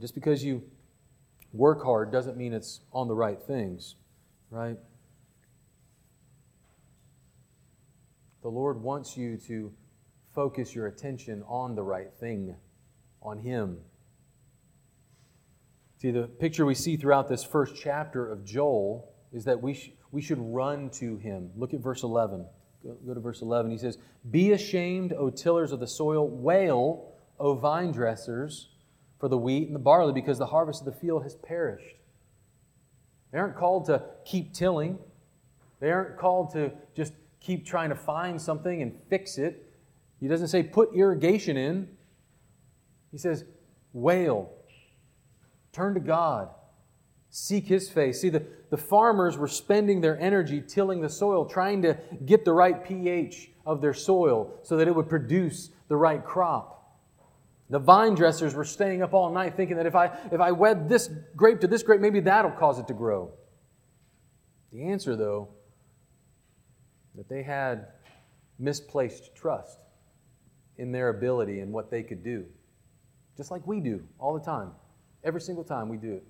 Just 0.00 0.16
because 0.16 0.42
you 0.42 0.64
work 1.52 1.84
hard 1.84 2.10
doesn't 2.10 2.36
mean 2.36 2.52
it's 2.52 2.80
on 2.92 3.06
the 3.06 3.14
right 3.14 3.40
things 3.40 3.94
right? 4.52 4.76
The 8.42 8.48
Lord 8.48 8.82
wants 8.82 9.16
you 9.16 9.36
to 9.46 9.72
focus 10.34 10.74
your 10.74 10.88
attention 10.88 11.44
on 11.46 11.74
the 11.74 11.82
right 11.82 12.12
thing, 12.18 12.56
on 13.22 13.38
Him. 13.38 13.78
See, 15.98 16.10
the 16.10 16.24
picture 16.24 16.66
we 16.66 16.74
see 16.74 16.96
throughout 16.96 17.28
this 17.28 17.44
first 17.44 17.76
chapter 17.76 18.28
of 18.28 18.44
Joel 18.44 19.08
is 19.32 19.44
that 19.44 19.62
we, 19.62 19.74
sh- 19.74 19.92
we 20.10 20.20
should 20.20 20.40
run 20.40 20.90
to 20.90 21.16
Him. 21.18 21.50
Look 21.56 21.72
at 21.72 21.80
verse 21.80 22.02
11. 22.02 22.44
Go, 22.82 22.96
go 23.06 23.14
to 23.14 23.20
verse 23.20 23.42
11. 23.42 23.70
He 23.70 23.78
says, 23.78 23.98
Be 24.28 24.50
ashamed, 24.50 25.12
O 25.12 25.30
tillers 25.30 25.70
of 25.70 25.78
the 25.78 25.86
soil, 25.86 26.28
wail, 26.28 27.12
O 27.38 27.54
vine 27.54 27.92
dressers, 27.92 28.70
for 29.20 29.28
the 29.28 29.38
wheat 29.38 29.68
and 29.68 29.76
the 29.76 29.80
barley, 29.80 30.12
because 30.12 30.38
the 30.38 30.46
harvest 30.46 30.80
of 30.80 30.86
the 30.86 31.00
field 31.00 31.22
has 31.22 31.36
perished. 31.36 31.96
They 33.30 33.38
aren't 33.38 33.56
called 33.56 33.86
to 33.86 34.02
keep 34.24 34.52
tilling. 34.52 34.98
They 35.78 35.92
aren't 35.92 36.18
called 36.18 36.52
to 36.54 36.72
just 36.96 37.12
keep 37.42 37.66
trying 37.66 37.90
to 37.90 37.96
find 37.96 38.40
something 38.40 38.82
and 38.82 38.94
fix 39.08 39.38
it. 39.38 39.68
He 40.20 40.28
doesn't 40.28 40.48
say 40.48 40.62
put 40.62 40.94
irrigation 40.94 41.56
in. 41.56 41.88
He 43.10 43.18
says 43.18 43.44
wail. 43.92 44.50
Turn 45.72 45.94
to 45.94 46.00
God. 46.00 46.48
Seek 47.30 47.66
His 47.66 47.90
face. 47.90 48.20
See, 48.20 48.28
the, 48.28 48.44
the 48.70 48.76
farmers 48.76 49.36
were 49.36 49.48
spending 49.48 50.00
their 50.00 50.18
energy 50.20 50.60
tilling 50.60 51.00
the 51.00 51.08
soil, 51.08 51.44
trying 51.44 51.82
to 51.82 51.98
get 52.24 52.44
the 52.44 52.52
right 52.52 52.84
pH 52.84 53.50
of 53.66 53.80
their 53.80 53.94
soil 53.94 54.52
so 54.62 54.76
that 54.76 54.86
it 54.86 54.94
would 54.94 55.08
produce 55.08 55.70
the 55.88 55.96
right 55.96 56.24
crop. 56.24 56.98
The 57.70 57.78
vine 57.78 58.14
dressers 58.14 58.54
were 58.54 58.64
staying 58.64 59.02
up 59.02 59.14
all 59.14 59.32
night 59.32 59.56
thinking 59.56 59.76
that 59.76 59.86
if 59.86 59.94
I, 59.94 60.06
if 60.30 60.40
I 60.40 60.52
wed 60.52 60.88
this 60.90 61.10
grape 61.34 61.60
to 61.60 61.66
this 61.66 61.82
grape, 61.82 62.00
maybe 62.00 62.20
that'll 62.20 62.50
cause 62.50 62.78
it 62.78 62.86
to 62.88 62.94
grow. 62.94 63.32
The 64.72 64.84
answer, 64.84 65.16
though, 65.16 65.48
that 67.14 67.28
they 67.28 67.42
had 67.42 67.88
misplaced 68.58 69.34
trust 69.34 69.84
in 70.78 70.92
their 70.92 71.10
ability 71.10 71.60
and 71.60 71.72
what 71.72 71.90
they 71.90 72.02
could 72.02 72.24
do. 72.24 72.44
Just 73.36 73.50
like 73.50 73.66
we 73.66 73.80
do 73.80 74.02
all 74.18 74.34
the 74.34 74.44
time. 74.44 74.70
Every 75.24 75.40
single 75.40 75.64
time 75.64 75.88
we 75.88 75.96
do 75.96 76.12
it. 76.12 76.24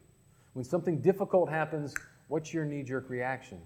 When 0.53 0.64
something 0.64 1.01
difficult 1.01 1.49
happens, 1.49 1.95
what's 2.29 2.53
your 2.53 2.64
knee 2.64 2.83
jerk 2.83 3.09
reaction? 3.09 3.59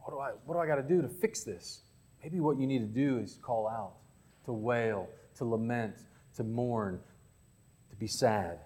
What 0.00 0.12
do 0.12 0.20
I, 0.20 0.30
what 0.44 0.54
do 0.54 0.60
I 0.60 0.66
got 0.66 0.76
to 0.76 0.82
do 0.82 1.02
to 1.02 1.08
fix 1.08 1.42
this? 1.44 1.82
Maybe 2.22 2.40
what 2.40 2.58
you 2.58 2.66
need 2.66 2.80
to 2.80 2.86
do 2.86 3.18
is 3.18 3.38
call 3.42 3.68
out, 3.68 3.94
to 4.44 4.52
wail, 4.52 5.08
to 5.36 5.44
lament, 5.44 5.94
to 6.36 6.44
mourn, 6.44 7.00
to 7.90 7.96
be 7.96 8.06
sad, 8.06 8.58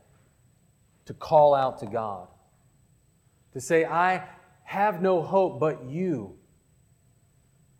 to 1.06 1.14
call 1.14 1.54
out 1.54 1.78
to 1.80 1.86
God, 1.86 2.28
to 3.52 3.60
say, 3.60 3.84
I 3.84 4.24
have 4.64 5.02
no 5.02 5.22
hope 5.22 5.60
but 5.60 5.84
you. 5.84 6.36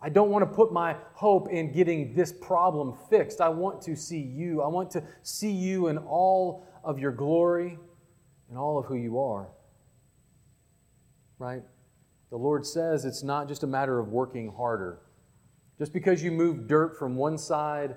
I 0.03 0.09
don't 0.09 0.31
want 0.31 0.49
to 0.49 0.55
put 0.55 0.73
my 0.73 0.97
hope 1.13 1.51
in 1.51 1.73
getting 1.73 2.15
this 2.15 2.33
problem 2.33 2.97
fixed. 3.11 3.41
I 3.41 3.51
want 3.51 3.83
to 3.83 3.95
see 3.95 4.21
you. 4.21 4.63
I 4.63 4.69
want 4.69 4.91
to 4.93 5.03
see 5.23 5.51
you 5.51 5.89
in 5.89 5.99
all 5.99 6.67
of 6.83 6.99
your 6.99 7.13
glory 7.13 7.79
and 8.49 8.57
all 8.57 8.79
of 8.79 8.87
who 8.87 8.97
you 8.97 9.21
are. 9.21 9.49
Right? 11.39 11.63
The 12.31 12.37
Lord 12.37 12.65
says 12.65 13.05
it's 13.05 13.23
not 13.23 13.47
just 13.49 13.63
a 13.63 13.67
matter 13.67 13.99
of 13.99 14.09
working 14.09 14.53
harder. 14.57 15.01
Just 15.79 15.93
because 15.93 16.23
you 16.23 16.31
move 16.31 16.67
dirt 16.67 16.99
from 16.99 17.17
one 17.17 17.37
side 17.37 17.97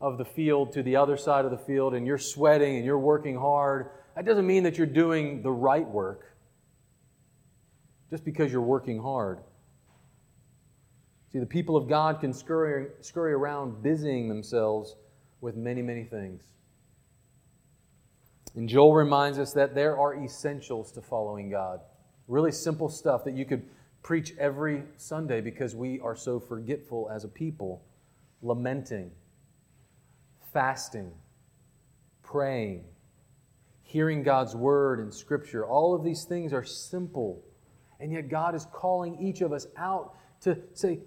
of 0.00 0.18
the 0.18 0.24
field 0.24 0.72
to 0.72 0.82
the 0.82 0.96
other 0.96 1.16
side 1.16 1.44
of 1.44 1.50
the 1.50 1.58
field 1.58 1.94
and 1.94 2.06
you're 2.06 2.18
sweating 2.18 2.76
and 2.76 2.84
you're 2.84 2.98
working 2.98 3.36
hard, 3.36 3.90
that 4.14 4.24
doesn't 4.24 4.46
mean 4.46 4.62
that 4.64 4.76
you're 4.76 4.86
doing 4.86 5.42
the 5.42 5.50
right 5.50 5.88
work 5.88 6.36
just 8.10 8.24
because 8.24 8.52
you're 8.52 8.60
working 8.60 9.00
hard. 9.00 9.38
See, 11.32 11.38
the 11.38 11.46
people 11.46 11.76
of 11.76 11.88
God 11.88 12.20
can 12.20 12.32
scurry, 12.32 12.88
scurry 13.00 13.32
around 13.32 13.82
busying 13.82 14.28
themselves 14.28 14.96
with 15.40 15.56
many, 15.56 15.80
many 15.80 16.04
things. 16.04 16.44
And 18.54 18.68
Joel 18.68 18.94
reminds 18.94 19.38
us 19.38 19.54
that 19.54 19.74
there 19.74 19.98
are 19.98 20.14
essentials 20.14 20.92
to 20.92 21.00
following 21.00 21.48
God. 21.50 21.80
Really 22.28 22.52
simple 22.52 22.90
stuff 22.90 23.24
that 23.24 23.34
you 23.34 23.46
could 23.46 23.62
preach 24.02 24.34
every 24.38 24.82
Sunday 24.98 25.40
because 25.40 25.74
we 25.74 26.00
are 26.00 26.14
so 26.14 26.38
forgetful 26.38 27.08
as 27.10 27.24
a 27.24 27.28
people. 27.28 27.82
Lamenting, 28.42 29.10
fasting, 30.52 31.12
praying, 32.22 32.84
hearing 33.84 34.22
God's 34.22 34.54
word 34.54 34.98
and 34.98 35.14
scripture. 35.14 35.64
All 35.64 35.94
of 35.94 36.04
these 36.04 36.24
things 36.24 36.52
are 36.52 36.64
simple. 36.64 37.42
And 38.00 38.12
yet 38.12 38.28
God 38.28 38.54
is 38.54 38.66
calling 38.72 39.18
each 39.18 39.40
of 39.40 39.52
us 39.52 39.66
out 39.78 40.14
to 40.42 40.58
say, 40.74 40.98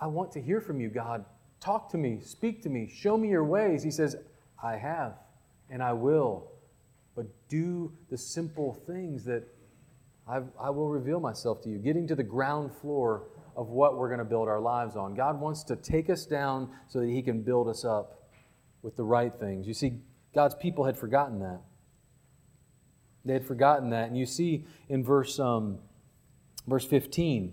I 0.00 0.06
want 0.06 0.32
to 0.32 0.40
hear 0.40 0.60
from 0.60 0.80
you, 0.80 0.88
God. 0.88 1.24
Talk 1.60 1.90
to 1.90 1.98
me, 1.98 2.20
speak 2.22 2.62
to 2.62 2.68
me, 2.68 2.88
show 2.92 3.16
me 3.16 3.28
your 3.28 3.44
ways. 3.44 3.82
He 3.82 3.90
says, 3.90 4.16
I 4.62 4.76
have 4.76 5.14
and 5.70 5.82
I 5.82 5.92
will. 5.92 6.52
But 7.16 7.26
do 7.48 7.92
the 8.10 8.18
simple 8.18 8.74
things 8.86 9.24
that 9.24 9.42
I've, 10.28 10.46
I 10.60 10.70
will 10.70 10.88
reveal 10.88 11.20
myself 11.20 11.62
to 11.62 11.68
you. 11.68 11.78
Getting 11.78 12.06
to 12.08 12.14
the 12.14 12.22
ground 12.22 12.72
floor 12.80 13.24
of 13.56 13.70
what 13.70 13.96
we're 13.96 14.08
going 14.08 14.20
to 14.20 14.24
build 14.24 14.46
our 14.46 14.60
lives 14.60 14.94
on. 14.94 15.14
God 15.14 15.40
wants 15.40 15.64
to 15.64 15.76
take 15.76 16.10
us 16.10 16.26
down 16.26 16.70
so 16.86 17.00
that 17.00 17.08
He 17.08 17.22
can 17.22 17.42
build 17.42 17.68
us 17.68 17.84
up 17.84 18.28
with 18.82 18.94
the 18.94 19.02
right 19.02 19.32
things. 19.40 19.66
You 19.66 19.74
see, 19.74 19.94
God's 20.34 20.54
people 20.54 20.84
had 20.84 20.96
forgotten 20.96 21.40
that. 21.40 21.60
They 23.24 23.32
had 23.32 23.44
forgotten 23.44 23.90
that. 23.90 24.08
And 24.08 24.16
you 24.16 24.26
see 24.26 24.64
in 24.88 25.02
verse, 25.02 25.40
um, 25.40 25.78
verse 26.66 26.84
15 26.84 27.52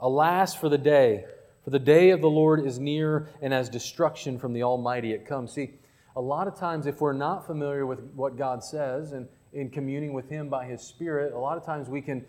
Alas 0.00 0.54
for 0.54 0.68
the 0.68 0.78
day 0.78 1.24
for 1.68 1.72
the 1.72 1.78
day 1.78 2.12
of 2.12 2.22
the 2.22 2.30
Lord 2.30 2.64
is 2.64 2.78
near, 2.78 3.28
and 3.42 3.52
as 3.52 3.68
destruction 3.68 4.38
from 4.38 4.54
the 4.54 4.62
Almighty 4.62 5.12
it 5.12 5.26
comes. 5.26 5.52
See, 5.52 5.72
a 6.16 6.20
lot 6.20 6.48
of 6.48 6.58
times, 6.58 6.86
if 6.86 7.02
we're 7.02 7.12
not 7.12 7.46
familiar 7.46 7.84
with 7.84 8.00
what 8.14 8.38
God 8.38 8.64
says 8.64 9.12
and 9.12 9.28
in 9.52 9.68
communing 9.68 10.14
with 10.14 10.30
Him 10.30 10.48
by 10.48 10.64
His 10.64 10.80
Spirit, 10.80 11.34
a 11.34 11.38
lot 11.38 11.58
of 11.58 11.66
times 11.66 11.90
we 11.90 12.00
can 12.00 12.24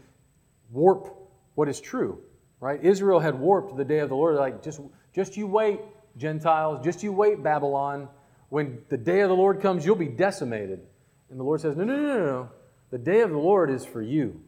warp 0.72 1.16
what 1.56 1.70
is 1.70 1.80
true, 1.80 2.20
right? 2.60 2.84
Israel 2.84 3.18
had 3.18 3.34
warped 3.34 3.78
the 3.78 3.86
day 3.86 4.00
of 4.00 4.10
the 4.10 4.16
Lord. 4.16 4.36
like, 4.36 4.62
just, 4.62 4.82
just 5.16 5.38
you 5.38 5.48
wait, 5.48 5.80
Gentiles, 6.18 6.84
just 6.84 7.02
you 7.02 7.14
wait, 7.14 7.42
Babylon. 7.42 8.10
When 8.50 8.80
the 8.90 8.98
day 8.98 9.22
of 9.22 9.30
the 9.30 9.38
Lord 9.38 9.62
comes, 9.62 9.86
you'll 9.86 9.96
be 9.96 10.10
decimated. 10.10 10.82
And 11.30 11.40
the 11.40 11.46
Lord 11.46 11.62
says, 11.62 11.78
No, 11.78 11.86
no, 11.86 11.96
no, 11.96 12.08
no, 12.18 12.26
no. 12.26 12.50
The 12.92 12.98
day 12.98 13.22
of 13.22 13.30
the 13.30 13.38
Lord 13.38 13.70
is 13.70 13.86
for 13.86 14.02
you. 14.02 14.42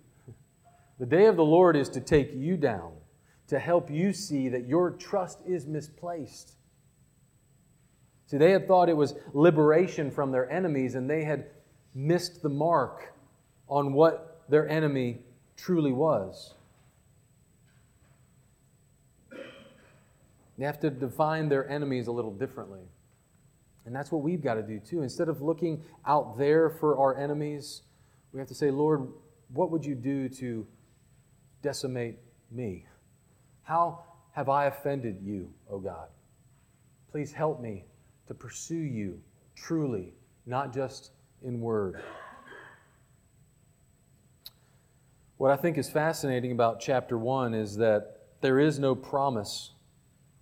The 0.99 1.05
day 1.05 1.27
of 1.27 1.37
the 1.37 1.45
Lord 1.45 1.77
is 1.77 1.87
to 1.91 2.01
take 2.01 2.33
you 2.33 2.57
down 2.57 2.91
to 3.52 3.60
help 3.60 3.91
you 3.91 4.14
see 4.14 4.47
that 4.47 4.66
your 4.66 4.91
trust 4.91 5.39
is 5.45 5.66
misplaced. 5.66 6.54
See, 8.28 8.38
they 8.38 8.52
had 8.52 8.66
thought 8.66 8.88
it 8.88 8.95
was 8.95 9.14
liberation 9.34 10.10
from 10.10 10.32
their 10.32 10.49
enemies, 10.49 10.95
and 10.95 11.10
they 11.10 11.26
had 11.26 11.47
missed 11.93 12.41
the 12.41 12.47
mark 12.47 13.14
on 13.68 13.91
what 13.91 14.45
their 14.47 14.70
enemy 14.70 15.20
truly 15.58 15.91
was. 15.91 16.54
They 20.58 20.64
have 20.64 20.80
to 20.80 20.89
define 20.89 21.49
their 21.49 21.70
enemies 21.70 22.08
a 22.08 22.14
little 22.14 22.32
differently. 22.32 22.88
And 23.86 23.93
that's 23.93 24.14
what 24.14 24.22
we've 24.22 24.41
got 24.41 24.54
to 24.54 24.64
do 24.64 24.80
too. 24.80 25.02
Instead 25.02 25.28
of 25.28 25.41
looking 25.41 25.84
out 26.06 26.38
there 26.38 26.70
for 26.70 26.97
our 26.97 27.18
enemies, 27.18 27.82
we 28.32 28.39
have 28.39 28.47
to 28.47 28.56
say, 28.56 28.72
Lord, 28.72 29.10
what 29.49 29.72
would 29.72 29.86
you 29.86 29.95
do 29.95 30.30
to 30.30 30.66
decimate 31.62 32.18
me? 32.49 32.86
How 33.64 34.03
have 34.32 34.49
I 34.49 34.66
offended 34.66 35.20
you, 35.22 35.51
O 35.70 35.80
God? 35.80 36.07
Please 37.12 37.32
help 37.32 37.62
me 37.62 37.86
to 38.28 38.34
pursue 38.34 38.76
you 38.76 39.22
truly, 39.55 40.14
not 40.45 40.74
just 40.74 41.12
in 41.43 41.59
word. 41.59 42.01
What 45.38 45.51
I 45.51 45.55
think 45.57 45.78
is 45.78 45.89
fascinating 45.89 46.51
about 46.51 46.80
chapter 46.80 47.18
1 47.18 47.53
is 47.53 47.76
that 47.78 48.20
there 48.41 48.59
is 48.59 48.80
no 48.80 48.95
promise 48.95 49.72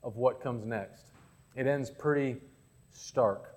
of 0.03 0.17
what 0.17 0.41
comes 0.41 0.65
next. 0.65 1.05
It 1.55 1.67
ends 1.67 1.89
pretty 1.89 2.37
stark. 2.91 3.55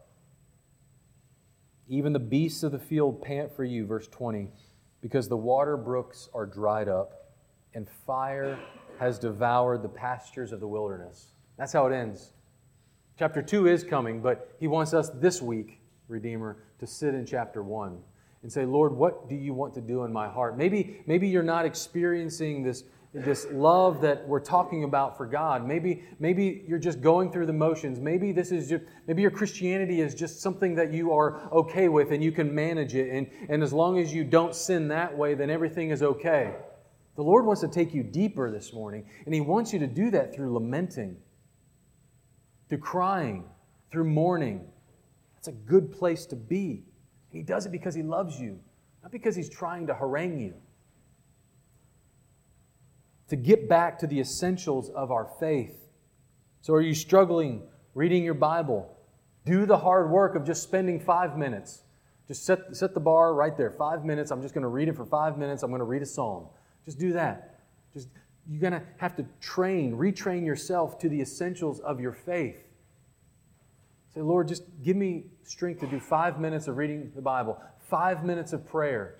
Even 1.88 2.12
the 2.12 2.20
beasts 2.20 2.62
of 2.62 2.72
the 2.72 2.78
field 2.78 3.22
pant 3.22 3.54
for 3.54 3.64
you, 3.64 3.86
verse 3.86 4.06
20, 4.08 4.48
because 5.00 5.28
the 5.28 5.36
water 5.36 5.76
brooks 5.76 6.28
are 6.32 6.46
dried 6.46 6.88
up 6.88 7.32
and 7.74 7.88
fire 8.06 8.58
has 9.02 9.18
devoured 9.18 9.82
the 9.82 9.88
pastures 9.88 10.52
of 10.52 10.60
the 10.60 10.68
wilderness. 10.68 11.32
That's 11.58 11.72
how 11.72 11.88
it 11.88 11.92
ends. 11.92 12.34
Chapter 13.18 13.42
2 13.42 13.66
is 13.66 13.82
coming, 13.82 14.22
but 14.22 14.54
he 14.60 14.68
wants 14.68 14.94
us 14.94 15.10
this 15.10 15.42
week, 15.42 15.80
Redeemer, 16.06 16.58
to 16.78 16.86
sit 16.86 17.12
in 17.12 17.26
chapter 17.26 17.64
1 17.64 17.98
and 18.42 18.52
say, 18.52 18.64
Lord, 18.64 18.92
what 18.92 19.28
do 19.28 19.34
you 19.34 19.54
want 19.54 19.74
to 19.74 19.80
do 19.80 20.04
in 20.04 20.12
my 20.12 20.28
heart? 20.28 20.56
Maybe, 20.56 21.02
maybe 21.06 21.26
you're 21.26 21.42
not 21.42 21.66
experiencing 21.66 22.62
this, 22.62 22.84
this 23.12 23.48
love 23.50 24.00
that 24.02 24.28
we're 24.28 24.38
talking 24.38 24.84
about 24.84 25.16
for 25.16 25.26
God. 25.26 25.66
Maybe, 25.66 26.04
maybe 26.20 26.64
you're 26.68 26.78
just 26.78 27.00
going 27.00 27.32
through 27.32 27.46
the 27.46 27.52
motions. 27.52 27.98
Maybe 27.98 28.30
this 28.30 28.52
is 28.52 28.68
just, 28.68 28.84
maybe 29.08 29.20
your 29.20 29.32
Christianity 29.32 30.00
is 30.00 30.14
just 30.14 30.40
something 30.40 30.76
that 30.76 30.92
you 30.92 31.12
are 31.12 31.40
okay 31.50 31.88
with 31.88 32.12
and 32.12 32.22
you 32.22 32.30
can 32.30 32.54
manage 32.54 32.94
it. 32.94 33.10
And, 33.10 33.28
and 33.48 33.64
as 33.64 33.72
long 33.72 33.98
as 33.98 34.14
you 34.14 34.22
don't 34.22 34.54
sin 34.54 34.86
that 34.88 35.18
way, 35.18 35.34
then 35.34 35.50
everything 35.50 35.90
is 35.90 36.04
okay. 36.04 36.54
The 37.16 37.22
Lord 37.22 37.44
wants 37.44 37.60
to 37.60 37.68
take 37.68 37.92
you 37.92 38.02
deeper 38.02 38.50
this 38.50 38.72
morning, 38.72 39.04
and 39.26 39.34
He 39.34 39.40
wants 39.40 39.72
you 39.72 39.78
to 39.80 39.86
do 39.86 40.10
that 40.12 40.34
through 40.34 40.52
lamenting, 40.54 41.16
through 42.68 42.78
crying, 42.78 43.44
through 43.90 44.04
mourning. 44.04 44.66
That's 45.34 45.48
a 45.48 45.52
good 45.52 45.92
place 45.92 46.24
to 46.26 46.36
be. 46.36 46.84
And 47.30 47.38
He 47.38 47.42
does 47.42 47.66
it 47.66 47.72
because 47.72 47.94
He 47.94 48.02
loves 48.02 48.40
you, 48.40 48.58
not 49.02 49.12
because 49.12 49.36
He's 49.36 49.50
trying 49.50 49.86
to 49.88 49.94
harangue 49.94 50.40
you. 50.40 50.54
To 53.28 53.36
get 53.36 53.68
back 53.68 53.98
to 54.00 54.06
the 54.06 54.20
essentials 54.20 54.90
of 54.90 55.10
our 55.10 55.28
faith. 55.38 55.88
So, 56.60 56.74
are 56.74 56.82
you 56.82 56.94
struggling 56.94 57.62
reading 57.94 58.24
your 58.24 58.34
Bible? 58.34 58.96
Do 59.44 59.66
the 59.66 59.78
hard 59.78 60.10
work 60.10 60.34
of 60.34 60.44
just 60.44 60.62
spending 60.62 61.00
five 61.00 61.36
minutes. 61.36 61.82
Just 62.28 62.46
set, 62.46 62.76
set 62.76 62.94
the 62.94 63.00
bar 63.00 63.34
right 63.34 63.56
there. 63.56 63.70
Five 63.70 64.04
minutes. 64.04 64.30
I'm 64.30 64.40
just 64.42 64.54
going 64.54 64.62
to 64.62 64.68
read 64.68 64.88
it 64.88 64.96
for 64.96 65.04
five 65.04 65.36
minutes. 65.36 65.62
I'm 65.62 65.70
going 65.70 65.80
to 65.80 65.84
read 65.84 66.02
a 66.02 66.06
psalm. 66.06 66.46
Just 66.84 66.98
do 66.98 67.12
that. 67.12 67.60
Just 67.94 68.08
you're 68.50 68.60
going 68.60 68.72
to 68.72 68.82
have 68.98 69.14
to 69.16 69.26
train, 69.40 69.96
retrain 69.96 70.44
yourself 70.44 70.98
to 70.98 71.08
the 71.08 71.20
essentials 71.20 71.80
of 71.80 72.00
your 72.00 72.12
faith. 72.12 72.56
Say, 74.14 74.20
Lord, 74.20 74.48
just 74.48 74.64
give 74.82 74.96
me 74.96 75.26
strength 75.42 75.80
to 75.80 75.86
do 75.86 75.98
five 75.98 76.38
minutes 76.38 76.68
of 76.68 76.76
reading 76.76 77.12
the 77.14 77.22
Bible, 77.22 77.58
five 77.78 78.24
minutes 78.24 78.52
of 78.52 78.66
prayer, 78.66 79.16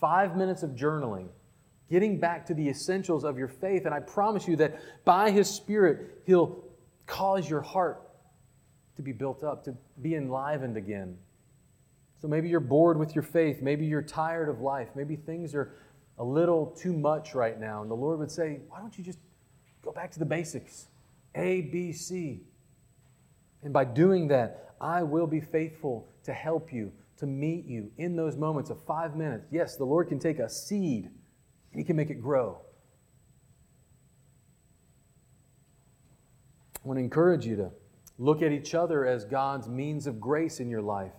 five 0.00 0.36
minutes 0.36 0.62
of 0.62 0.70
journaling, 0.70 1.28
getting 1.90 2.18
back 2.18 2.46
to 2.46 2.54
the 2.54 2.68
essentials 2.68 3.24
of 3.24 3.36
your 3.36 3.48
faith. 3.48 3.84
And 3.84 3.94
I 3.94 4.00
promise 4.00 4.46
you 4.46 4.56
that 4.56 4.80
by 5.04 5.30
His 5.30 5.48
Spirit, 5.48 6.22
He'll 6.24 6.64
cause 7.06 7.50
your 7.50 7.60
heart 7.60 8.08
to 8.96 9.02
be 9.02 9.12
built 9.12 9.42
up, 9.42 9.64
to 9.64 9.74
be 10.00 10.14
enlivened 10.14 10.76
again. 10.76 11.18
So 12.22 12.28
maybe 12.28 12.48
you're 12.48 12.60
bored 12.60 12.98
with 12.98 13.14
your 13.14 13.22
faith. 13.22 13.62
Maybe 13.62 13.86
you're 13.86 14.02
tired 14.02 14.48
of 14.48 14.60
life. 14.60 14.88
Maybe 14.94 15.16
things 15.16 15.54
are 15.54 15.72
a 16.20 16.24
little 16.24 16.66
too 16.66 16.92
much 16.92 17.34
right 17.34 17.58
now. 17.58 17.80
And 17.80 17.90
the 17.90 17.96
Lord 17.96 18.18
would 18.18 18.30
say, 18.30 18.60
Why 18.68 18.78
don't 18.78 18.96
you 18.96 19.02
just 19.02 19.18
go 19.82 19.90
back 19.90 20.12
to 20.12 20.18
the 20.18 20.26
basics? 20.26 20.86
A, 21.34 21.62
B, 21.62 21.92
C. 21.92 22.42
And 23.62 23.72
by 23.72 23.84
doing 23.84 24.28
that, 24.28 24.74
I 24.80 25.02
will 25.02 25.26
be 25.26 25.40
faithful 25.40 26.08
to 26.24 26.32
help 26.32 26.72
you, 26.72 26.92
to 27.16 27.26
meet 27.26 27.64
you 27.66 27.90
in 27.96 28.16
those 28.16 28.36
moments 28.36 28.70
of 28.70 28.84
five 28.84 29.16
minutes. 29.16 29.46
Yes, 29.50 29.76
the 29.76 29.84
Lord 29.84 30.08
can 30.08 30.18
take 30.18 30.38
a 30.38 30.48
seed 30.48 31.06
and 31.06 31.80
He 31.80 31.84
can 31.84 31.96
make 31.96 32.10
it 32.10 32.20
grow. 32.20 32.60
I 36.84 36.88
want 36.88 36.98
to 36.98 37.02
encourage 37.02 37.46
you 37.46 37.56
to 37.56 37.70
look 38.18 38.42
at 38.42 38.52
each 38.52 38.74
other 38.74 39.06
as 39.06 39.24
God's 39.24 39.68
means 39.68 40.06
of 40.06 40.20
grace 40.20 40.60
in 40.60 40.68
your 40.68 40.82
life. 40.82 41.12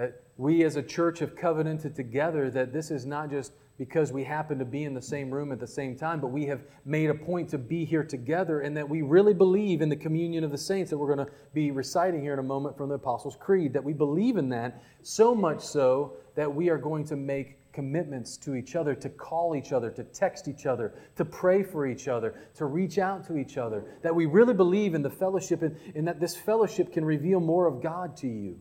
That 0.00 0.22
we 0.38 0.64
as 0.64 0.76
a 0.76 0.82
church 0.82 1.18
have 1.18 1.36
covenanted 1.36 1.94
together 1.94 2.50
that 2.52 2.72
this 2.72 2.90
is 2.90 3.04
not 3.04 3.28
just 3.28 3.52
because 3.76 4.14
we 4.14 4.24
happen 4.24 4.58
to 4.58 4.64
be 4.64 4.84
in 4.84 4.94
the 4.94 5.02
same 5.02 5.30
room 5.30 5.52
at 5.52 5.60
the 5.60 5.66
same 5.66 5.94
time, 5.94 6.20
but 6.20 6.28
we 6.28 6.46
have 6.46 6.62
made 6.86 7.10
a 7.10 7.14
point 7.14 7.50
to 7.50 7.58
be 7.58 7.84
here 7.84 8.02
together 8.02 8.62
and 8.62 8.74
that 8.78 8.88
we 8.88 9.02
really 9.02 9.34
believe 9.34 9.82
in 9.82 9.90
the 9.90 9.96
communion 9.96 10.42
of 10.42 10.52
the 10.52 10.56
saints 10.56 10.88
that 10.88 10.96
we're 10.96 11.14
going 11.14 11.26
to 11.26 11.30
be 11.52 11.70
reciting 11.70 12.22
here 12.22 12.32
in 12.32 12.38
a 12.38 12.42
moment 12.42 12.78
from 12.78 12.88
the 12.88 12.94
Apostles' 12.94 13.36
Creed. 13.38 13.74
That 13.74 13.84
we 13.84 13.92
believe 13.92 14.38
in 14.38 14.48
that 14.48 14.82
so 15.02 15.34
much 15.34 15.60
so 15.60 16.14
that 16.34 16.50
we 16.50 16.70
are 16.70 16.78
going 16.78 17.04
to 17.04 17.16
make 17.16 17.58
commitments 17.74 18.38
to 18.38 18.54
each 18.54 18.76
other, 18.76 18.94
to 18.94 19.10
call 19.10 19.54
each 19.54 19.70
other, 19.70 19.90
to 19.90 20.04
text 20.04 20.48
each 20.48 20.64
other, 20.64 20.94
to 21.16 21.26
pray 21.26 21.62
for 21.62 21.86
each 21.86 22.08
other, 22.08 22.48
to 22.54 22.64
reach 22.64 22.96
out 22.96 23.26
to 23.26 23.36
each 23.36 23.58
other. 23.58 23.84
That 24.00 24.14
we 24.14 24.24
really 24.24 24.54
believe 24.54 24.94
in 24.94 25.02
the 25.02 25.10
fellowship 25.10 25.60
and, 25.60 25.76
and 25.94 26.08
that 26.08 26.20
this 26.20 26.34
fellowship 26.34 26.90
can 26.90 27.04
reveal 27.04 27.38
more 27.40 27.66
of 27.66 27.82
God 27.82 28.16
to 28.18 28.28
you. 28.28 28.60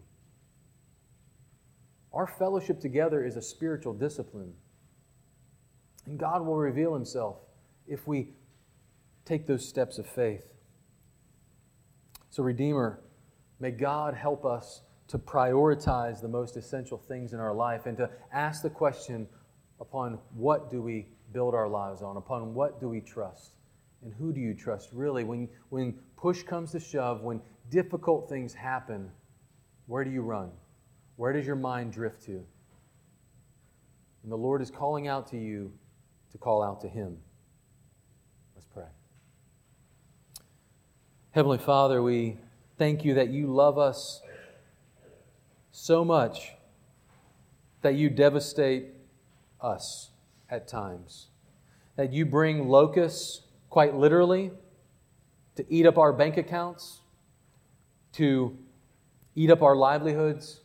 Our 2.20 2.28
fellowship 2.28 2.82
together 2.82 3.24
is 3.24 3.38
a 3.38 3.41
spiritual 3.41 3.93
discipline. 3.93 4.51
And 6.05 6.20
God 6.20 6.45
will 6.45 6.57
reveal 6.57 6.93
Himself 6.93 7.38
if 7.88 8.09
we 8.09 8.34
take 9.24 9.47
those 9.47 9.65
steps 9.65 9.99
of 9.99 10.05
faith. 10.05 10.43
So, 12.30 12.43
Redeemer, 12.43 12.99
may 13.61 13.72
God 13.72 14.15
help 14.15 14.43
us 14.43 14.82
to 15.07 15.17
prioritize 15.17 16.20
the 16.20 16.28
most 16.28 16.57
essential 16.57 16.97
things 16.97 17.32
in 17.32 17.39
our 17.39 17.53
life 17.53 17.86
and 17.86 17.95
to 17.95 18.09
ask 18.34 18.63
the 18.63 18.70
question 18.70 19.26
upon 19.80 20.20
what 20.34 20.70
do 20.70 20.82
we 20.82 21.07
build 21.32 21.55
our 21.55 21.70
lives 21.70 22.01
on? 22.01 22.17
Upon 22.17 22.53
what 22.53 22.82
do 22.82 22.89
we 22.89 22.99
trust? 22.99 23.53
And 24.03 24.13
who 24.13 24.34
do 24.34 24.41
you 24.41 24.53
trust 24.53 24.89
really? 24.91 25.24
When, 25.24 25.47
when 25.70 25.93
push 26.17 26.43
comes 26.43 26.74
to 26.74 26.82
shove, 26.82 27.22
when 27.22 27.39
difficult 27.70 28.28
things 28.28 28.53
happen, 28.53 29.09
where 29.86 30.03
do 30.03 30.11
you 30.11 30.22
run? 30.22 30.51
Where 31.20 31.34
does 31.34 31.45
your 31.45 31.57
mind 31.57 31.91
drift 31.91 32.24
to? 32.28 32.45
And 34.24 34.32
the 34.32 34.38
Lord 34.38 34.61
is 34.61 34.72
calling 34.72 35.09
out 35.09 35.28
to 35.32 35.38
you 35.38 35.74
to 36.32 36.38
call 36.38 36.63
out 36.63 36.80
to 36.80 36.88
Him. 36.88 37.17
Let's 38.55 38.65
pray. 38.67 38.86
Heavenly 41.32 41.57
Father, 41.57 42.01
we 42.01 42.38
thank 42.78 43.03
you 43.03 43.15
that 43.15 43.32
you 43.32 43.47
love 43.47 43.78
us 43.78 44.22
so 45.74 46.05
much 46.05 46.53
that 47.82 47.95
you 47.95 48.09
devastate 48.09 48.86
us 49.59 50.11
at 50.49 50.70
times. 50.70 51.28
That 51.97 52.13
you 52.13 52.26
bring 52.26 52.70
locusts, 52.70 53.41
quite 53.70 53.93
literally, 53.93 54.51
to 55.57 55.65
eat 55.67 55.86
up 55.86 55.97
our 55.97 56.13
bank 56.13 56.38
accounts, 56.38 57.01
to 58.13 58.57
eat 59.36 59.51
up 59.51 59.61
our 59.61 59.76
livelihoods, 59.76 60.61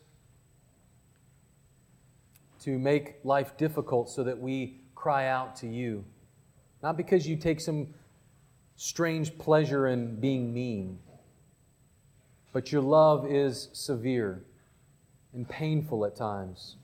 to 2.64 2.78
make 2.78 3.16
life 3.24 3.56
difficult 3.58 4.08
so 4.08 4.24
that 4.24 4.38
we 4.38 4.80
cry 4.94 5.28
out 5.28 5.54
to 5.56 5.66
you. 5.66 6.04
Not 6.82 6.96
because 6.96 7.26
you 7.26 7.36
take 7.36 7.60
some 7.60 7.88
strange 8.76 9.36
pleasure 9.38 9.86
in 9.86 10.18
being 10.18 10.52
mean, 10.52 10.98
but 12.52 12.72
your 12.72 12.80
love 12.80 13.26
is 13.30 13.68
severe 13.72 14.44
and 15.34 15.46
painful 15.46 16.06
at 16.06 16.16
times 16.16 16.76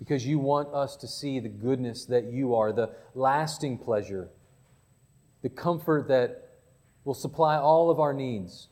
because 0.00 0.26
you 0.26 0.38
want 0.38 0.74
us 0.74 0.96
to 0.96 1.06
see 1.06 1.38
the 1.38 1.48
goodness 1.48 2.06
that 2.06 2.24
you 2.24 2.54
are, 2.56 2.72
the 2.72 2.90
lasting 3.14 3.78
pleasure, 3.78 4.28
the 5.42 5.48
comfort 5.48 6.08
that 6.08 6.48
will 7.04 7.14
supply 7.14 7.56
all 7.56 7.90
of 7.90 8.00
our 8.00 8.14
needs. 8.14 8.69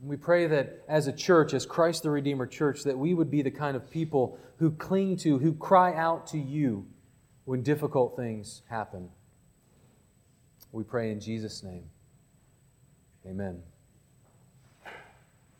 We 0.00 0.16
pray 0.16 0.46
that 0.46 0.84
as 0.88 1.06
a 1.06 1.12
church, 1.12 1.54
as 1.54 1.66
Christ 1.66 2.04
the 2.04 2.10
Redeemer 2.10 2.46
church, 2.46 2.84
that 2.84 2.96
we 2.96 3.14
would 3.14 3.30
be 3.30 3.42
the 3.42 3.50
kind 3.50 3.76
of 3.76 3.90
people 3.90 4.38
who 4.58 4.70
cling 4.70 5.16
to, 5.18 5.38
who 5.38 5.54
cry 5.54 5.94
out 5.94 6.28
to 6.28 6.38
you 6.38 6.86
when 7.44 7.62
difficult 7.62 8.16
things 8.16 8.62
happen. 8.68 9.08
We 10.70 10.84
pray 10.84 11.10
in 11.10 11.20
Jesus' 11.20 11.62
name. 11.62 11.84
Amen. 13.26 13.62